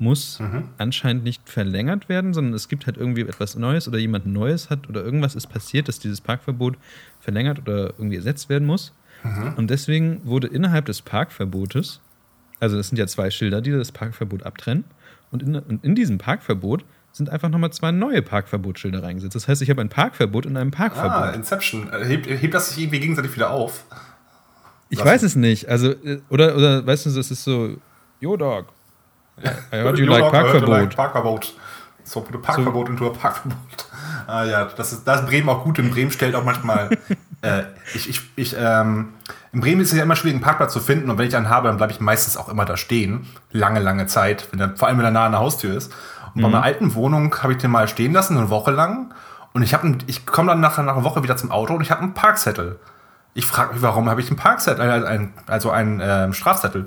muss 0.00 0.40
mhm. 0.40 0.64
anscheinend 0.78 1.24
nicht 1.24 1.48
verlängert 1.48 2.08
werden, 2.08 2.32
sondern 2.32 2.54
es 2.54 2.68
gibt 2.68 2.86
halt 2.86 2.96
irgendwie 2.96 3.22
etwas 3.22 3.56
Neues 3.56 3.86
oder 3.86 3.98
jemand 3.98 4.26
Neues 4.26 4.70
hat 4.70 4.88
oder 4.88 5.04
irgendwas 5.04 5.34
ist 5.34 5.48
passiert, 5.48 5.88
dass 5.88 5.98
dieses 5.98 6.20
Parkverbot 6.20 6.76
verlängert 7.20 7.60
oder 7.60 7.92
irgendwie 7.98 8.16
ersetzt 8.16 8.48
werden 8.48 8.66
muss. 8.66 8.92
Mhm. 9.22 9.54
Und 9.56 9.70
deswegen 9.70 10.22
wurde 10.24 10.46
innerhalb 10.46 10.86
des 10.86 11.02
Parkverbotes 11.02 12.00
Also 12.58 12.76
das 12.76 12.88
sind 12.88 12.98
ja 12.98 13.06
zwei 13.06 13.30
Schilder, 13.30 13.60
die 13.60 13.70
das 13.70 13.92
Parkverbot 13.92 14.44
abtrennen. 14.44 14.84
Und 15.30 15.42
in, 15.42 15.56
und 15.56 15.84
in 15.84 15.94
diesem 15.94 16.18
Parkverbot 16.18 16.84
sind 17.12 17.28
einfach 17.28 17.48
nochmal 17.48 17.72
zwei 17.72 17.90
neue 17.90 18.22
Parkverbotsschilder 18.22 19.02
reingesetzt. 19.02 19.34
Das 19.34 19.48
heißt, 19.48 19.62
ich 19.62 19.70
habe 19.70 19.80
ein 19.80 19.88
Parkverbot 19.88 20.46
in 20.46 20.56
einem 20.56 20.70
Parkverbot. 20.70 21.12
Ah, 21.12 21.30
Inception. 21.30 21.90
Äh, 21.92 22.04
hebt, 22.04 22.26
hebt 22.26 22.54
das 22.54 22.70
sich 22.70 22.78
irgendwie 22.78 23.00
gegenseitig 23.00 23.34
wieder 23.34 23.50
auf? 23.50 23.84
Ich 24.88 24.98
Lass 24.98 25.06
weiß 25.06 25.22
es 25.24 25.36
nicht. 25.36 25.68
Also, 25.68 25.90
äh, 25.90 26.20
oder, 26.30 26.56
oder 26.56 26.86
weißt 26.86 27.06
du, 27.06 27.10
das 27.10 27.30
ist 27.30 27.44
so, 27.44 27.76
Yo, 28.20 28.36
Dog. 28.36 28.66
I 29.72 29.76
heard 29.76 29.98
you 29.98 30.06
like 30.06 30.30
Parkverbot. 30.30 30.68
Like 30.68 30.96
Parkverbot. 30.96 31.52
So, 32.04 32.20
Parkverbot 32.20 32.86
so. 32.86 32.92
into 32.92 33.06
a 33.06 33.10
Parkverbot. 33.10 33.86
Ah 34.26 34.44
ja, 34.44 34.64
das 34.64 34.92
ist, 34.92 35.06
das 35.06 35.20
ist 35.20 35.26
Bremen 35.26 35.48
auch 35.48 35.64
gut. 35.64 35.78
In 35.78 35.90
Bremen 35.90 36.10
stellt 36.10 36.34
auch 36.34 36.44
manchmal. 36.44 36.90
äh, 37.42 37.62
ich, 37.94 38.08
ich, 38.08 38.20
ich, 38.36 38.56
ähm, 38.58 39.14
in 39.52 39.60
Bremen 39.60 39.80
ist 39.80 39.92
es 39.92 39.98
ja 39.98 40.04
immer 40.04 40.16
schwierig, 40.16 40.36
einen 40.36 40.44
Parkplatz 40.44 40.72
zu 40.72 40.80
finden. 40.80 41.10
Und 41.10 41.18
wenn 41.18 41.26
ich 41.26 41.36
einen 41.36 41.48
habe, 41.48 41.68
dann 41.68 41.78
bleibe 41.78 41.92
ich 41.92 42.00
meistens 42.00 42.36
auch 42.36 42.48
immer 42.48 42.64
da 42.64 42.76
stehen. 42.76 43.26
Lange, 43.50 43.80
lange 43.80 44.06
Zeit. 44.06 44.48
Wenn 44.50 44.58
der, 44.58 44.76
vor 44.76 44.88
allem, 44.88 44.98
wenn 44.98 45.04
er 45.04 45.10
nah 45.10 45.26
an 45.26 45.32
der 45.32 45.40
Haustür 45.40 45.76
ist. 45.76 45.92
Und 46.34 46.36
mhm. 46.36 46.42
bei 46.42 46.48
meiner 46.48 46.64
alten 46.64 46.94
Wohnung 46.94 47.34
habe 47.42 47.52
ich 47.52 47.58
den 47.58 47.70
mal 47.70 47.88
stehen 47.88 48.12
lassen, 48.12 48.36
eine 48.36 48.50
Woche 48.50 48.70
lang. 48.70 49.12
Und 49.52 49.62
ich, 49.62 49.76
ich 50.06 50.26
komme 50.26 50.48
dann 50.48 50.60
nach, 50.60 50.78
nach 50.78 50.94
einer 50.94 51.04
Woche 51.04 51.22
wieder 51.22 51.36
zum 51.36 51.50
Auto 51.50 51.74
und 51.74 51.80
ich 51.80 51.90
habe 51.90 52.02
einen 52.02 52.14
Parkzettel. 52.14 52.78
Ich 53.34 53.46
frage 53.46 53.74
mich, 53.74 53.82
warum 53.82 54.08
habe 54.08 54.20
ich 54.20 54.28
einen 54.28 54.36
Parkzettel, 54.36 55.04
äh, 55.04 55.50
also 55.50 55.70
einen 55.70 56.00
äh, 56.00 56.32
Strafzettel? 56.32 56.86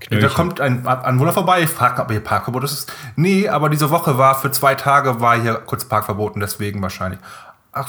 Knöchel. 0.00 0.28
Da 0.28 0.34
kommt 0.34 0.60
ein 0.60 0.86
Anwohner 0.86 1.32
vorbei, 1.32 1.66
fragt, 1.66 1.98
ob 1.98 2.10
hier 2.10 2.20
Parkverbot 2.20 2.64
ist. 2.64 2.92
Nee, 3.16 3.48
aber 3.48 3.68
diese 3.68 3.90
Woche 3.90 4.18
war 4.18 4.34
für 4.34 4.50
zwei 4.50 4.74
Tage 4.74 5.20
war 5.20 5.40
hier 5.40 5.54
kurz 5.54 5.84
Parkverboten, 5.84 6.40
deswegen 6.40 6.82
wahrscheinlich. 6.82 7.20
Ach 7.72 7.88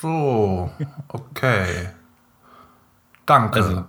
so, 0.00 0.70
okay. 1.08 1.90
Danke. 3.24 3.56
Also, 3.56 3.84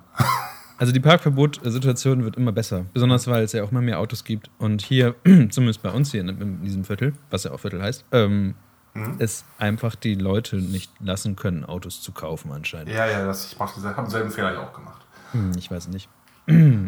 also 0.80 0.92
die 0.92 1.00
Parkverbot-Situation 1.00 2.24
wird 2.24 2.38
immer 2.38 2.52
besser, 2.52 2.86
besonders 2.94 3.28
weil 3.28 3.44
es 3.44 3.54
ja 3.54 3.64
auch 3.64 3.72
immer 3.72 3.82
mehr 3.82 4.00
Autos 4.00 4.24
gibt. 4.24 4.50
Und 4.58 4.82
hier, 4.82 5.16
zumindest 5.50 5.84
bei 5.84 5.92
uns 5.92 6.12
hier 6.12 6.22
in, 6.22 6.62
diesem 6.64 6.86
Viertel, 6.86 7.14
was 7.30 7.44
ja 7.44 7.52
auch 7.52 7.60
Viertel 7.60 7.82
heißt, 7.82 8.06
ähm, 8.12 8.56
mhm. 8.94 9.16
es 9.20 9.46
einfach 9.60 9.96
die 9.96 10.16
Leute 10.16 10.58
nicht 10.58 10.92
lassen 11.00 11.36
können, 11.36 11.66
Autos 11.66 12.02
zu 12.02 12.12
kaufen 12.12 12.52
anscheinend. 12.52 12.90
Ja, 12.90 13.06
ja, 13.08 13.26
das, 13.26 13.54
ich 13.54 13.60
habe 13.60 14.02
denselben 14.02 14.32
Fehler 14.32 14.54
ja 14.54 14.60
auch 14.62 14.74
gemacht. 14.74 15.06
Hm, 15.32 15.52
ich 15.58 15.70
weiß 15.70 15.88
nicht. 15.90 16.10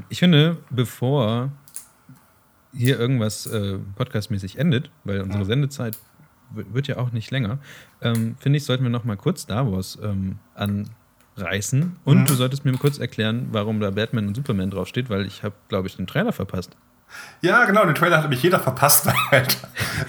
Ich 0.10 0.20
finde, 0.20 0.58
bevor 0.70 1.52
hier 2.74 3.00
irgendwas 3.00 3.46
äh, 3.46 3.78
podcastmäßig 3.96 4.58
endet, 4.58 4.90
weil 5.04 5.22
unsere 5.22 5.46
Sendezeit 5.46 5.98
wird 6.52 6.88
ja 6.88 6.98
auch 6.98 7.12
nicht 7.12 7.30
länger, 7.32 7.60
ähm, 8.02 8.36
finde 8.40 8.58
ich, 8.58 8.66
sollten 8.66 8.84
wir 8.84 8.90
noch 8.90 9.04
mal 9.04 9.18
kurz 9.18 9.42
Star 9.42 9.72
Wars 9.72 10.00
ähm, 10.02 10.40
anreißen. 10.56 11.98
Und 12.06 12.22
mhm. 12.22 12.26
du 12.26 12.34
solltest 12.34 12.66
mir 12.66 12.72
kurz 12.78 13.00
erklären, 13.00 13.50
warum 13.52 13.80
da 13.80 13.92
Batman 13.92 14.28
und 14.28 14.36
Superman 14.36 14.72
draufsteht, 14.72 15.10
weil 15.10 15.26
ich 15.26 15.44
habe, 15.44 15.56
glaube 15.68 15.88
ich, 15.88 15.96
den 15.96 16.08
Trailer 16.08 16.32
verpasst. 16.32 16.76
Ja, 17.42 17.66
genau, 17.66 17.86
den 17.86 17.96
Trailer 17.96 18.18
hat 18.18 18.24
nämlich 18.24 18.44
jeder 18.44 18.60
verpasst, 18.60 19.08
weil, 19.32 19.48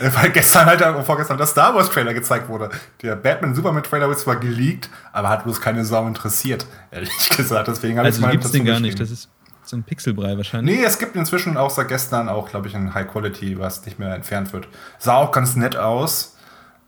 weil 0.00 0.30
gestern 0.30 0.66
halt, 0.66 0.82
vorgestern 1.04 1.38
der 1.38 1.46
Star 1.46 1.74
Wars 1.74 1.90
Trailer 1.90 2.14
gezeigt 2.14 2.48
wurde. 2.48 2.70
Der 3.02 3.16
Batman 3.16 3.54
Superman 3.54 3.82
Trailer 3.82 4.08
wird 4.08 4.18
zwar 4.18 4.36
geleakt, 4.36 4.90
aber 5.12 5.30
hat 5.30 5.44
bloß 5.44 5.60
keine 5.60 5.84
Sau 5.84 6.06
interessiert, 6.06 6.66
ehrlich 6.90 7.30
gesagt. 7.36 7.68
Deswegen 7.68 7.98
habe 7.98 8.06
also 8.06 8.26
gibt 8.28 8.44
es 8.44 8.52
den 8.52 8.64
gar 8.64 8.80
nicht, 8.80 9.00
das 9.00 9.10
ist 9.10 9.28
so 9.70 9.76
ein 9.76 9.84
Pixelbrei 9.84 10.36
wahrscheinlich. 10.36 10.78
Nee, 10.78 10.84
es 10.84 10.98
gibt 10.98 11.16
inzwischen 11.16 11.56
auch 11.56 11.70
seit 11.70 11.88
gestern 11.88 12.28
auch, 12.28 12.48
glaube 12.48 12.68
ich, 12.68 12.76
ein 12.76 12.92
High 12.92 13.06
Quality, 13.06 13.58
was 13.58 13.84
nicht 13.86 13.98
mehr 13.98 14.14
entfernt 14.14 14.52
wird. 14.52 14.68
Sah 14.98 15.14
auch 15.14 15.32
ganz 15.32 15.56
nett 15.56 15.76
aus. 15.76 16.36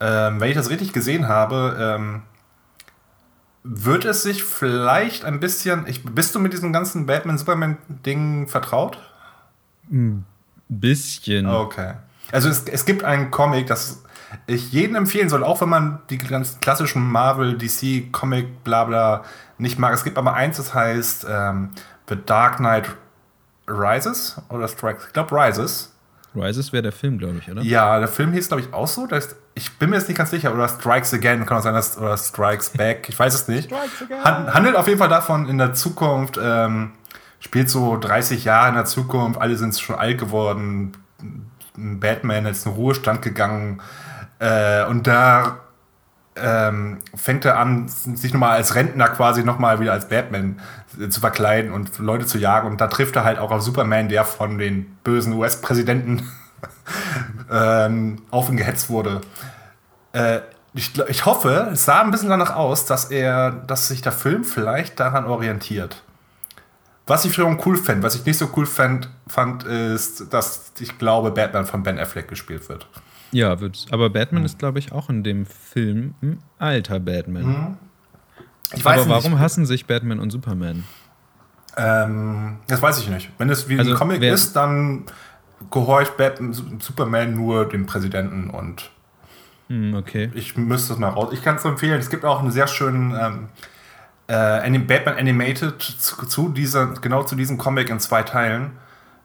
Ähm, 0.01 0.41
wenn 0.41 0.49
ich 0.51 0.57
das 0.57 0.69
richtig 0.69 0.93
gesehen 0.93 1.29
habe, 1.29 1.77
ähm, 1.79 2.23
wird 3.63 4.05
es 4.05 4.23
sich 4.25 4.43
vielleicht 4.43 5.25
ein 5.25 5.39
bisschen. 5.39 5.87
Ich, 5.87 6.05
bist 6.05 6.35
du 6.35 6.41
mit 6.41 6.53
diesem 6.53 6.73
ganzen 6.73 7.07
Batman-Superman-Ding 7.07 8.49
vertraut? 8.49 8.99
Ein 9.91 10.27
bisschen. 10.69 11.47
Okay. 11.47 11.95
Also 12.33 12.49
es, 12.49 12.65
es 12.65 12.85
gibt 12.85 13.05
einen 13.05 13.31
Comic, 13.31 13.69
das 13.69 14.03
ich 14.47 14.73
jedem 14.73 14.97
empfehlen 14.97 15.29
soll, 15.29 15.45
auch 15.45 15.61
wenn 15.61 15.69
man 15.69 16.01
die 16.11 16.19
ganz 16.19 16.59
klassischen 16.61 17.03
Marvel, 17.03 17.57
DC, 17.57 18.11
Comic, 18.13 18.65
bla 18.65 18.85
bla 18.85 19.25
nicht 19.59 19.79
mag. 19.79 19.95
Es 19.95 20.05
gibt 20.05 20.19
aber 20.19 20.35
eins, 20.35 20.57
das 20.57 20.75
heißt 20.75 21.27
ähm, 21.29 21.71
The 22.09 22.17
Dark 22.25 22.57
Knight 22.59 22.91
Rises 23.67 24.41
oder 24.49 24.69
Strikes. 24.69 25.07
Ich 25.07 25.13
glaube 25.13 25.35
Rises. 25.35 25.95
Rises 26.35 26.73
wäre 26.73 26.83
der 26.83 26.93
Film, 26.93 27.19
glaube 27.19 27.39
ich, 27.39 27.51
oder? 27.51 27.63
Ja, 27.63 27.99
der 27.99 28.09
Film 28.09 28.33
hieß, 28.33 28.49
glaube 28.49 28.63
ich, 28.63 28.73
auch 28.73 28.87
so. 28.87 29.07
Ist, 29.07 29.37
ich 29.55 29.79
bin 29.79 29.91
mir 29.91 29.97
jetzt 29.97 30.09
nicht 30.09 30.17
ganz 30.17 30.31
sicher. 30.31 30.53
Oder 30.53 30.69
Strikes 30.69 31.13
Again, 31.13 31.45
kann 31.45 31.59
auch 31.59 31.63
sein, 31.63 31.75
dass, 31.75 31.99
oder 31.99 32.17
Strikes 32.17 32.71
Back, 32.71 33.09
ich 33.09 33.19
weiß 33.19 33.35
es 33.35 33.49
nicht. 33.49 33.71
Handelt 34.25 34.77
auf 34.77 34.87
jeden 34.87 34.99
Fall 34.99 35.11
davon, 35.11 35.49
in 35.49 35.59
der 35.59 35.75
Zukunft 35.75 36.39
ähm, 36.43 36.93
spielt 37.41 37.69
so 37.69 37.99
30 37.99 38.45
Jahre 38.45 38.71
in 38.71 38.75
der 38.77 38.85
Zukunft, 38.85 39.41
alle 39.41 39.57
sind 39.57 39.79
schon 39.79 39.97
alt 39.97 40.19
geworden, 40.19 40.93
Batman 41.77 42.47
ist 42.47 42.67
in 42.67 42.73
den 42.73 42.77
Ruhestand 42.81 43.23
gegangen 43.23 43.83
äh, 44.39 44.85
und 44.85 45.07
da 45.07 45.59
ähm, 46.37 46.99
fängt 47.15 47.45
er 47.45 47.59
an, 47.59 47.89
sich 47.89 48.33
nochmal 48.33 48.57
als 48.57 48.75
Rentner 48.75 49.09
quasi 49.09 49.45
nochmal 49.45 49.81
wieder 49.81 49.93
als 49.93 50.09
Batman 50.09 50.61
äh, 51.01 51.09
zu 51.09 51.21
verkleiden 51.21 51.73
und 51.73 51.99
Leute 51.99 52.27
zu 52.27 52.39
jagen 52.39 52.69
und 52.69 52.81
da 52.81 52.87
trifft 52.87 53.17
er 53.17 53.25
halt 53.25 53.39
auch 53.39 53.51
auf 53.51 53.63
Superman, 53.63 54.09
der 54.09 54.25
von 54.25 54.59
den 54.59 54.87
bösen 55.05 55.35
US-Präsidenten 55.35 56.29
ähm, 57.51 58.23
auf 58.31 58.49
ihn 58.49 58.57
gehetzt 58.57 58.89
wurde. 58.89 59.21
Äh, 60.13 60.41
ich, 60.75 60.99
ich 61.09 61.27
hoffe, 61.27 61.69
es 61.73 61.85
sah 61.85 62.01
ein 62.01 62.11
bisschen 62.11 62.31
danach 62.31 62.57
aus, 62.57 62.87
dass 62.87 63.11
er, 63.11 63.51
dass 63.51 63.89
sich 63.89 64.01
der 64.01 64.13
Film 64.13 64.45
vielleicht 64.45 64.99
daran 65.01 65.27
orientiert. 65.27 66.03
Was 67.07 67.27
ich 67.27 67.33
wiederum 67.37 67.61
cool 67.67 67.77
fände, 67.77 68.05
was 68.05 68.15
ich 68.15 68.25
nicht 68.25 68.39
so 68.39 68.49
cool 68.57 68.65
fand, 68.65 69.11
fand, 69.27 69.65
ist, 69.65 70.33
dass 70.33 70.73
ich 70.79 70.97
glaube, 70.99 71.31
Batman 71.31 71.67
von 71.67 71.83
Ben 71.83 71.99
Affleck 71.99 72.29
gespielt 72.29 72.69
wird. 72.71 72.87
Ja, 73.33 73.61
wird's. 73.61 73.87
Aber 73.91 74.11
Batman 74.11 74.43
hm. 74.43 74.47
ist, 74.47 74.59
glaube 74.59 74.79
ich, 74.79 74.93
auch 74.93 75.09
in 75.09 75.25
dem 75.25 75.47
Film 75.47 76.15
ein 76.23 76.39
alter 76.59 77.01
Batman. 77.01 77.45
Hm. 77.45 77.77
Ich 78.75 78.85
weiß 78.85 79.03
Aber 79.03 79.11
warum 79.11 79.33
nicht. 79.33 79.41
hassen 79.41 79.67
sich 79.67 79.87
Batman 79.87 80.21
und 80.21 80.31
Superman? 80.31 80.85
Ähm, 81.77 82.57
das 82.67 82.81
weiß 82.81 82.99
ich 82.99 83.09
nicht. 83.09 83.31
Wenn 83.39 83.51
es 83.51 83.69
wie 83.69 83.79
also, 83.79 83.91
ein 83.93 83.97
Comic 83.97 84.23
ist, 84.23 84.55
dann 84.55 85.05
gehorcht 85.71 86.17
Batman, 86.17 86.53
Superman 86.53 87.35
nur 87.35 87.69
dem 87.69 87.87
Präsidenten 87.87 88.51
und 88.51 88.91
hm, 89.69 89.95
okay. 89.95 90.31
ich 90.35 90.57
müsste 90.57 90.93
es 90.93 90.99
mal 90.99 91.09
raus. 91.09 91.31
Ich 91.33 91.43
kann 91.43 91.57
es 91.57 91.65
empfehlen. 91.65 91.99
Es 91.99 92.11
gibt 92.11 92.25
auch 92.25 92.41
einen 92.41 92.51
sehr 92.51 92.67
schönen 92.67 93.15
ähm, 93.19 93.49
äh, 94.27 94.79
Batman 94.79 95.17
Animated 95.17 95.81
zu, 95.81 96.27
zu, 96.27 96.49
dieser, 96.49 96.89
genau 96.89 97.23
zu 97.23 97.37
diesem 97.37 97.59
Comic 97.59 97.89
in 97.89 98.01
zwei 98.01 98.23
Teilen. 98.23 98.73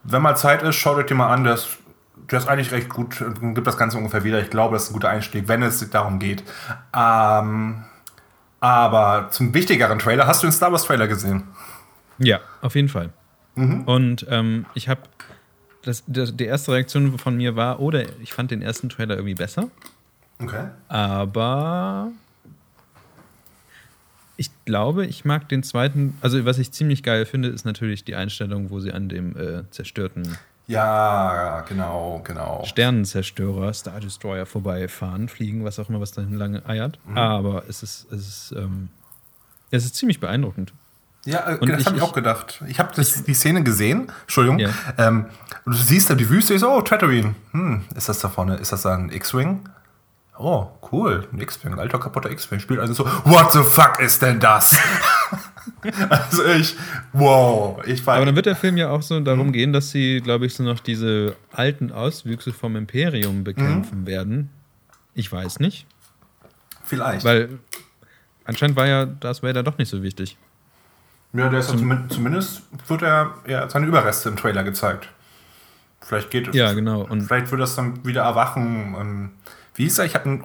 Wenn 0.03 0.22
mal 0.22 0.36
Zeit 0.36 0.62
ist, 0.64 0.76
schaut 0.76 0.97
euch 0.97 1.05
den 1.05 1.18
mal 1.18 1.34
an. 1.34 1.43
Der 1.43 1.55
ist, 1.55 1.68
der 2.30 2.39
ist 2.39 2.47
eigentlich 2.47 2.72
recht 2.72 2.89
gut, 2.89 3.24
gibt 3.41 3.68
das 3.68 3.78
Ganze 3.78 3.97
ungefähr 3.97 4.24
wieder. 4.24 4.41
Ich 4.41 4.49
glaube, 4.49 4.76
das 4.76 4.84
ist 4.84 4.89
ein 4.89 4.93
guter 4.93 5.09
Einstieg, 5.09 5.47
wenn 5.47 5.63
es 5.63 5.88
darum 5.89 6.20
geht. 6.20 6.43
Ähm, 6.93 7.84
aber 8.59 9.28
zum 9.32 9.53
wichtigeren 9.53 9.99
Trailer, 9.99 10.28
hast 10.28 10.43
du 10.43 10.47
den 10.47 10.51
Star 10.51 10.72
Wars 10.72 10.84
Trailer 10.86 11.07
gesehen? 11.07 11.43
Ja, 12.18 12.39
auf 12.61 12.76
jeden 12.76 12.89
Fall. 12.89 13.11
Mhm. 13.55 13.84
Und 13.84 14.26
ähm, 14.30 14.65
ich 14.74 14.89
habe, 14.89 15.01
die 16.07 16.45
erste 16.45 16.74
Reaktion 16.74 17.18
von 17.18 17.38
mir 17.38 17.55
war, 17.55 17.80
oder 17.80 18.05
ich 18.22 18.34
fand 18.34 18.51
den 18.51 18.61
ersten 18.61 18.89
Trailer 18.89 19.15
irgendwie 19.15 19.36
besser. 19.36 19.70
Okay. 20.39 20.65
Aber 20.88 22.11
ich 24.38 24.49
glaube, 24.65 25.05
ich 25.05 25.26
mag 25.26 25.49
den 25.49 25.63
zweiten. 25.63 26.15
Also, 26.22 26.45
was 26.45 26.59
ich 26.59 26.72
ziemlich 26.72 27.03
geil 27.03 27.26
finde, 27.26 27.49
ist 27.49 27.65
natürlich 27.65 28.03
die 28.03 28.15
Einstellung, 28.15 28.70
wo 28.70 28.80
sie 28.80 28.91
an 28.91 29.09
dem 29.09 29.36
äh, 29.36 29.70
zerstörten. 29.72 30.38
Ja, 30.68 31.61
genau, 31.61 32.22
genau. 32.26 32.63
Sternenzerstörer, 32.65 33.74
Star 33.74 34.01
Destroyer 34.01 34.45
vorbeifahren, 34.45 35.30
fliegen, 35.30 35.63
was 35.63 35.80
auch 35.80 35.88
immer, 35.88 36.01
was 36.01 36.11
da 36.11 36.24
lange 36.30 36.65
eiert. 36.68 36.99
Mhm. 37.05 37.18
Aber 37.18 37.63
es 37.70 37.84
ist, 37.84 38.11
es 38.11 38.28
ist, 38.28 38.55
ähm, 38.57 38.89
es 39.72 39.86
ist 39.86 39.95
ziemlich 39.95 40.20
beeindruckend. 40.20 40.74
Ja, 41.24 41.47
äh, 41.47 41.65
das 41.65 41.86
habe 41.86 41.97
ich 41.97 42.03
auch 42.03 42.13
gedacht. 42.13 42.61
Ich 42.68 42.80
habe 42.80 42.91
die 42.95 43.34
Szene 43.34 43.63
gesehen, 43.63 44.11
Entschuldigung. 44.22 44.59
Ja. 44.59 44.70
Ähm, 44.97 45.28
und 45.65 45.76
du 45.76 45.78
siehst 45.82 46.09
da 46.09 46.15
die 46.15 46.30
Wüste, 46.30 46.53
ich 46.53 46.59
so, 46.59 46.70
oh, 46.70 46.82
Tatooine. 46.82 47.34
Hm, 47.51 47.86
ist 47.95 48.09
das 48.09 48.20
da 48.20 48.30
vorne, 48.30 48.55
ist 48.55 48.72
das 48.74 48.82
da 48.82 48.93
ein 48.93 49.09
X-Wing? 49.09 49.70
Oh, 50.38 50.68
cool, 50.91 51.28
ein 51.34 51.41
X-Wing, 51.41 51.80
alter 51.80 51.99
kaputter 51.99 52.30
X-Wing. 52.30 52.59
Spielt 52.59 52.80
also 52.80 52.93
so, 52.93 53.05
what 53.26 53.51
the 53.53 53.63
fuck 53.63 53.99
ist 53.99 54.22
denn 54.22 54.39
das? 54.39 54.78
also 56.09 56.45
ich, 56.45 56.76
wow. 57.13 57.82
Ich 57.86 58.05
war 58.05 58.15
Aber 58.15 58.26
dann 58.26 58.36
wird 58.36 58.45
der 58.45 58.55
Film 58.55 58.78
ja 58.78 58.89
auch 58.89 59.01
so 59.01 59.20
darum 59.20 59.51
gehen, 59.51 59.74
dass 59.74 59.91
sie, 59.91 60.22
glaube 60.22 60.45
ich, 60.45 60.53
so 60.53 60.63
noch 60.63 60.80
diese 60.80 61.36
alten 61.51 61.91
Auswüchse 61.91 62.53
vom 62.53 62.76
Imperium 62.76 63.43
bekämpfen 63.43 64.01
mhm. 64.01 64.07
werden. 64.07 64.49
Ich 65.13 65.32
weiß 65.32 65.59
nicht. 65.59 65.88
Vielleicht. 66.84 67.26
Weil 67.26 67.59
anscheinend 68.45 68.78
war 68.78 68.88
ja 68.88 69.05
Darth 69.05 69.43
Vader 69.43 69.63
doch 69.63 69.78
nicht 69.78 69.89
so 69.89 70.03
wichtig. 70.03 70.38
Ja, 71.34 71.49
der 71.49 71.59
ist 71.59 71.70
Zum, 71.70 71.89
ja 71.89 72.05
zumindest 72.09 72.63
wird 72.88 73.01
er 73.01 73.36
ja, 73.47 73.70
seine 73.70 73.86
Überreste 73.86 74.30
im 74.30 74.38
Trailer 74.38 74.63
gezeigt. 74.63 75.09
Vielleicht 76.01 76.30
geht 76.30 76.47
es. 76.47 76.55
Ja, 76.55 76.74
genau. 76.74 77.01
Und 77.01 77.24
vielleicht 77.24 77.51
wird 77.51 77.61
das 77.61 77.76
dann 77.76 78.05
wieder 78.05 78.22
erwachen. 78.22 78.95
Ähm, 78.99 79.30
wie 79.76 79.84
hieß 79.84 79.99
er? 79.99 80.05
Ich 80.05 80.15
habe 80.15 80.41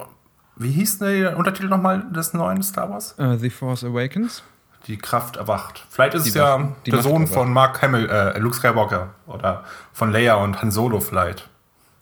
Wie 0.57 0.71
hieß 0.71 0.99
der 0.99 1.37
Untertitel 1.37 1.69
nochmal 1.69 2.05
des 2.11 2.35
neuen 2.35 2.63
Star 2.63 2.91
Wars? 2.91 3.15
Uh, 3.19 3.37
The 3.37 3.51
Force 3.51 3.85
Awakens. 3.85 4.43
Die 4.87 4.99
Kraft 4.99 5.37
erwacht. 5.37 5.85
Vielleicht 5.91 6.15
ist 6.15 6.25
die 6.25 6.31
es 6.31 6.35
ja 6.35 6.73
der 6.87 6.95
Macht 6.95 7.03
Sohn 7.05 7.27
von 7.27 7.53
Mark 7.53 7.83
Hamill, 7.83 8.09
äh, 8.09 8.39
Luke 8.39 8.57
Skywalker 8.57 9.11
oder 9.27 9.65
von 9.93 10.13
Leia 10.13 10.35
und 10.35 10.61
Han 10.61 10.71
Solo 10.71 11.01
vielleicht. 11.01 11.49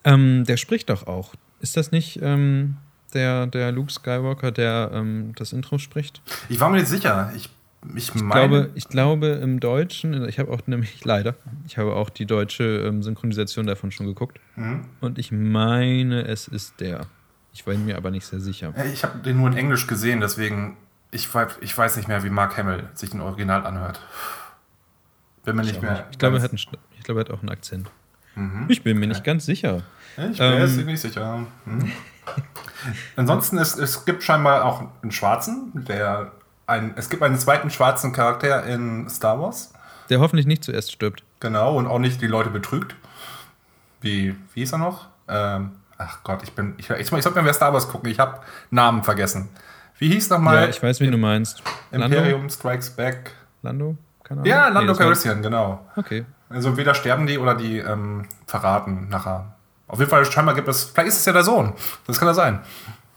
Ähm, 0.04 0.44
der 0.44 0.56
spricht 0.56 0.90
doch 0.90 1.06
auch. 1.06 1.34
Ist 1.60 1.76
das 1.76 1.92
nicht 1.92 2.20
ähm, 2.22 2.76
der, 3.12 3.46
der 3.46 3.72
Luke 3.72 3.92
Skywalker, 3.92 4.50
der 4.50 4.90
ähm, 4.94 5.32
das 5.36 5.52
Intro 5.52 5.78
spricht? 5.78 6.22
Ich 6.48 6.58
war 6.60 6.70
mir 6.70 6.78
nicht 6.78 6.88
sicher. 6.88 7.32
Ich, 7.36 7.50
ich, 7.94 8.14
ich 8.14 8.14
glaube, 8.14 8.70
ich 8.74 8.88
glaube 8.88 9.26
im 9.42 9.60
Deutschen, 9.60 10.26
ich 10.26 10.38
habe 10.38 10.50
auch 10.52 10.66
nämlich 10.66 11.04
leider, 11.04 11.34
ich 11.66 11.76
habe 11.76 11.94
auch 11.94 12.08
die 12.08 12.26
deutsche 12.26 12.64
ähm, 12.86 13.02
Synchronisation 13.02 13.66
davon 13.66 13.90
schon 13.90 14.06
geguckt. 14.06 14.40
Mhm. 14.56 14.86
Und 15.00 15.18
ich 15.18 15.32
meine, 15.32 16.26
es 16.26 16.48
ist 16.48 16.80
der. 16.80 17.06
Ich 17.52 17.66
war 17.66 17.74
mir 17.74 17.96
aber 17.96 18.10
nicht 18.10 18.26
sehr 18.26 18.40
sicher. 18.40 18.72
Ich 18.92 19.02
habe 19.02 19.18
den 19.18 19.38
nur 19.38 19.48
in 19.48 19.56
Englisch 19.56 19.86
gesehen, 19.86 20.20
deswegen 20.20 20.76
ich, 21.10 21.28
ich 21.60 21.76
weiß 21.76 21.96
nicht 21.96 22.08
mehr, 22.08 22.22
wie 22.22 22.30
Mark 22.30 22.56
Hamill 22.56 22.88
sich 22.94 23.12
ein 23.12 23.20
Original 23.20 23.66
anhört. 23.66 24.00
Bin 25.44 25.56
mir 25.56 25.62
ich 25.62 25.68
nicht 25.68 25.82
mehr. 25.82 26.06
Ich 26.10 26.18
glaube, 26.18 26.36
er 26.36 26.42
hat, 26.42 26.50
einen, 26.50 26.58
ich 26.58 27.02
glaube, 27.04 27.20
er 27.20 27.24
hat 27.24 27.30
auch 27.30 27.40
einen 27.40 27.50
Akzent. 27.50 27.90
Mhm. 28.34 28.66
Ich 28.68 28.82
bin 28.82 28.98
mir 28.98 29.06
okay. 29.06 29.14
nicht 29.14 29.24
ganz 29.24 29.46
sicher. 29.46 29.82
Ich 30.16 30.38
bin 30.38 30.52
ähm, 30.52 30.76
mir 30.76 30.84
nicht 30.84 31.00
sicher. 31.00 31.46
Mhm. 31.64 31.92
Ansonsten 33.16 33.58
ist 33.58 33.78
es 33.78 34.04
gibt 34.04 34.22
scheinbar 34.22 34.64
auch 34.64 34.84
einen 35.02 35.12
Schwarzen, 35.12 35.72
der 35.74 36.32
ein, 36.66 36.92
es 36.96 37.10
gibt 37.10 37.22
einen 37.22 37.38
zweiten 37.38 37.70
schwarzen 37.70 38.12
Charakter 38.12 38.64
in 38.64 39.08
Star 39.08 39.40
Wars. 39.40 39.72
Der 40.08 40.20
hoffentlich 40.20 40.46
nicht 40.46 40.64
zuerst 40.64 40.92
stirbt. 40.92 41.24
Genau, 41.40 41.76
und 41.76 41.86
auch 41.86 41.98
nicht 41.98 42.20
die 42.20 42.26
Leute 42.26 42.50
betrügt. 42.50 42.94
Wie, 44.00 44.34
wie 44.54 44.62
ist 44.62 44.72
er 44.72 44.78
noch? 44.78 45.08
Ähm, 45.28 45.72
ach 45.98 46.22
Gott, 46.22 46.42
ich 46.42 46.52
bin. 46.52 46.74
Ich, 46.78 46.90
ich, 46.90 47.12
ich 47.12 47.22
sollte 47.22 47.42
mir 47.42 47.54
Star 47.54 47.72
Wars 47.72 47.88
gucken, 47.88 48.10
ich 48.10 48.18
habe 48.18 48.40
Namen 48.70 49.02
vergessen. 49.02 49.48
Wie 50.00 50.08
hieß 50.08 50.30
nochmal? 50.30 50.62
Ja, 50.62 50.68
ich 50.68 50.82
weiß, 50.82 51.00
wie 51.00 51.10
du 51.10 51.18
meinst. 51.18 51.62
Imperium 51.92 52.40
Lando? 52.40 52.48
Strikes 52.48 52.90
Back. 52.90 53.32
Lando? 53.62 53.96
Keine 54.24 54.40
Ahnung. 54.40 54.50
Ja, 54.50 54.68
Lando 54.68 54.92
nee, 54.92 54.98
Calrissian, 54.98 55.42
genau. 55.42 55.86
Okay. 55.94 56.24
Also 56.48 56.70
entweder 56.70 56.94
sterben 56.94 57.26
die 57.26 57.36
oder 57.36 57.54
die 57.54 57.78
ähm, 57.78 58.26
verraten 58.46 59.08
nachher. 59.10 59.54
Auf 59.86 59.98
jeden 59.98 60.10
Fall, 60.10 60.24
scheinbar 60.24 60.54
gibt 60.54 60.68
es, 60.68 60.84
vielleicht 60.84 61.08
ist 61.08 61.18
es 61.18 61.26
ja 61.26 61.34
der 61.34 61.44
Sohn. 61.44 61.74
Das 62.06 62.18
kann 62.18 62.28
ja 62.28 62.34
sein. 62.34 62.60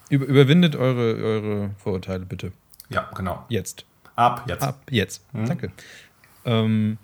Über, 0.10 0.26
überwindet 0.26 0.76
eure, 0.76 1.16
eure 1.16 1.70
Vorurteile 1.78 2.26
bitte. 2.26 2.52
Ja, 2.90 3.10
genau. 3.16 3.46
Jetzt. 3.48 3.86
Ab 4.18 4.44
jetzt. 4.48 4.64
Ab 4.64 4.80
jetzt. 4.90 5.34
Mhm. 5.34 5.46
Danke. 5.48 5.72
Ähm, 6.44 6.98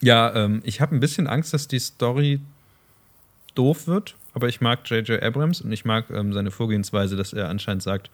ja, 0.00 0.34
ähm, 0.34 0.60
ich 0.64 0.80
habe 0.80 0.96
ein 0.96 1.00
bisschen 1.00 1.28
Angst, 1.28 1.54
dass 1.54 1.68
die 1.68 1.78
Story 1.78 2.40
doof 3.54 3.86
wird, 3.86 4.16
aber 4.34 4.48
ich 4.48 4.60
mag 4.60 4.80
J.J. 4.90 5.22
Abrams 5.22 5.60
und 5.60 5.70
ich 5.70 5.84
mag 5.84 6.10
ähm, 6.10 6.32
seine 6.32 6.50
Vorgehensweise, 6.50 7.14
dass 7.14 7.32
er 7.32 7.48
anscheinend 7.48 7.84
sagt, 7.84 8.10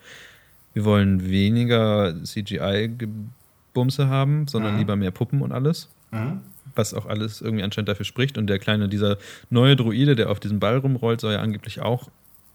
wir 0.75 0.85
wollen 0.85 1.29
weniger 1.29 2.15
CGI-Bumse 2.23 4.09
haben, 4.09 4.47
sondern 4.49 4.75
mhm. 4.75 4.79
lieber 4.79 4.97
mehr 4.97 5.11
Puppen 5.11 5.43
und 5.43 5.53
alles. 5.53 5.89
Mhm. 6.11 6.41
Was 6.75 6.95
auch 6.95 7.07
alles 7.07 7.41
irgendwie 7.41 7.65
anscheinend 7.65 7.89
dafür 7.89 8.05
spricht. 8.05 8.39
Und 8.39 8.47
der 8.47 8.59
kleine, 8.59 8.89
dieser 8.89 9.19
neue 9.51 9.77
Druide, 9.77 10.15
der 10.15 10.31
auf 10.31 10.41
diesem 10.41 10.61
Ball 10.61 10.77
rumrollt, 10.79 11.21
soll 11.21 11.33
ja 11.33 11.41
angeblich 11.41 11.81
auch 11.81 12.09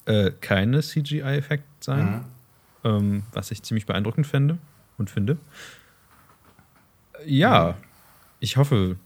äh, 0.06 0.32
keine 0.42 0.82
CGI-Effekt 0.82 1.66
sein. 1.84 2.06
Mhm. 2.06 2.22
Ähm, 2.86 3.24
was 3.32 3.52
ich 3.52 3.64
ziemlich 3.64 3.86
beeindruckend 3.86 4.28
fände 4.28 4.58
und 4.98 5.10
finde. 5.10 5.38
Ja, 7.26 7.76
ich 8.40 8.58
hoffe, 8.58 8.98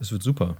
es 0.00 0.12
wird 0.12 0.22
super. 0.22 0.56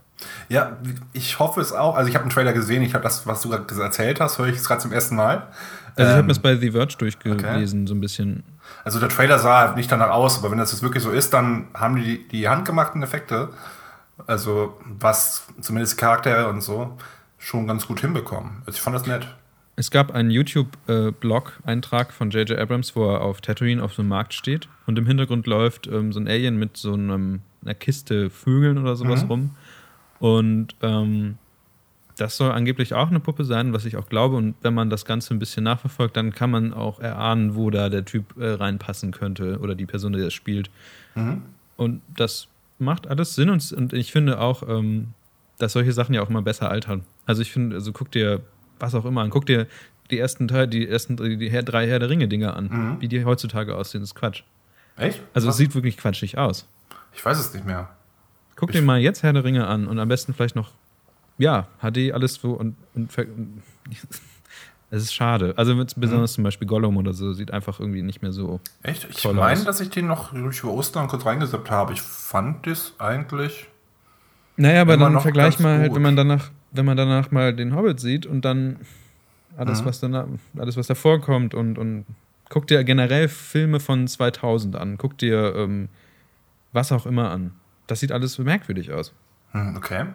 Ja, 0.48 0.78
ich 1.12 1.38
hoffe 1.38 1.60
es 1.60 1.72
auch. 1.72 1.94
Also 1.96 2.08
ich 2.08 2.14
habe 2.14 2.24
einen 2.24 2.32
Trailer 2.32 2.52
gesehen, 2.52 2.82
ich 2.82 2.94
habe 2.94 3.04
das, 3.04 3.26
was 3.26 3.42
du 3.42 3.50
gerade 3.50 3.82
erzählt 3.82 4.20
hast, 4.20 4.38
höre 4.38 4.46
ich 4.46 4.56
es 4.56 4.66
gerade 4.66 4.80
zum 4.80 4.92
ersten 4.92 5.16
Mal. 5.16 5.48
Also 5.94 6.10
ich 6.10 6.16
habe 6.16 6.20
ähm, 6.20 6.30
es 6.30 6.38
bei 6.38 6.56
The 6.56 6.70
Verge 6.72 6.96
durchgelesen, 6.98 7.80
okay. 7.80 7.88
so 7.88 7.94
ein 7.94 8.00
bisschen. 8.00 8.44
Also 8.84 9.00
der 9.00 9.08
Trailer 9.08 9.38
sah 9.38 9.60
halt 9.60 9.76
nicht 9.76 9.90
danach 9.90 10.10
aus, 10.10 10.38
aber 10.38 10.50
wenn 10.50 10.58
das 10.58 10.72
jetzt 10.72 10.82
wirklich 10.82 11.02
so 11.02 11.10
ist, 11.10 11.32
dann 11.32 11.68
haben 11.74 11.96
die 11.96 12.26
die 12.28 12.48
handgemachten 12.48 13.02
Effekte, 13.02 13.50
also 14.26 14.78
was 14.84 15.46
zumindest 15.60 15.98
Charaktere 15.98 16.48
und 16.48 16.60
so, 16.60 16.96
schon 17.38 17.66
ganz 17.66 17.86
gut 17.86 18.00
hinbekommen. 18.00 18.62
Also 18.66 18.76
ich 18.76 18.82
fand 18.82 18.96
das 18.96 19.06
nett. 19.06 19.26
Es 19.76 19.92
gab 19.92 20.12
einen 20.12 20.30
YouTube-Blog-Eintrag 20.32 22.12
von 22.12 22.30
J.J. 22.30 22.58
Abrams, 22.58 22.96
wo 22.96 23.12
er 23.12 23.20
auf 23.20 23.40
Tatooine 23.40 23.80
auf 23.80 23.94
so 23.94 24.02
einem 24.02 24.08
Markt 24.08 24.34
steht 24.34 24.68
und 24.86 24.98
im 24.98 25.06
Hintergrund 25.06 25.46
läuft 25.46 25.86
ähm, 25.86 26.12
so 26.12 26.18
ein 26.18 26.26
Alien 26.26 26.56
mit 26.56 26.76
so 26.76 26.94
einem, 26.94 27.42
einer 27.62 27.74
Kiste 27.74 28.30
Vögeln 28.30 28.78
oder 28.78 28.96
sowas 28.96 29.24
mhm. 29.24 29.30
rum. 29.30 29.50
Und 30.20 30.74
ähm, 30.82 31.38
das 32.16 32.36
soll 32.36 32.50
angeblich 32.50 32.94
auch 32.94 33.08
eine 33.08 33.20
Puppe 33.20 33.44
sein, 33.44 33.72
was 33.72 33.84
ich 33.84 33.96
auch 33.96 34.08
glaube. 34.08 34.36
Und 34.36 34.56
wenn 34.62 34.74
man 34.74 34.90
das 34.90 35.04
Ganze 35.04 35.34
ein 35.34 35.38
bisschen 35.38 35.64
nachverfolgt, 35.64 36.16
dann 36.16 36.32
kann 36.32 36.50
man 36.50 36.72
auch 36.72 37.00
erahnen, 37.00 37.54
wo 37.54 37.70
da 37.70 37.88
der 37.88 38.04
Typ 38.04 38.36
äh, 38.38 38.50
reinpassen 38.50 39.12
könnte 39.12 39.58
oder 39.60 39.74
die 39.74 39.86
Person, 39.86 40.12
die 40.12 40.20
das 40.20 40.34
spielt. 40.34 40.70
Mhm. 41.14 41.42
Und 41.76 42.02
das 42.16 42.48
macht 42.78 43.06
alles 43.06 43.34
Sinn 43.34 43.50
und, 43.50 43.72
und 43.72 43.92
ich 43.92 44.12
finde 44.12 44.40
auch, 44.40 44.68
ähm, 44.68 45.08
dass 45.58 45.72
solche 45.72 45.92
Sachen 45.92 46.14
ja 46.14 46.22
auch 46.22 46.30
immer 46.30 46.42
besser 46.42 46.70
altern. 46.70 47.02
Also 47.26 47.42
ich 47.42 47.52
finde, 47.52 47.76
also 47.76 47.92
guck 47.92 48.10
dir 48.10 48.42
was 48.78 48.94
auch 48.94 49.04
immer 49.04 49.22
an, 49.22 49.30
guck 49.30 49.46
dir 49.46 49.66
die 50.10 50.18
ersten 50.18 50.48
Teil, 50.48 50.68
die 50.68 50.88
ersten 50.88 51.16
die 51.16 51.50
drei 51.64 51.86
Herr 51.88 51.98
der 51.98 52.08
Ringe 52.08 52.28
Dinger 52.28 52.56
an, 52.56 52.68
mhm. 52.70 53.00
wie 53.00 53.08
die 53.08 53.24
heutzutage 53.24 53.76
aussehen, 53.76 54.00
das 54.00 54.10
ist 54.10 54.14
Quatsch. 54.14 54.42
Echt? 54.96 55.22
Also 55.34 55.50
es 55.50 55.56
sieht 55.56 55.74
wirklich 55.74 55.96
quatschig 55.96 56.38
aus. 56.38 56.66
Ich 57.12 57.24
weiß 57.24 57.38
es 57.38 57.52
nicht 57.54 57.66
mehr. 57.66 57.88
Guck 58.56 58.70
ich 58.70 58.76
dir 58.76 58.82
mal 58.82 58.98
jetzt 58.98 59.22
Herr 59.22 59.32
der 59.32 59.44
Ringe 59.44 59.66
an 59.66 59.86
und 59.86 59.98
am 59.98 60.08
besten 60.08 60.34
vielleicht 60.34 60.56
noch, 60.56 60.72
ja, 61.38 61.68
HD, 61.80 62.12
alles 62.12 62.34
so 62.34 62.52
und, 62.52 62.76
und 62.94 63.10
es 64.90 65.02
ist 65.02 65.14
schade. 65.14 65.54
Also 65.56 65.76
besonders 65.96 66.32
mhm. 66.32 66.34
zum 66.34 66.44
Beispiel 66.44 66.66
Gollum 66.66 66.96
oder 66.96 67.12
so 67.12 67.32
sieht 67.32 67.52
einfach 67.52 67.78
irgendwie 67.78 68.02
nicht 68.02 68.22
mehr 68.22 68.32
so. 68.32 68.60
Echt? 68.82 69.06
Ich 69.10 69.24
meine, 69.24 69.64
dass 69.64 69.80
ich 69.80 69.90
den 69.90 70.06
noch 70.06 70.32
durch 70.32 70.64
Ostern 70.64 71.08
kurz 71.08 71.24
reingesippt 71.24 71.70
habe. 71.70 71.92
Ich 71.92 72.02
fand 72.02 72.66
das 72.66 72.94
eigentlich. 72.98 73.68
Naja, 74.56 74.82
aber 74.82 74.96
dann 74.96 75.20
vergleich 75.20 75.60
mal 75.60 75.78
halt, 75.78 75.94
wenn 75.94 76.02
man 76.02 76.16
danach, 76.16 76.50
wenn 76.72 76.84
man 76.84 76.96
danach 76.96 77.30
mal 77.30 77.54
den 77.54 77.76
Hobbit 77.76 78.00
sieht 78.00 78.26
und 78.26 78.44
dann 78.44 78.76
alles, 79.56 79.82
mhm. 79.82 79.86
was 79.86 80.00
danach, 80.00 80.26
alles, 80.56 80.76
was 80.76 80.88
davor 80.88 81.20
kommt 81.20 81.54
und, 81.54 81.78
und 81.78 82.06
guck 82.48 82.66
dir 82.66 82.82
generell 82.82 83.28
Filme 83.28 83.78
von 83.78 84.08
2000 84.08 84.74
an, 84.74 84.98
guck 84.98 85.16
dir 85.18 85.54
ähm, 85.54 85.88
was 86.72 86.92
auch 86.92 87.06
immer 87.06 87.30
an. 87.30 87.52
Das 87.86 88.00
sieht 88.00 88.12
alles 88.12 88.38
merkwürdig 88.38 88.92
aus. 88.92 89.12
Hm, 89.52 89.76
okay. 89.76 90.06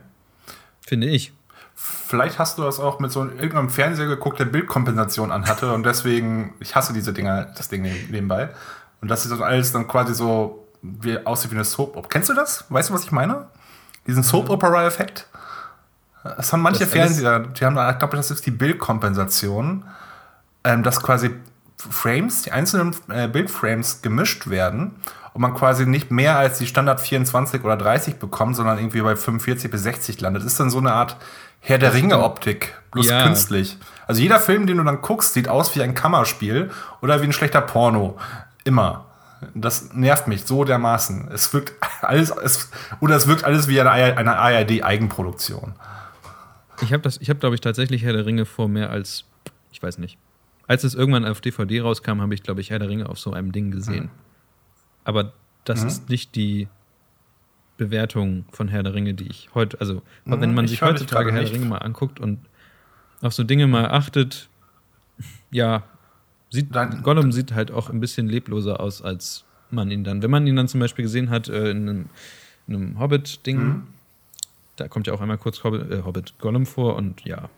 Finde 0.81 1.07
ich. 1.07 1.33
Vielleicht 1.75 2.37
hast 2.37 2.57
du 2.57 2.63
das 2.63 2.79
auch 2.79 2.99
mit 2.99 3.11
so 3.11 3.23
irgendeinem 3.23 3.69
Fernseher 3.69 4.05
geguckt, 4.05 4.39
der 4.39 4.45
Bildkompensation 4.45 5.31
anhatte 5.31 5.73
und 5.73 5.85
deswegen, 5.85 6.53
ich 6.59 6.75
hasse 6.75 6.93
diese 6.93 7.13
Dinger, 7.13 7.45
das 7.57 7.67
Ding 7.69 7.81
nebenbei. 7.81 8.49
Und 9.01 9.07
das 9.09 9.25
ist 9.25 9.31
dann 9.31 9.41
alles 9.41 9.71
dann 9.71 9.87
quasi 9.87 10.13
so 10.13 10.67
wie, 10.83 11.17
aussieht 11.25 11.51
wie 11.51 11.55
eine 11.55 11.65
Soap. 11.65 12.09
Kennst 12.09 12.29
du 12.29 12.33
das? 12.33 12.65
Weißt 12.69 12.89
du, 12.89 12.93
was 12.93 13.03
ich 13.03 13.11
meine? 13.11 13.47
Diesen 14.05 14.21
Soap-Opera-Effekt? 14.21 15.27
Das 16.23 16.53
haben 16.53 16.61
manche 16.61 16.81
das 16.81 16.89
Fernseher, 16.89 17.39
die 17.39 17.65
haben, 17.65 17.77
ich 17.91 17.99
glaube, 17.99 18.15
das 18.15 18.31
ist 18.31 18.45
die 18.45 18.51
Bildkompensation, 18.51 19.85
ähm, 20.63 20.83
dass 20.83 21.01
quasi 21.01 21.31
Frames, 21.77 22.43
die 22.43 22.51
einzelnen 22.51 22.95
äh, 23.09 23.27
Bildframes 23.27 24.01
gemischt 24.01 24.49
werden 24.49 24.95
und 25.33 25.41
man 25.41 25.55
quasi 25.55 25.85
nicht 25.85 26.11
mehr 26.11 26.37
als 26.37 26.59
die 26.59 26.67
Standard 26.67 27.01
24 27.01 27.63
oder 27.63 27.75
30 27.75 28.15
bekommt, 28.15 28.55
sondern 28.55 28.77
irgendwie 28.77 29.01
bei 29.01 29.15
45 29.15 29.69
bis 29.71 29.83
60 29.83 30.21
landet. 30.21 30.43
Das 30.43 30.51
ist 30.51 30.59
dann 30.59 30.69
so 30.69 30.77
eine 30.77 30.93
Art 30.93 31.17
Herr 31.59 31.77
der 31.77 31.93
Ringe-Optik, 31.93 32.73
bloß 32.91 33.07
ja. 33.07 33.23
künstlich. 33.23 33.77
Also 34.05 34.21
jeder 34.21 34.39
Film, 34.39 34.67
den 34.67 34.77
du 34.77 34.83
dann 34.83 35.01
guckst, 35.01 35.33
sieht 35.33 35.47
aus 35.47 35.75
wie 35.75 35.81
ein 35.81 35.95
Kammerspiel 35.95 36.71
oder 37.01 37.21
wie 37.21 37.25
ein 37.25 37.33
schlechter 37.33 37.61
Porno. 37.61 38.17
Immer. 38.63 39.05
Das 39.55 39.93
nervt 39.93 40.27
mich 40.27 40.43
so 40.45 40.63
dermaßen. 40.63 41.29
Es 41.33 41.53
wirkt 41.53 41.73
alles, 42.01 42.31
es, 42.31 42.69
oder 42.99 43.15
es 43.15 43.27
wirkt 43.27 43.43
alles 43.43 43.67
wie 43.67 43.79
eine, 43.79 43.91
eine 43.91 44.37
ARD-Eigenproduktion. 44.37 45.73
Ich 46.81 46.93
habe, 46.93 47.09
hab, 47.09 47.39
glaube 47.39 47.55
ich, 47.55 47.61
tatsächlich 47.61 48.03
Herr 48.03 48.13
der 48.13 48.25
Ringe 48.25 48.45
vor 48.45 48.67
mehr 48.67 48.89
als, 48.89 49.25
ich 49.71 49.81
weiß 49.81 49.97
nicht. 49.97 50.17
Als 50.67 50.83
es 50.83 50.95
irgendwann 50.95 51.25
auf 51.25 51.41
DVD 51.41 51.81
rauskam, 51.81 52.21
habe 52.21 52.33
ich, 52.33 52.43
glaube 52.43 52.61
ich, 52.61 52.69
Herr 52.69 52.79
der 52.79 52.89
Ringe 52.89 53.09
auf 53.09 53.19
so 53.19 53.33
einem 53.33 53.51
Ding 53.51 53.71
gesehen. 53.71 54.09
Aber 55.03 55.33
das 55.65 55.81
mhm. 55.81 55.87
ist 55.87 56.09
nicht 56.09 56.35
die 56.35 56.67
Bewertung 57.77 58.45
von 58.51 58.67
Herr 58.67 58.83
der 58.83 58.93
Ringe, 58.93 59.13
die 59.13 59.27
ich 59.27 59.49
heute, 59.53 59.79
also 59.79 60.01
mhm, 60.25 60.41
wenn 60.41 60.53
man 60.53 60.67
sich 60.67 60.81
heutzutage 60.81 61.31
Herr 61.31 61.43
der 61.43 61.51
Ringe 61.51 61.65
mal 61.65 61.79
anguckt 61.79 62.19
und 62.19 62.39
auf 63.21 63.33
so 63.33 63.43
Dinge 63.43 63.67
mal 63.67 63.89
achtet, 63.89 64.49
ja, 65.51 65.83
sieht, 66.49 66.75
Dein, 66.75 67.01
Gollum 67.03 67.31
sieht 67.31 67.53
halt 67.53 67.71
auch 67.71 67.89
ein 67.89 67.99
bisschen 67.99 68.27
lebloser 68.27 68.79
aus, 68.79 69.01
als 69.01 69.45
man 69.71 69.89
ihn 69.89 70.03
dann, 70.03 70.21
wenn 70.21 70.31
man 70.31 70.45
ihn 70.45 70.55
dann 70.55 70.67
zum 70.67 70.79
Beispiel 70.79 71.03
gesehen 71.03 71.29
hat 71.29 71.49
äh, 71.49 71.71
in 71.71 71.89
einem, 71.89 72.05
einem 72.67 72.99
Hobbit-Ding, 72.99 73.57
mhm. 73.57 73.87
da 74.75 74.87
kommt 74.87 75.07
ja 75.07 75.13
auch 75.13 75.21
einmal 75.21 75.37
kurz 75.37 75.63
Hobbit, 75.63 75.91
äh, 75.91 76.03
Hobbit 76.03 76.37
Gollum 76.39 76.65
vor 76.65 76.95
und 76.95 77.21
ja, 77.25 77.49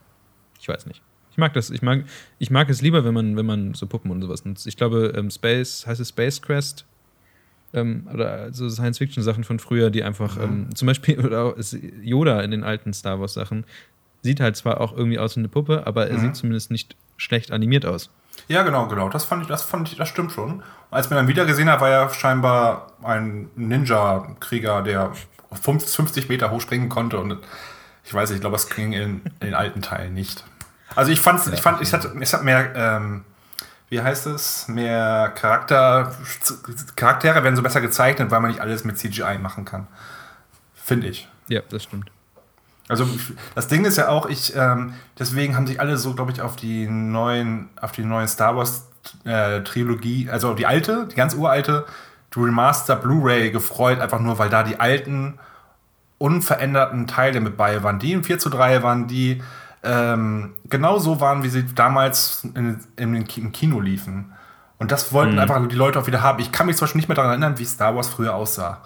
ich 0.58 0.68
weiß 0.68 0.86
nicht. 0.86 1.02
Ich 1.36 1.38
mag 1.38 1.52
das. 1.52 1.68
Ich 1.68 1.82
mag, 1.82 2.04
ich 2.38 2.50
mag 2.50 2.70
es 2.70 2.80
lieber, 2.80 3.04
wenn 3.04 3.12
man, 3.12 3.36
wenn 3.36 3.44
man 3.44 3.74
so 3.74 3.86
Puppen 3.86 4.10
und 4.10 4.22
sowas 4.22 4.46
nutzt. 4.46 4.66
Ich 4.66 4.78
glaube, 4.78 5.12
ähm, 5.14 5.30
Space, 5.30 5.86
heißt 5.86 6.00
es 6.00 6.08
Space 6.08 6.40
Quest? 6.40 6.86
Ähm, 7.74 8.08
oder 8.12 8.52
so 8.52 8.68
Science-Fiction-Sachen 8.68 9.44
von 9.44 9.58
früher, 9.58 9.90
die 9.90 10.02
einfach, 10.02 10.36
mhm. 10.36 10.42
ähm, 10.42 10.74
zum 10.74 10.86
Beispiel, 10.86 11.18
oder 11.24 11.54
Yoda 12.02 12.40
in 12.40 12.50
den 12.50 12.64
alten 12.64 12.92
Star 12.92 13.20
Wars-Sachen, 13.20 13.64
sieht 14.22 14.40
halt 14.40 14.56
zwar 14.56 14.80
auch 14.80 14.96
irgendwie 14.96 15.18
aus 15.18 15.36
wie 15.36 15.40
eine 15.40 15.48
Puppe, 15.48 15.86
aber 15.86 16.08
er 16.08 16.18
mhm. 16.18 16.20
sieht 16.20 16.36
zumindest 16.36 16.70
nicht 16.70 16.96
schlecht 17.16 17.50
animiert 17.50 17.86
aus. 17.86 18.10
Ja, 18.48 18.62
genau, 18.62 18.86
genau. 18.86 19.08
Das 19.08 19.24
fand 19.24 19.42
ich, 19.42 19.48
das 19.48 19.62
fand 19.62 19.88
ich, 19.90 19.96
das 19.96 20.08
stimmt 20.08 20.32
schon. 20.32 20.54
Und 20.54 20.62
als 20.90 21.10
man 21.10 21.16
dann 21.16 21.28
wieder 21.28 21.46
gesehen 21.46 21.70
hat, 21.70 21.80
war 21.80 21.88
er 21.88 22.10
scheinbar 22.10 22.92
ein 23.02 23.48
Ninja-Krieger, 23.56 24.82
der 24.82 25.12
50 25.52 26.28
Meter 26.28 26.50
hoch 26.50 26.60
springen 26.60 26.88
konnte. 26.88 27.18
Und 27.18 27.38
ich 28.04 28.14
weiß 28.14 28.30
nicht, 28.30 28.36
ich 28.36 28.40
glaube, 28.40 28.54
das 28.54 28.68
ging 28.68 28.92
in, 28.92 29.22
in 29.22 29.32
den 29.40 29.54
alten 29.54 29.82
Teilen 29.82 30.14
nicht. 30.14 30.44
Also 30.94 31.10
ich 31.10 31.20
fand, 31.20 31.46
ich 31.52 31.60
fand, 31.60 31.80
es 31.80 31.92
hat, 31.92 32.04
es 32.20 32.32
hat 32.32 32.44
mehr, 32.44 32.72
ähm, 32.74 33.24
wie 33.88 34.00
heißt 34.00 34.26
es, 34.26 34.68
mehr 34.68 35.32
Charakter, 35.34 36.12
Charaktere 36.96 37.44
werden 37.44 37.56
so 37.56 37.62
besser 37.62 37.80
gezeichnet, 37.80 38.30
weil 38.30 38.40
man 38.40 38.50
nicht 38.50 38.60
alles 38.60 38.84
mit 38.84 38.98
CGI 38.98 39.38
machen 39.40 39.64
kann. 39.64 39.86
Finde 40.74 41.08
ich. 41.08 41.28
Ja, 41.48 41.60
das 41.68 41.84
stimmt. 41.84 42.10
Also 42.88 43.08
das 43.54 43.68
Ding 43.68 43.84
ist 43.84 43.96
ja 43.96 44.08
auch, 44.08 44.26
ich, 44.26 44.54
ähm, 44.54 44.94
deswegen 45.18 45.56
haben 45.56 45.66
sich 45.66 45.80
alle 45.80 45.96
so, 45.96 46.14
glaube 46.14 46.32
ich, 46.32 46.40
auf 46.40 46.56
die 46.56 46.86
neuen, 46.88 47.68
auf 47.80 47.92
die 47.92 48.04
neuen 48.04 48.28
Star 48.28 48.56
Wars 48.56 48.88
äh, 49.24 49.62
Trilogie, 49.62 50.28
also 50.30 50.54
die 50.54 50.66
alte, 50.66 51.06
die 51.10 51.16
ganz 51.16 51.34
uralte, 51.34 51.86
die 52.34 52.40
Remaster 52.40 52.96
Blu-ray 52.96 53.50
gefreut, 53.50 54.00
einfach 54.00 54.20
nur, 54.20 54.38
weil 54.38 54.50
da 54.50 54.62
die 54.62 54.78
alten, 54.78 55.38
unveränderten 56.18 57.06
Teile 57.06 57.40
mit 57.40 57.56
bei 57.56 57.82
waren. 57.82 57.98
Die 57.98 58.12
im 58.12 58.24
4 58.24 58.38
zu 58.38 58.48
3 58.48 58.82
waren, 58.82 59.06
die 59.06 59.42
ähm, 59.82 60.54
genau 60.68 60.98
so 60.98 61.20
waren, 61.20 61.42
wie 61.42 61.48
sie 61.48 61.64
damals 61.74 62.44
in, 62.54 62.80
in, 62.96 63.14
im 63.14 63.52
Kino 63.52 63.80
liefen. 63.80 64.32
Und 64.78 64.92
das 64.92 65.12
wollten 65.12 65.34
mhm. 65.34 65.38
einfach 65.38 65.66
die 65.68 65.76
Leute 65.76 65.98
auch 65.98 66.06
wieder 66.06 66.22
haben. 66.22 66.40
Ich 66.40 66.52
kann 66.52 66.66
mich 66.66 66.76
zum 66.76 66.84
Beispiel 66.84 66.98
nicht 66.98 67.08
mehr 67.08 67.16
daran 67.16 67.30
erinnern, 67.30 67.58
wie 67.58 67.64
Star 67.64 67.94
Wars 67.94 68.08
früher 68.08 68.34
aussah. 68.34 68.82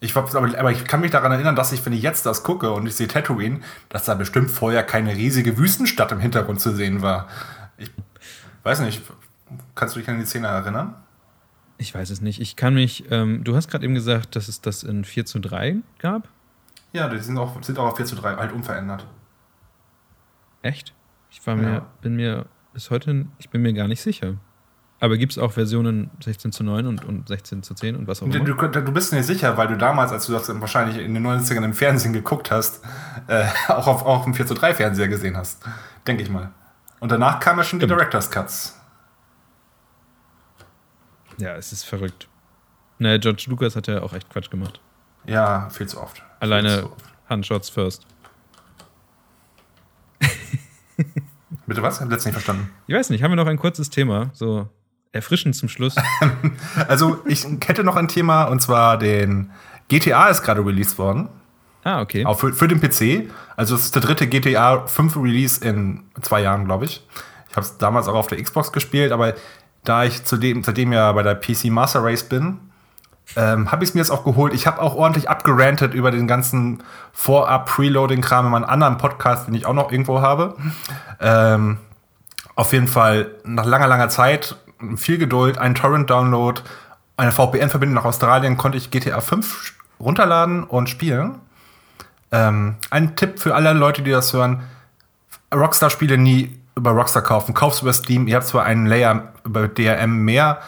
Ich, 0.00 0.16
aber, 0.16 0.58
aber 0.58 0.72
ich 0.72 0.84
kann 0.86 1.00
mich 1.00 1.10
daran 1.10 1.30
erinnern, 1.32 1.54
dass 1.54 1.72
ich, 1.72 1.84
wenn 1.84 1.92
ich 1.92 2.02
jetzt 2.02 2.24
das 2.24 2.42
gucke 2.42 2.72
und 2.72 2.86
ich 2.86 2.94
sehe 2.94 3.06
Tatooine, 3.06 3.60
dass 3.90 4.06
da 4.06 4.14
bestimmt 4.14 4.50
vorher 4.50 4.82
keine 4.82 5.14
riesige 5.14 5.58
Wüstenstadt 5.58 6.10
im 6.12 6.20
Hintergrund 6.20 6.60
zu 6.60 6.74
sehen 6.74 7.02
war. 7.02 7.28
Ich 7.76 7.90
weiß 8.62 8.80
nicht, 8.80 9.02
kannst 9.74 9.94
du 9.94 10.00
dich 10.00 10.08
an 10.08 10.18
die 10.18 10.24
Szene 10.24 10.46
erinnern? 10.46 10.94
Ich 11.76 11.94
weiß 11.94 12.10
es 12.10 12.20
nicht. 12.20 12.40
Ich 12.40 12.56
kann 12.56 12.74
mich, 12.74 13.10
ähm, 13.10 13.44
du 13.44 13.56
hast 13.56 13.70
gerade 13.70 13.84
eben 13.84 13.94
gesagt, 13.94 14.36
dass 14.36 14.48
es 14.48 14.60
das 14.60 14.82
in 14.82 15.04
4 15.04 15.26
zu 15.26 15.38
3 15.38 15.76
gab? 15.98 16.28
Ja, 16.92 17.08
die 17.08 17.18
sind 17.18 17.38
auch, 17.38 17.62
sind 17.62 17.78
auch 17.78 17.88
auf 17.88 17.96
4 17.96 18.06
zu 18.06 18.16
3, 18.16 18.36
halt 18.36 18.52
unverändert. 18.52 19.06
Echt? 20.62 20.94
Ich 21.30 21.46
war 21.46 21.56
mir, 21.56 21.72
ja. 21.72 21.86
bin 22.02 22.16
mir 22.16 22.46
bis 22.72 22.90
heute, 22.90 23.26
ich 23.38 23.50
bin 23.50 23.62
mir 23.62 23.72
gar 23.72 23.88
nicht 23.88 24.02
sicher. 24.02 24.36
Aber 25.02 25.16
gibt 25.16 25.32
es 25.32 25.38
auch 25.38 25.52
Versionen 25.52 26.10
16 26.22 26.52
zu 26.52 26.62
9 26.62 26.86
und, 26.86 27.04
und 27.06 27.26
16 27.26 27.62
zu 27.62 27.72
10 27.72 27.96
und 27.96 28.06
was 28.06 28.20
auch 28.20 28.26
immer? 28.26 28.38
Du, 28.38 28.54
du 28.54 28.92
bist 28.92 29.14
nicht 29.14 29.24
sicher, 29.24 29.56
weil 29.56 29.68
du 29.68 29.78
damals, 29.78 30.12
als 30.12 30.26
du 30.26 30.32
das 30.32 30.48
wahrscheinlich 30.60 30.98
in 30.98 31.14
den 31.14 31.26
90ern 31.26 31.64
im 31.64 31.72
Fernsehen 31.72 32.12
geguckt 32.12 32.50
hast, 32.50 32.84
äh, 33.26 33.46
auch 33.68 33.86
auf 33.86 34.04
auch 34.04 34.26
im 34.26 34.34
4 34.34 34.46
zu 34.46 34.54
3 34.54 34.74
Fernseher 34.74 35.08
gesehen 35.08 35.36
hast. 35.38 35.64
Denke 36.06 36.22
ich 36.22 36.28
mal. 36.28 36.50
Und 37.00 37.10
danach 37.10 37.40
kamen 37.40 37.58
ja 37.58 37.64
schon 37.64 37.80
Stimmt. 37.80 37.90
die 37.90 37.94
Director's 37.96 38.30
Cuts. 38.30 38.78
Ja, 41.38 41.56
es 41.56 41.72
ist 41.72 41.84
verrückt. 41.84 42.28
Naja, 42.98 43.16
George 43.16 43.46
Lucas 43.48 43.74
hat 43.76 43.86
ja 43.86 44.02
auch 44.02 44.12
echt 44.12 44.28
Quatsch 44.28 44.50
gemacht. 44.50 44.80
Ja, 45.24 45.70
viel 45.70 45.86
zu 45.86 45.98
oft. 45.98 46.22
Alleine 46.40 46.84
oft. 46.84 47.04
Handshots 47.30 47.70
first. 47.70 48.06
Bitte 51.66 51.82
was? 51.82 51.96
Ich 51.96 52.00
habe 52.00 52.10
letztens 52.10 52.26
nicht 52.26 52.34
verstanden. 52.34 52.70
Ich 52.86 52.94
weiß 52.94 53.10
nicht, 53.10 53.22
haben 53.22 53.32
wir 53.32 53.36
noch 53.36 53.46
ein 53.46 53.58
kurzes 53.58 53.90
Thema? 53.90 54.30
So 54.32 54.68
erfrischend 55.12 55.56
zum 55.56 55.68
Schluss. 55.68 55.96
also, 56.88 57.20
ich 57.26 57.44
hätte 57.66 57.84
noch 57.84 57.96
ein 57.96 58.08
Thema 58.08 58.44
und 58.44 58.62
zwar 58.62 58.98
den 58.98 59.50
GTA 59.88 60.28
ist 60.28 60.42
gerade 60.42 60.64
released 60.64 60.98
worden. 60.98 61.28
Ah, 61.82 62.00
okay. 62.00 62.24
Auch 62.24 62.38
für, 62.38 62.52
für 62.52 62.68
den 62.68 62.80
PC. 62.80 63.30
Also, 63.56 63.74
es 63.74 63.86
ist 63.86 63.94
der 63.94 64.02
dritte 64.02 64.26
GTA 64.28 64.86
5 64.86 65.16
Release 65.16 65.64
in 65.64 66.04
zwei 66.20 66.42
Jahren, 66.42 66.64
glaube 66.64 66.84
ich. 66.84 67.04
Ich 67.48 67.56
habe 67.56 67.66
es 67.66 67.78
damals 67.78 68.06
auch 68.06 68.14
auf 68.14 68.28
der 68.28 68.40
Xbox 68.40 68.70
gespielt, 68.70 69.10
aber 69.10 69.34
da 69.82 70.04
ich 70.04 70.24
zudem, 70.24 70.62
seitdem 70.62 70.92
ja 70.92 71.10
bei 71.12 71.22
der 71.22 71.34
PC 71.34 71.64
Master 71.66 72.04
Race 72.04 72.22
bin, 72.22 72.58
ähm, 73.36 73.70
habe 73.70 73.84
ich 73.84 73.90
es 73.90 73.94
mir 73.94 74.00
jetzt 74.00 74.10
auch 74.10 74.24
geholt. 74.24 74.54
Ich 74.54 74.66
habe 74.66 74.80
auch 74.80 74.94
ordentlich 74.94 75.28
abgerantet 75.28 75.94
über 75.94 76.10
den 76.10 76.26
ganzen 76.26 76.82
Vorab-Preloading-Kram 77.12 78.46
in 78.46 78.52
meinem 78.52 78.64
anderen 78.64 78.98
Podcast, 78.98 79.46
den 79.46 79.54
ich 79.54 79.66
auch 79.66 79.74
noch 79.74 79.92
irgendwo 79.92 80.20
habe. 80.20 80.56
Ähm, 81.20 81.78
auf 82.54 82.72
jeden 82.72 82.88
Fall 82.88 83.30
nach 83.44 83.64
langer, 83.64 83.86
langer 83.86 84.08
Zeit 84.08 84.56
viel 84.96 85.18
Geduld, 85.18 85.58
einen 85.58 85.74
Torrent-Download, 85.74 86.60
eine 87.16 87.32
VPN-Verbindung 87.32 87.96
nach 87.96 88.04
Australien 88.04 88.56
konnte 88.56 88.78
ich 88.78 88.90
GTA 88.90 89.20
5 89.20 89.74
runterladen 90.00 90.64
und 90.64 90.88
spielen. 90.88 91.38
Ähm, 92.32 92.76
ein 92.90 93.16
Tipp 93.16 93.38
für 93.38 93.54
alle 93.54 93.72
Leute, 93.74 94.02
die 94.02 94.10
das 94.10 94.32
hören: 94.32 94.62
Rockstar-Spiele 95.54 96.16
nie 96.16 96.58
über 96.76 96.92
Rockstar 96.92 97.22
kaufen. 97.22 97.52
Kauf's 97.52 97.82
über 97.82 97.92
Steam. 97.92 98.26
Ihr 98.26 98.36
habt 98.36 98.46
zwar 98.46 98.64
einen 98.64 98.86
Layer 98.86 99.32
über 99.44 99.68
DRM 99.68 100.24
mehr, 100.24 100.60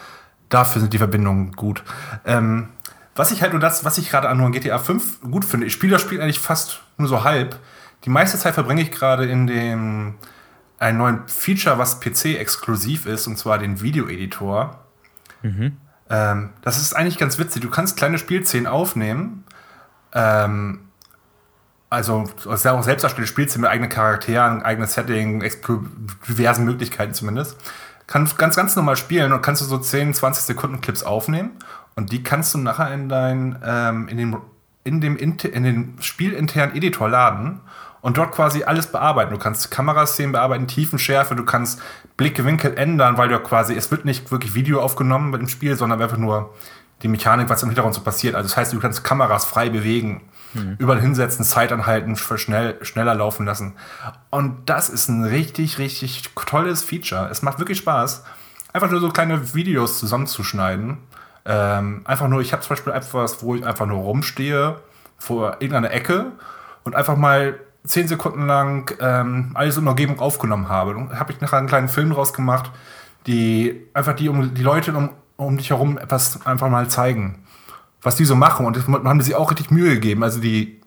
dafür 0.53 0.81
sind 0.81 0.93
die 0.93 0.99
Verbindungen 0.99 1.53
gut. 1.53 1.83
Ähm, 2.25 2.69
was 3.15 3.31
ich 3.31 3.43
halt 3.43 3.53
nur 3.53 3.61
das, 3.61 3.85
was 3.85 3.99
ich 3.99 4.11
gerade 4.11 4.29
an 4.29 4.53
GTA 4.53 4.79
5 4.79 5.23
gut 5.23 5.45
finde, 5.45 5.67
ich 5.67 5.73
spiele 5.73 5.93
das 5.93 6.03
Spiel 6.03 6.21
eigentlich 6.21 6.39
fast 6.39 6.81
nur 6.97 7.09
so 7.09 7.25
halb. 7.25 7.59
Die 8.05 8.11
meiste 8.11 8.39
Zeit 8.39 8.55
verbringe 8.55 8.83
ich 8.83 8.91
gerade 8.91 9.27
in 9.27 9.47
dem 9.47 10.15
einen 10.79 10.99
neuen 10.99 11.29
Feature, 11.29 11.79
was 11.79 12.01
PC-exklusiv 12.01 13.07
ist, 13.07 13.27
und 13.27 13.39
zwar 13.39 13.59
den 13.59 13.81
Video-Editor. 13.81 14.81
Mhm. 15.43 15.77
Ähm, 16.11 16.51
das 16.63 16.79
ist 16.79 16.95
eigentlich 16.95 17.19
ganz 17.19 17.39
witzig. 17.39 17.63
Du 17.63 17.71
kannst 17.71 17.97
kleine 17.97 18.19
Spielszenen 18.19 18.67
aufnehmen. 18.67 19.45
Ähm, 20.13 20.81
also 21.89 22.25
auch 22.47 22.57
selbst 22.57 23.03
erstellte 23.03 23.27
Spielszenen 23.27 23.63
mit 23.63 23.71
eigenen 23.71 23.91
Charakteren, 23.91 24.63
eigenes 24.63 24.95
Setting, 24.95 25.45
diversen 26.27 26.65
Möglichkeiten 26.65 27.13
zumindest. 27.13 27.57
Kannst 28.07 28.39
ganz, 28.39 28.57
ganz 28.57 28.77
normal 28.77 28.97
spielen 28.97 29.33
und 29.33 29.43
kannst 29.43 29.63
du 29.63 29.67
so 29.67 29.79
10, 29.79 30.15
20 30.15 30.45
Sekunden 30.45 30.81
Clips 30.81 31.03
aufnehmen 31.03 31.53
und 31.95 32.13
die 32.13 32.23
kannst 32.23 32.55
du 32.55 32.59
nachher 32.59 32.93
in 32.93 33.09
dein, 33.09 33.59
ähm, 33.65 34.09
in 34.09 34.17
dem, 34.17 34.37
in 34.85 35.01
dem, 35.01 35.17
in 35.17 35.37
den 35.39 35.97
spielinternen 36.01 36.75
Editor 36.77 37.09
laden 37.09 37.61
und 38.01 38.17
dort 38.17 38.33
quasi 38.33 38.65
alles 38.65 38.89
bearbeiten. 38.89 39.33
Du 39.33 39.39
kannst 39.39 39.71
Kameraszenen 39.71 40.33
bearbeiten, 40.33 40.67
Tiefenschärfe, 40.67 41.35
du 41.35 41.45
kannst 41.45 41.81
Blickwinkel 42.17 42.77
ändern, 42.77 43.17
weil 43.17 43.29
du 43.29 43.39
quasi, 43.39 43.75
es 43.75 43.91
wird 43.91 44.05
nicht 44.05 44.31
wirklich 44.31 44.55
Video 44.55 44.81
aufgenommen 44.83 45.31
mit 45.31 45.41
dem 45.41 45.49
Spiel, 45.49 45.77
sondern 45.77 46.03
einfach 46.03 46.19
nur 46.19 46.53
die 47.03 47.09
Mechanik, 47.09 47.49
was 47.49 47.63
im 47.63 47.69
Hintergrund 47.69 47.95
so 47.95 48.03
passiert. 48.03 48.35
Also 48.35 48.49
das 48.49 48.57
heißt, 48.57 48.73
du 48.73 48.81
kannst 48.81 49.05
Kameras 49.05 49.45
frei 49.45 49.71
bewegen, 49.71 50.23
hm. 50.53 50.77
überall 50.79 51.01
hinsetzen, 51.01 51.45
Zeit 51.45 51.73
anhalten, 51.73 52.17
schnell, 52.17 52.79
schneller 52.85 53.15
laufen 53.15 53.47
lassen. 53.47 53.75
Und 54.31 54.69
das 54.69 54.89
ist 54.89 55.09
ein 55.09 55.25
richtig, 55.25 55.79
richtig 55.79 56.31
tolles 56.35 56.83
Feature. 56.83 57.29
Es 57.31 57.43
macht 57.43 57.59
wirklich 57.59 57.79
Spaß, 57.79 58.25
einfach 58.73 58.91
nur 58.91 59.01
so 59.01 59.09
kleine 59.09 59.55
Videos 59.55 59.99
zusammenzuschneiden. 59.99 60.99
Ähm, 61.45 62.03
einfach 62.05 62.29
nur, 62.29 62.41
ich 62.41 62.53
habe 62.53 62.63
zum 62.63 62.71
Beispiel 62.71 62.93
etwas, 62.93 63.43
wo 63.43 63.55
ich 63.55 63.67
einfach 63.67 63.87
nur 63.87 63.99
rumstehe 63.99 64.77
vor 65.19 65.57
irgendeiner 65.61 65.91
Ecke 65.91 66.33
und 66.85 66.95
einfach 66.95 67.17
mal 67.17 67.59
zehn 67.85 68.07
Sekunden 68.07 68.47
lang 68.47 68.95
ähm, 69.01 69.51
alles 69.55 69.77
in 69.77 69.85
der 69.85 69.91
Umgebung 69.91 70.21
aufgenommen 70.21 70.69
habe. 70.69 70.95
Dann 70.95 71.19
habe 71.19 71.33
ich 71.33 71.41
nachher 71.41 71.59
einen 71.59 71.67
kleinen 71.67 71.89
Film 71.89 72.11
draus 72.11 72.33
gemacht, 72.33 72.71
die 73.27 73.89
einfach 73.95 74.15
die, 74.15 74.29
um, 74.29 74.55
die 74.55 74.63
Leute 74.63 74.93
um, 74.93 75.11
um 75.37 75.57
dich 75.57 75.71
herum 75.71 75.99
etwas 75.99 76.45
einfach 76.47 76.69
mal 76.69 76.89
zeigen, 76.89 77.45
was 78.01 78.17
die 78.17 78.25
so 78.25 78.35
machen. 78.35 78.67
Und 78.67 78.77
das 78.77 78.87
haben 78.87 79.21
sie 79.21 79.35
auch 79.35 79.51
richtig 79.51 79.71
Mühe 79.71 79.95
gegeben. 79.95 80.23
Also 80.23 80.41
die, 80.41 80.81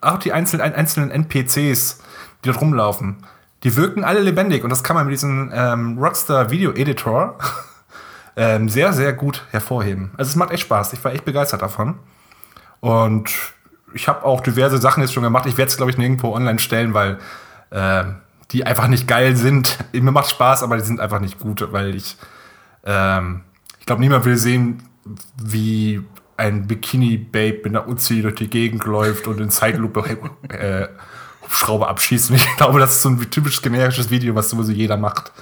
auch 0.00 0.18
die 0.18 0.32
einzelnen, 0.32 0.74
einzelnen 0.74 1.10
NPCs, 1.10 2.00
die 2.44 2.48
dort 2.48 2.60
rumlaufen, 2.60 3.24
die 3.62 3.76
wirken 3.76 4.04
alle 4.04 4.20
lebendig. 4.20 4.64
Und 4.64 4.70
das 4.70 4.82
kann 4.82 4.96
man 4.96 5.06
mit 5.06 5.12
diesem 5.12 5.50
ähm, 5.54 5.98
Rockstar 5.98 6.50
Video 6.50 6.72
Editor 6.72 7.38
ähm, 8.36 8.68
sehr, 8.68 8.92
sehr 8.92 9.12
gut 9.12 9.44
hervorheben. 9.50 10.12
Also 10.16 10.30
es 10.30 10.36
macht 10.36 10.50
echt 10.50 10.62
Spaß. 10.62 10.92
Ich 10.92 11.04
war 11.04 11.12
echt 11.12 11.24
begeistert 11.24 11.62
davon. 11.62 11.98
Und 12.80 13.30
ich 13.92 14.08
habe 14.08 14.24
auch 14.24 14.40
diverse 14.40 14.78
Sachen 14.78 15.02
jetzt 15.02 15.12
schon 15.12 15.22
gemacht. 15.22 15.46
Ich 15.46 15.56
werde 15.56 15.68
es, 15.68 15.76
glaube 15.76 15.90
ich, 15.90 15.98
nirgendwo 15.98 16.34
online 16.34 16.58
stellen, 16.58 16.94
weil 16.94 17.18
äh, 17.70 18.04
die 18.50 18.66
einfach 18.66 18.88
nicht 18.88 19.06
geil 19.06 19.36
sind. 19.36 19.78
Mir 19.92 20.12
macht 20.12 20.30
Spaß, 20.30 20.62
aber 20.62 20.76
die 20.76 20.84
sind 20.84 21.00
einfach 21.00 21.20
nicht 21.20 21.38
gut, 21.38 21.72
weil 21.72 21.94
ich, 21.94 22.16
ähm, 22.84 23.42
ich 23.49 23.49
glaube, 23.90 24.02
niemand 24.02 24.24
will 24.24 24.36
sehen, 24.36 24.84
wie 25.42 26.00
ein 26.36 26.68
Bikini-Babe 26.68 27.62
mit 27.64 27.66
einer 27.66 27.88
Uzi 27.88 28.22
durch 28.22 28.36
die 28.36 28.48
Gegend 28.48 28.84
läuft 28.84 29.26
und 29.26 29.40
in 29.40 29.50
Zeitlupe 29.50 30.04
äh, 30.48 30.86
Hubschrauber 31.42 31.88
abschießt. 31.88 32.30
Und 32.30 32.36
ich 32.36 32.46
glaube, 32.56 32.78
das 32.78 32.92
ist 32.92 33.02
so 33.02 33.08
ein 33.08 33.30
typisches 33.32 33.62
generisches 33.62 34.08
Video, 34.08 34.36
was 34.36 34.48
sowieso 34.48 34.70
jeder 34.70 34.96
macht. 34.96 35.32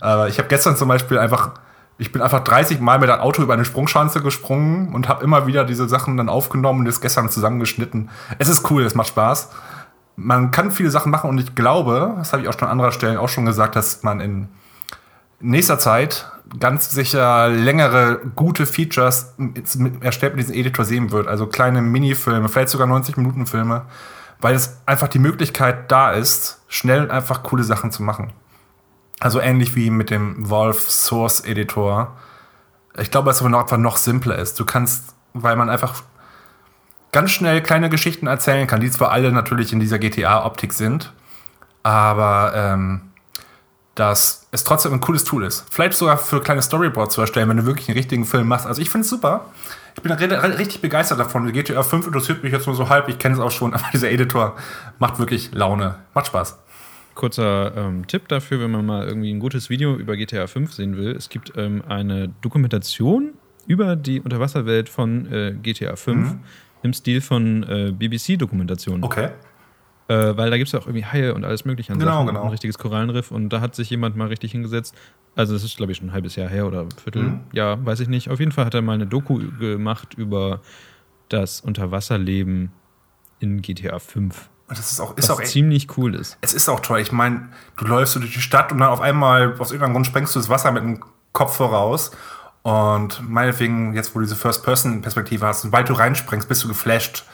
Aber 0.00 0.28
ich 0.28 0.38
habe 0.38 0.48
gestern 0.48 0.76
zum 0.76 0.88
Beispiel 0.88 1.18
einfach 1.18 1.52
ich 1.98 2.10
bin 2.10 2.22
einfach 2.22 2.42
30 2.42 2.80
Mal 2.80 2.98
mit 2.98 3.10
dem 3.10 3.20
Auto 3.20 3.42
über 3.42 3.52
eine 3.52 3.66
Sprungschanze 3.66 4.22
gesprungen 4.22 4.94
und 4.94 5.06
habe 5.06 5.22
immer 5.22 5.46
wieder 5.46 5.66
diese 5.66 5.86
Sachen 5.86 6.16
dann 6.16 6.30
aufgenommen 6.30 6.78
und 6.78 6.84
das 6.86 7.02
gestern 7.02 7.28
zusammengeschnitten. 7.28 8.08
Es 8.38 8.48
ist 8.48 8.70
cool, 8.70 8.84
es 8.84 8.94
macht 8.94 9.08
Spaß. 9.08 9.50
Man 10.16 10.50
kann 10.50 10.70
viele 10.70 10.90
Sachen 10.90 11.12
machen 11.12 11.28
und 11.28 11.38
ich 11.38 11.54
glaube, 11.54 12.14
das 12.16 12.32
habe 12.32 12.40
ich 12.40 12.48
auch 12.48 12.54
schon 12.54 12.68
an 12.68 12.70
anderer 12.70 12.92
Stellen 12.92 13.18
auch 13.18 13.28
schon 13.28 13.44
gesagt, 13.44 13.76
dass 13.76 14.02
man 14.02 14.20
in 14.20 14.48
nächster 15.40 15.78
Zeit 15.78 16.30
ganz 16.58 16.90
sicher 16.90 17.48
längere, 17.48 18.20
gute 18.34 18.66
Features 18.66 19.34
erstellt 20.00 20.34
mit 20.34 20.46
diesem 20.46 20.58
Editor 20.58 20.84
sehen 20.84 21.12
wird. 21.12 21.28
Also 21.28 21.46
kleine 21.46 21.80
Minifilme, 21.82 22.48
vielleicht 22.48 22.70
sogar 22.70 22.88
90-Minuten-Filme, 22.88 23.82
weil 24.40 24.54
es 24.54 24.80
einfach 24.86 25.08
die 25.08 25.18
Möglichkeit 25.18 25.90
da 25.90 26.10
ist, 26.12 26.62
schnell 26.68 27.02
und 27.02 27.10
einfach 27.10 27.42
coole 27.42 27.62
Sachen 27.62 27.92
zu 27.92 28.02
machen. 28.02 28.32
Also 29.20 29.40
ähnlich 29.40 29.76
wie 29.76 29.90
mit 29.90 30.10
dem 30.10 30.50
Valve 30.50 30.80
Source 30.80 31.40
Editor. 31.40 32.16
Ich 32.98 33.10
glaube, 33.10 33.26
dass 33.26 33.36
es 33.36 33.42
aber 33.42 33.50
noch, 33.50 33.60
einfach 33.60 33.76
noch 33.76 33.96
simpler 33.98 34.36
ist. 34.36 34.58
Du 34.58 34.64
kannst, 34.64 35.14
weil 35.34 35.56
man 35.56 35.68
einfach 35.68 36.02
ganz 37.12 37.30
schnell 37.30 37.60
kleine 37.62 37.90
Geschichten 37.90 38.26
erzählen 38.26 38.66
kann, 38.66 38.80
die 38.80 38.90
zwar 38.90 39.12
alle 39.12 39.30
natürlich 39.30 39.72
in 39.72 39.80
dieser 39.80 39.98
GTA-Optik 39.98 40.72
sind, 40.72 41.12
aber 41.82 42.52
ähm, 42.54 43.09
dass 44.00 44.46
es 44.50 44.64
trotzdem 44.64 44.94
ein 44.94 45.00
cooles 45.00 45.24
Tool 45.24 45.44
ist. 45.44 45.66
Vielleicht 45.70 45.92
sogar 45.92 46.16
für 46.16 46.40
kleine 46.40 46.62
Storyboards 46.62 47.16
zu 47.16 47.20
erstellen, 47.20 47.50
wenn 47.50 47.58
du 47.58 47.66
wirklich 47.66 47.86
einen 47.90 47.98
richtigen 47.98 48.24
Film 48.24 48.48
machst. 48.48 48.66
Also 48.66 48.80
ich 48.80 48.88
finde 48.88 49.04
es 49.04 49.10
super. 49.10 49.50
Ich 49.94 50.02
bin 50.02 50.10
richtig 50.10 50.80
begeistert 50.80 51.20
davon. 51.20 51.52
GTA 51.52 51.82
5 51.82 52.06
interessiert 52.06 52.42
mich 52.42 52.50
jetzt 52.50 52.66
nur 52.66 52.74
so 52.74 52.88
halb, 52.88 53.10
ich 53.10 53.18
kenne 53.18 53.34
es 53.34 53.40
auch 53.42 53.50
schon, 53.50 53.74
aber 53.74 53.84
dieser 53.92 54.10
Editor 54.10 54.56
macht 54.98 55.18
wirklich 55.18 55.52
Laune. 55.52 55.96
Macht 56.14 56.28
Spaß. 56.28 56.58
Kurzer 57.14 57.76
ähm, 57.76 58.06
Tipp 58.06 58.26
dafür, 58.28 58.60
wenn 58.60 58.70
man 58.70 58.86
mal 58.86 59.06
irgendwie 59.06 59.34
ein 59.34 59.38
gutes 59.38 59.68
Video 59.68 59.94
über 59.96 60.16
GTA 60.16 60.46
5 60.46 60.72
sehen 60.72 60.96
will. 60.96 61.14
Es 61.14 61.28
gibt 61.28 61.52
ähm, 61.58 61.82
eine 61.86 62.28
Dokumentation 62.40 63.34
über 63.66 63.96
die 63.96 64.22
Unterwasserwelt 64.22 64.88
von 64.88 65.30
äh, 65.30 65.52
GTA 65.62 65.96
5 65.96 66.16
mhm. 66.16 66.40
im 66.84 66.94
Stil 66.94 67.20
von 67.20 67.64
äh, 67.64 67.92
BBC-Dokumentationen. 67.92 69.04
Okay. 69.04 69.28
Äh, 70.10 70.36
weil 70.36 70.50
da 70.50 70.56
gibt 70.56 70.66
es 70.66 70.72
ja 70.72 70.80
auch 70.80 70.86
irgendwie 70.86 71.04
Haie 71.04 71.32
und 71.34 71.44
alles 71.44 71.64
mögliche 71.64 71.92
an 71.92 71.98
Genau, 72.00 72.12
Sachen, 72.12 72.26
genau. 72.26 72.42
Ein 72.42 72.48
richtiges 72.50 72.78
Korallenriff 72.78 73.30
und 73.30 73.48
da 73.50 73.60
hat 73.60 73.76
sich 73.76 73.88
jemand 73.90 74.16
mal 74.16 74.26
richtig 74.28 74.50
hingesetzt. 74.50 74.94
Also 75.36 75.52
das 75.52 75.62
ist, 75.62 75.76
glaube 75.76 75.92
ich, 75.92 75.98
schon 75.98 76.08
ein 76.08 76.12
halbes 76.12 76.34
Jahr 76.34 76.48
her 76.48 76.66
oder 76.66 76.80
ein 76.80 76.88
Vierteljahr, 76.90 77.76
Mhm. 77.76 77.86
weiß 77.86 78.00
ich 78.00 78.08
nicht. 78.08 78.28
Auf 78.28 78.40
jeden 78.40 78.50
Fall 78.50 78.64
hat 78.64 78.74
er 78.74 78.82
mal 78.82 78.94
eine 78.94 79.06
Doku 79.06 79.38
gemacht 79.60 80.14
über 80.14 80.60
das 81.28 81.60
Unterwasserleben 81.60 82.72
in 83.38 83.62
GTA 83.62 84.00
5. 84.00 84.50
Und 84.68 84.78
Das 84.78 84.90
ist 84.90 84.98
auch, 85.00 85.16
Was 85.16 85.24
ist 85.26 85.30
auch 85.30 85.40
echt, 85.40 85.50
ziemlich 85.50 85.96
cool 85.96 86.14
ist. 86.16 86.38
es 86.40 86.54
ist 86.54 86.68
auch 86.68 86.80
toll. 86.80 86.98
Ich 87.00 87.12
meine, 87.12 87.48
du 87.76 87.84
läufst 87.86 88.14
so 88.14 88.20
durch 88.20 88.32
die 88.34 88.40
Stadt 88.40 88.72
und 88.72 88.78
dann 88.78 88.88
auf 88.88 89.00
einmal, 89.00 89.54
aus 89.60 89.70
irgendeinem 89.70 89.92
Grund 89.94 90.06
sprengst 90.06 90.34
du 90.34 90.40
das 90.40 90.48
Wasser 90.48 90.72
mit 90.72 90.82
dem 90.82 91.04
Kopf 91.32 91.56
voraus. 91.56 92.10
Und 92.62 93.22
meinetwegen, 93.28 93.94
jetzt 93.94 94.14
wo 94.14 94.18
du 94.18 94.24
diese 94.24 94.36
First-Person-Perspektive 94.36 95.46
hast, 95.46 95.62
sobald 95.62 95.88
du 95.88 95.92
reinspringst, 95.94 96.48
bist 96.48 96.64
du 96.64 96.68
geflasht. 96.68 97.24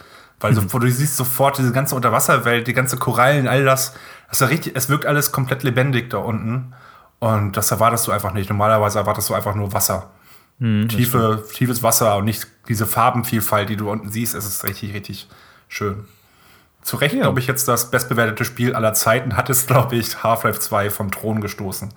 Weil 0.41 0.55
so, 0.55 0.61
du 0.61 0.91
siehst 0.91 1.17
sofort 1.17 1.57
diese 1.59 1.73
ganze 1.73 1.95
Unterwasserwelt, 1.95 2.67
die 2.67 2.75
ganze 2.75 2.99
Korallen, 2.99 3.49
all 3.49 3.65
das. 3.65 3.95
das 4.29 4.41
ja 4.41 4.47
richtig, 4.49 4.77
es 4.77 4.89
wirkt 4.89 5.07
alles 5.07 5.33
komplett 5.33 5.63
lebendig 5.63 6.11
da 6.11 6.19
unten. 6.19 6.75
Und 7.19 7.57
das 7.57 7.71
erwartest 7.71 8.07
du 8.07 8.13
einfach 8.13 8.35
nicht. 8.35 8.51
Normalerweise 8.51 8.99
erwartest 8.99 9.31
du 9.31 9.35
einfach 9.35 9.55
nur 9.55 9.73
Wasser. 9.73 10.11
Tiefe, 10.59 11.45
tiefes 11.53 11.83
Wasser 11.83 12.17
und 12.17 12.25
nicht 12.25 12.47
diese 12.69 12.87
Farbenvielfalt, 12.87 13.69
die 13.69 13.77
du 13.77 13.91
unten 13.91 14.09
siehst. 14.11 14.35
Es 14.35 14.47
ist 14.47 14.65
richtig, 14.65 14.95
richtig 14.95 15.29
schön. 15.69 16.05
Zu 16.83 16.97
Recht, 16.97 17.15
Ja. 17.15 17.23
glaube 17.23 17.41
ich, 17.41 17.47
jetzt 17.47 17.69
das 17.69 17.91
bestbewertete 17.91 18.45
Spiel 18.45 18.75
aller 18.75 18.95
Zeiten 18.95 19.37
hat 19.37 19.51
es, 19.51 19.67
glaube 19.67 19.97
ich, 19.97 20.23
Half-Life 20.23 20.61
2 20.61 20.89
vom 20.91 21.11
Thron 21.11 21.41
gestoßen. 21.41 21.91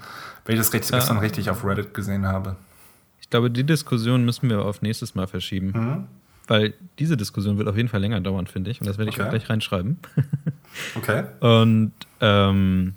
Wenn 0.46 0.56
ich 0.56 0.60
das 0.60 0.74
richtig, 0.74 0.92
gestern 0.92 1.20
richtig 1.20 1.50
auf 1.50 1.64
Reddit 1.64 1.94
gesehen 1.94 2.26
habe. 2.28 2.56
Ich 3.22 3.30
glaube, 3.30 3.52
die 3.52 3.64
Diskussion 3.64 4.26
müssen 4.26 4.50
wir 4.50 4.66
auf 4.66 4.82
nächstes 4.82 5.14
Mal 5.16 5.28
verschieben. 5.28 5.72
Mhm. 5.76 6.08
Weil 6.50 6.74
diese 6.97 7.16
Diskussion 7.16 7.58
wird 7.58 7.68
auf 7.70 7.78
jeden 7.78 7.88
Fall 7.89 8.02
länger 8.02 8.20
dauern, 8.22 8.47
finde 8.47 8.72
ich. 8.72 8.82
Und 8.82 8.88
das 8.88 8.97
werde 8.97 9.10
ich 9.12 9.16
Okay. 9.18 9.26
auch 9.28 9.30
gleich 9.30 9.50
reinschreiben. 9.50 9.97
Okay. 10.95 11.24
Und 11.39 11.93
ähm, 12.22 12.93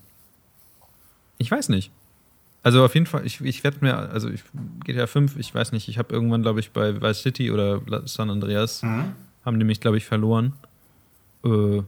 ich 1.39 1.51
weiß 1.51 1.71
nicht. 1.71 1.91
Also 2.63 2.85
auf 2.85 2.95
jeden 2.95 3.07
Fall, 3.07 3.25
ich, 3.27 3.41
ich 3.41 3.65
werde 3.65 3.79
mir, 3.81 3.97
also 3.97 4.29
ich, 4.29 4.43
GTA 4.85 5.07
5, 5.07 5.37
ich 5.39 5.55
weiß 5.55 5.73
nicht, 5.73 5.89
ich 5.89 5.99
habe 5.99 6.15
irgendwann, 6.15 6.43
glaube 6.43 6.61
ich, 6.61 6.71
bei 6.73 7.01
Vice 7.01 7.23
City 7.23 7.51
oder 7.51 7.81
San 8.07 8.29
Andreas, 8.31 8.83
Mhm. 8.83 9.13
haben 9.45 9.59
die 9.59 9.65
mich, 9.65 9.81
glaube 9.81 9.97
ich, 9.97 10.05
verloren. 10.05 10.53
Äh, 11.45 11.83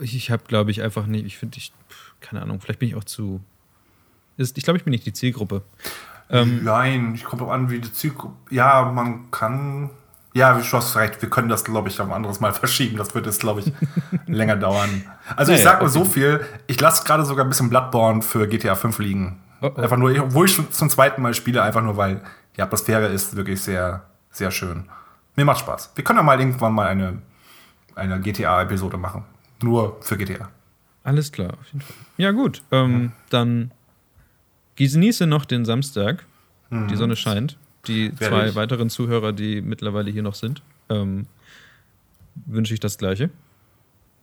ich 0.00 0.30
habe, 0.30 0.42
glaube 0.48 0.70
ich, 0.72 0.82
einfach 0.82 1.06
nicht, 1.06 1.24
ich 1.26 1.38
finde, 1.38 1.58
ich, 1.58 1.72
keine 2.20 2.42
Ahnung, 2.42 2.60
vielleicht 2.60 2.80
bin 2.80 2.88
ich 2.88 2.96
auch 2.96 3.04
zu, 3.04 3.40
ist, 4.36 4.58
ich 4.58 4.64
glaube, 4.64 4.78
ich 4.78 4.84
bin 4.84 4.90
nicht 4.90 5.06
die 5.06 5.12
Zielgruppe. 5.12 5.62
Ähm, 6.28 6.64
Nein, 6.64 7.14
ich 7.14 7.24
komme 7.24 7.42
drauf 7.42 7.50
an, 7.52 7.70
wie 7.70 7.80
die 7.80 7.92
Zielgruppe. 7.92 8.54
Ja, 8.54 8.90
man 8.92 9.30
kann. 9.30 9.90
Ja, 10.32 10.52
du 10.52 10.62
hast 10.62 10.96
recht. 10.96 11.20
Wir 11.20 11.28
können 11.28 11.48
das, 11.48 11.64
glaube 11.64 11.88
ich, 11.88 12.00
auf 12.00 12.06
ein 12.06 12.12
anderes 12.12 12.40
Mal 12.40 12.52
verschieben. 12.52 12.96
Das 12.96 13.14
wird 13.14 13.26
jetzt, 13.26 13.40
glaube 13.40 13.60
ich, 13.60 13.72
länger 14.26 14.56
dauern. 14.56 15.04
Also, 15.36 15.52
ich 15.52 15.58
Naja, 15.58 15.72
sag 15.72 15.80
nur 15.80 15.88
so 15.88 16.00
okay. 16.00 16.10
viel. 16.10 16.46
Ich 16.66 16.80
lasse 16.80 17.04
gerade 17.04 17.24
sogar 17.24 17.44
ein 17.44 17.48
bisschen 17.48 17.68
Bloodborne 17.68 18.22
für 18.22 18.46
GTA 18.46 18.74
5 18.74 18.98
liegen. 19.00 19.40
Oh, 19.60 19.70
oh. 19.74 19.80
Einfach 19.80 19.96
nur, 19.96 20.10
obwohl 20.20 20.46
ich 20.46 20.54
schon 20.54 20.70
zum 20.72 20.88
zweiten 20.88 21.20
Mal 21.22 21.34
spiele, 21.34 21.62
einfach 21.62 21.82
nur, 21.82 21.96
weil 21.96 22.22
die 22.56 22.62
Atmosphäre 22.62 23.06
ist 23.08 23.36
wirklich 23.36 23.60
sehr, 23.60 24.04
sehr 24.30 24.50
schön. 24.50 24.84
Mir 25.36 25.44
macht 25.44 25.60
Spaß. 25.60 25.92
Wir 25.94 26.04
können 26.04 26.18
ja 26.18 26.22
mal 26.22 26.38
irgendwann 26.38 26.72
mal 26.72 26.86
eine, 26.86 27.22
eine 27.94 28.20
GTA-Episode 28.20 28.96
machen. 28.96 29.24
Nur 29.62 29.98
für 30.00 30.16
GTA. 30.16 30.48
Alles 31.02 31.32
klar, 31.32 31.54
auf 31.54 31.66
jeden 31.66 31.80
Fall. 31.80 31.96
Ja, 32.16 32.30
gut. 32.30 32.62
Ähm, 32.70 33.12
Dann 33.30 33.70
genieße 34.76 35.26
noch 35.26 35.44
den 35.44 35.64
Samstag. 35.64 36.24
Die 36.72 36.94
Sonne 36.94 37.16
scheint. 37.16 37.58
Die 37.86 38.08
Werde 38.20 38.34
zwei 38.36 38.48
ich. 38.48 38.54
weiteren 38.54 38.90
Zuhörer, 38.90 39.32
die 39.32 39.62
mittlerweile 39.62 40.10
hier 40.10 40.22
noch 40.22 40.34
sind, 40.34 40.62
ähm, 40.88 41.26
wünsche 42.46 42.74
ich 42.74 42.80
das 42.80 42.98
Gleiche. 42.98 43.30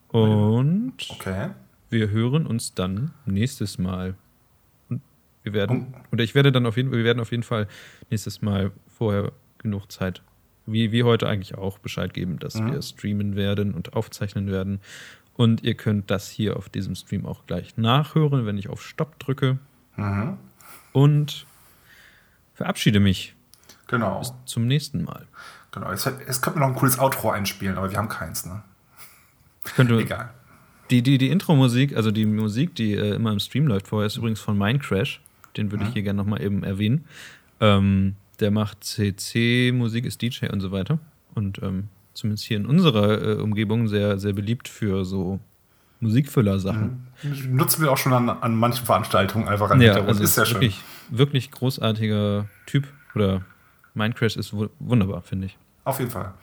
Und 0.09 0.93
Okay. 1.09 1.49
wir 1.89 2.09
hören 2.09 2.45
uns 2.45 2.73
dann 2.73 3.11
nächstes 3.25 3.77
Mal. 3.77 4.15
Und 4.89 5.01
wir 5.43 5.53
werden, 5.53 5.87
Und- 5.87 5.95
oder 6.13 6.23
ich 6.23 6.35
werde 6.35 6.51
dann 6.51 6.65
auf 6.65 6.77
jeden 6.77 6.91
wir 6.91 7.03
werden 7.03 7.19
auf 7.19 7.31
jeden 7.31 7.43
Fall 7.43 7.67
nächstes 8.09 8.41
Mal 8.41 8.71
vorher 8.87 9.31
genug 9.57 9.91
Zeit, 9.91 10.21
wie, 10.65 10.91
wie 10.91 11.03
heute 11.03 11.27
eigentlich 11.27 11.55
auch, 11.55 11.79
Bescheid 11.79 12.13
geben, 12.13 12.39
dass 12.39 12.55
Mhm. 12.55 12.71
wir 12.71 12.81
streamen 12.81 13.35
werden 13.35 13.73
und 13.73 13.93
aufzeichnen 13.93 14.47
werden. 14.51 14.79
Und 15.35 15.63
ihr 15.63 15.75
könnt 15.75 16.09
das 16.09 16.29
hier 16.29 16.57
auf 16.57 16.69
diesem 16.69 16.95
Stream 16.95 17.25
auch 17.25 17.45
gleich 17.45 17.77
nachhören, 17.77 18.45
wenn 18.45 18.57
ich 18.57 18.69
auf 18.69 18.81
Stopp 18.83 19.19
drücke. 19.19 19.59
Mhm. 19.95 20.37
Und 20.93 21.45
verabschiede 22.53 22.99
mich 22.99 23.35
Genau. 23.87 24.21
zum 24.45 24.67
nächsten 24.67 25.03
Mal. 25.03 25.25
genau. 25.71 25.91
Es, 25.91 26.05
es 26.05 26.41
könnte 26.41 26.59
noch 26.59 26.67
ein 26.67 26.75
cooles 26.75 26.99
Outro 26.99 27.31
einspielen, 27.31 27.77
aber 27.77 27.89
wir 27.91 27.97
haben 27.97 28.09
keins, 28.09 28.45
ne? 28.45 28.61
Ich 29.65 29.73
könnte, 29.75 29.97
Egal. 29.97 30.29
Die, 30.89 31.01
die, 31.01 31.17
die 31.17 31.29
Intro-Musik, 31.29 31.95
also 31.97 32.11
die 32.11 32.25
Musik, 32.25 32.73
die 32.75 32.93
äh, 32.93 33.15
immer 33.15 33.31
im 33.33 33.39
Stream 33.39 33.67
läuft 33.67 33.87
vorher, 33.89 34.07
ist 34.07 34.15
übrigens 34.17 34.39
von 34.39 34.57
Mindcrash. 34.57 35.21
Den 35.57 35.71
würde 35.71 35.85
ich 35.85 35.93
hier 35.93 36.03
gerne 36.03 36.17
nochmal 36.17 36.41
eben 36.41 36.63
erwähnen. 36.63 37.03
Ähm, 37.59 38.15
der 38.39 38.51
macht 38.51 38.83
CC-Musik, 38.83 40.05
ist 40.05 40.21
DJ 40.21 40.47
und 40.47 40.61
so 40.61 40.71
weiter. 40.71 40.99
Und 41.35 41.61
ähm, 41.63 41.89
zumindest 42.13 42.45
hier 42.45 42.57
in 42.57 42.65
unserer 42.65 43.21
äh, 43.21 43.41
Umgebung 43.41 43.87
sehr, 43.87 44.17
sehr 44.19 44.33
beliebt 44.33 44.67
für 44.69 45.03
so 45.03 45.39
Musikfüller-Sachen. 45.99 47.07
Nutzen 47.49 47.81
wir 47.83 47.91
auch 47.91 47.97
schon 47.97 48.13
an, 48.13 48.29
an 48.29 48.55
manchen 48.55 48.85
Veranstaltungen 48.85 49.47
einfach 49.47 49.71
an 49.71 49.81
Ja, 49.81 49.87
Hintergrund. 49.95 50.09
also 50.09 50.23
ist 50.23 50.29
ist 50.29 50.35
sehr 50.35 50.45
schön. 50.45 50.55
wirklich, 50.55 50.81
wirklich 51.09 51.51
großartiger 51.51 52.47
Typ. 52.65 52.87
Oder 53.15 53.41
Mindcrash 53.97 54.37
ist 54.37 54.53
wu- 54.53 54.69
wunderbar, 54.79 55.21
finde 55.21 55.47
ich. 55.47 55.57
Auf 55.83 55.99
jeden 55.99 56.11
Fall. 56.11 56.33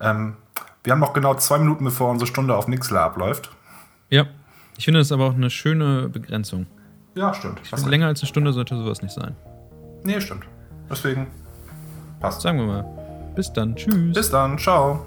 Ähm, 0.00 0.36
wir 0.82 0.92
haben 0.92 1.00
noch 1.00 1.12
genau 1.14 1.34
zwei 1.34 1.58
Minuten, 1.58 1.84
bevor 1.84 2.10
unsere 2.10 2.26
Stunde 2.26 2.54
auf 2.56 2.68
Nixler 2.68 3.00
abläuft. 3.02 3.50
Ja, 4.10 4.26
ich 4.76 4.84
finde 4.84 5.00
das 5.00 5.12
aber 5.12 5.26
auch 5.26 5.34
eine 5.34 5.48
schöne 5.50 6.08
Begrenzung. 6.08 6.66
Ja, 7.14 7.32
stimmt. 7.32 7.60
Finde, 7.60 7.88
länger 7.88 8.08
als 8.08 8.20
eine 8.20 8.28
Stunde 8.28 8.52
sollte 8.52 8.76
sowas 8.76 9.00
nicht 9.00 9.14
sein. 9.14 9.34
Nee, 10.02 10.20
stimmt. 10.20 10.44
Deswegen 10.90 11.28
passt. 12.20 12.42
Sagen 12.42 12.58
wir 12.58 12.66
mal. 12.66 12.84
Bis 13.34 13.52
dann. 13.52 13.74
Tschüss. 13.76 14.14
Bis 14.14 14.30
dann. 14.30 14.58
Ciao. 14.58 15.06